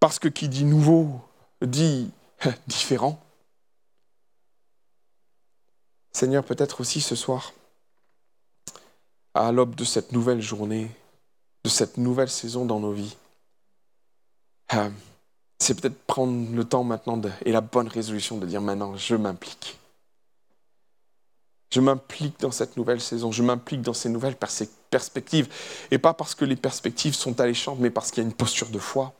Parce 0.00 0.18
que 0.18 0.28
qui 0.28 0.48
dit 0.48 0.64
nouveau 0.64 1.20
dit 1.62 2.10
différent. 2.66 3.20
Seigneur, 6.12 6.44
peut-être 6.44 6.80
aussi 6.80 7.00
ce 7.00 7.16
soir, 7.16 7.52
à 9.34 9.50
l'aube 9.50 9.74
de 9.74 9.84
cette 9.84 10.12
nouvelle 10.12 10.40
journée, 10.40 10.90
de 11.64 11.68
cette 11.68 11.96
nouvelle 11.96 12.30
saison 12.30 12.64
dans 12.64 12.78
nos 12.78 12.92
vies, 12.92 13.16
euh, 14.74 14.90
c'est 15.58 15.80
peut-être 15.80 15.98
prendre 16.06 16.54
le 16.54 16.64
temps 16.64 16.84
maintenant 16.84 17.20
et 17.44 17.52
la 17.52 17.60
bonne 17.60 17.88
résolution 17.88 18.38
de 18.38 18.46
dire 18.46 18.60
maintenant, 18.60 18.96
je 18.96 19.14
m'implique. 19.14 19.78
Je 21.72 21.80
m'implique 21.80 22.38
dans 22.38 22.52
cette 22.52 22.76
nouvelle 22.76 23.00
saison, 23.00 23.32
je 23.32 23.42
m'implique 23.42 23.82
dans 23.82 23.94
ces 23.94 24.08
nouvelles 24.08 24.36
perspectives. 24.36 25.48
Et 25.90 25.98
pas 25.98 26.14
parce 26.14 26.34
que 26.34 26.44
les 26.44 26.56
perspectives 26.56 27.14
sont 27.14 27.40
alléchantes, 27.40 27.78
mais 27.80 27.90
parce 27.90 28.10
qu'il 28.10 28.22
y 28.22 28.26
a 28.26 28.28
une 28.28 28.34
posture 28.34 28.68
de 28.68 28.78
foi. 28.78 29.12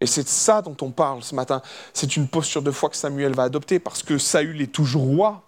Et 0.00 0.06
c'est 0.06 0.22
de 0.22 0.28
ça 0.28 0.62
dont 0.62 0.76
on 0.80 0.90
parle 0.90 1.22
ce 1.22 1.34
matin. 1.34 1.60
C'est 1.92 2.16
une 2.16 2.28
posture 2.28 2.62
de 2.62 2.70
foi 2.70 2.88
que 2.88 2.96
Samuel 2.96 3.34
va 3.34 3.42
adopter 3.42 3.78
parce 3.78 4.02
que 4.02 4.16
Saül 4.16 4.62
est 4.62 4.72
toujours 4.72 5.02
roi. 5.02 5.42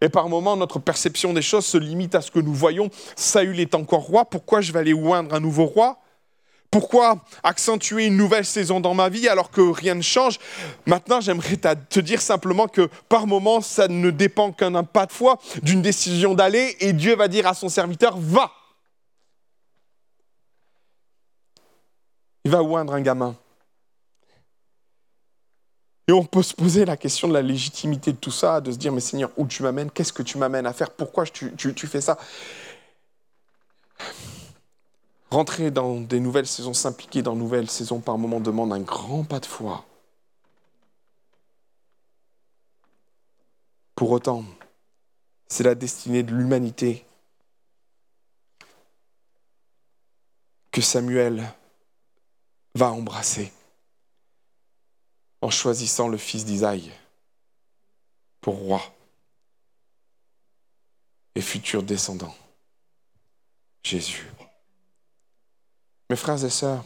Et 0.00 0.08
par 0.08 0.28
moments, 0.28 0.56
notre 0.56 0.80
perception 0.80 1.32
des 1.32 1.42
choses 1.42 1.64
se 1.64 1.78
limite 1.78 2.16
à 2.16 2.22
ce 2.22 2.32
que 2.32 2.40
nous 2.40 2.54
voyons. 2.54 2.90
Saül 3.14 3.60
est 3.60 3.76
encore 3.76 4.02
roi. 4.02 4.24
Pourquoi 4.24 4.60
je 4.62 4.72
vais 4.72 4.80
aller 4.80 4.94
oindre 4.94 5.32
un 5.32 5.40
nouveau 5.40 5.66
roi? 5.66 6.01
Pourquoi 6.72 7.22
accentuer 7.42 8.06
une 8.06 8.16
nouvelle 8.16 8.46
saison 8.46 8.80
dans 8.80 8.94
ma 8.94 9.10
vie 9.10 9.28
alors 9.28 9.50
que 9.50 9.60
rien 9.60 9.94
ne 9.94 10.00
change? 10.00 10.40
Maintenant, 10.86 11.20
j'aimerais 11.20 11.58
te 11.58 12.00
dire 12.00 12.22
simplement 12.22 12.66
que 12.66 12.88
par 13.10 13.26
moments, 13.26 13.60
ça 13.60 13.88
ne 13.88 14.10
dépend 14.10 14.52
qu'un 14.52 14.82
pas 14.82 15.04
de 15.04 15.12
foi, 15.12 15.38
d'une 15.62 15.82
décision 15.82 16.34
d'aller, 16.34 16.74
et 16.80 16.94
Dieu 16.94 17.14
va 17.14 17.28
dire 17.28 17.46
à 17.46 17.52
son 17.52 17.68
serviteur, 17.68 18.16
va. 18.16 18.50
Il 22.44 22.50
va 22.50 22.62
oindre 22.62 22.94
un 22.94 23.02
gamin. 23.02 23.36
Et 26.08 26.12
on 26.12 26.24
peut 26.24 26.42
se 26.42 26.54
poser 26.54 26.86
la 26.86 26.96
question 26.96 27.28
de 27.28 27.34
la 27.34 27.42
légitimité 27.42 28.12
de 28.12 28.16
tout 28.16 28.32
ça, 28.32 28.62
de 28.62 28.72
se 28.72 28.78
dire, 28.78 28.92
mais 28.92 29.00
Seigneur, 29.00 29.30
où 29.36 29.46
tu 29.46 29.62
m'amènes? 29.62 29.90
Qu'est-ce 29.90 30.12
que 30.12 30.22
tu 30.22 30.38
m'amènes 30.38 30.66
à 30.66 30.72
faire? 30.72 30.90
Pourquoi 30.90 31.26
tu 31.26 31.86
fais 31.86 32.00
ça? 32.00 32.16
Rentrer 35.32 35.70
dans 35.70 35.98
des 35.98 36.20
nouvelles 36.20 36.46
saisons, 36.46 36.74
s'impliquer 36.74 37.22
dans 37.22 37.32
de 37.32 37.38
nouvelles 37.38 37.70
saisons 37.70 38.00
par 38.00 38.18
moment 38.18 38.38
demande 38.38 38.70
un 38.70 38.82
grand 38.82 39.24
pas 39.24 39.40
de 39.40 39.46
foi. 39.46 39.86
Pour 43.94 44.10
autant, 44.10 44.44
c'est 45.48 45.64
la 45.64 45.74
destinée 45.74 46.22
de 46.22 46.34
l'humanité 46.34 47.06
que 50.70 50.82
Samuel 50.82 51.50
va 52.74 52.92
embrasser 52.92 53.54
en 55.40 55.48
choisissant 55.48 56.08
le 56.08 56.18
fils 56.18 56.44
d'Isaïe 56.44 56.92
pour 58.42 58.56
roi 58.56 58.82
et 61.34 61.40
futur 61.40 61.82
descendant, 61.82 62.36
Jésus. 63.82 64.30
Mes 66.12 66.16
frères 66.16 66.44
et 66.44 66.50
sœurs, 66.50 66.84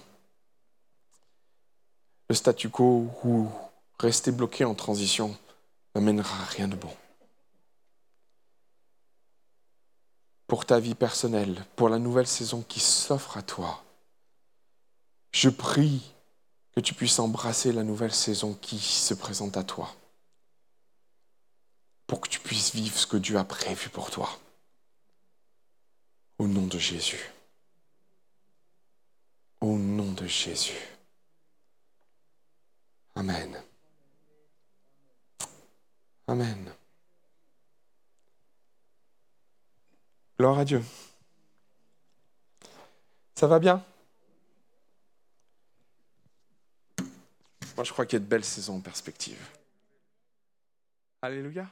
le 2.29 2.35
statu 2.37 2.71
quo 2.71 3.11
ou 3.25 3.51
rester 3.99 4.31
bloqué 4.31 4.65
en 4.65 4.77
transition 4.77 5.37
n'amènera 5.97 6.45
rien 6.45 6.69
de 6.69 6.77
bon. 6.77 6.97
Pour 10.47 10.65
ta 10.65 10.79
vie 10.79 10.95
personnelle, 10.95 11.67
pour 11.75 11.89
la 11.89 11.99
nouvelle 11.99 12.29
saison 12.29 12.63
qui 12.69 12.79
s'offre 12.79 13.37
à 13.37 13.43
toi, 13.43 13.83
je 15.33 15.49
prie 15.49 16.15
que 16.77 16.81
tu 16.81 16.95
puisses 16.95 17.19
embrasser 17.19 17.73
la 17.73 17.83
nouvelle 17.83 18.15
saison 18.15 18.55
qui 18.55 18.79
se 18.79 19.13
présente 19.13 19.57
à 19.57 19.65
toi, 19.65 19.93
pour 22.07 22.21
que 22.21 22.29
tu 22.29 22.39
puisses 22.39 22.73
vivre 22.73 22.97
ce 22.97 23.09
que 23.09 23.17
Dieu 23.17 23.39
a 23.39 23.45
prévu 23.45 23.89
pour 23.89 24.13
toi. 24.13 24.31
Au 26.39 26.47
nom 26.47 26.69
de 26.69 26.79
Jésus. 26.79 27.33
Au 29.61 29.77
nom 29.77 30.13
de 30.13 30.27
Jésus. 30.27 30.79
Amen. 33.15 33.63
Amen. 36.29 36.73
Gloire 40.39 40.59
à 40.59 40.65
Dieu. 40.65 40.83
Ça 43.35 43.47
va 43.47 43.59
bien? 43.59 43.85
Moi, 47.77 47.85
je 47.85 47.93
crois 47.93 48.07
qu'il 48.07 48.19
y 48.19 48.23
a 48.23 48.25
de 48.25 48.29
belles 48.29 48.45
saisons 48.45 48.77
en 48.77 48.81
perspective. 48.81 49.39
Alléluia. 51.21 51.71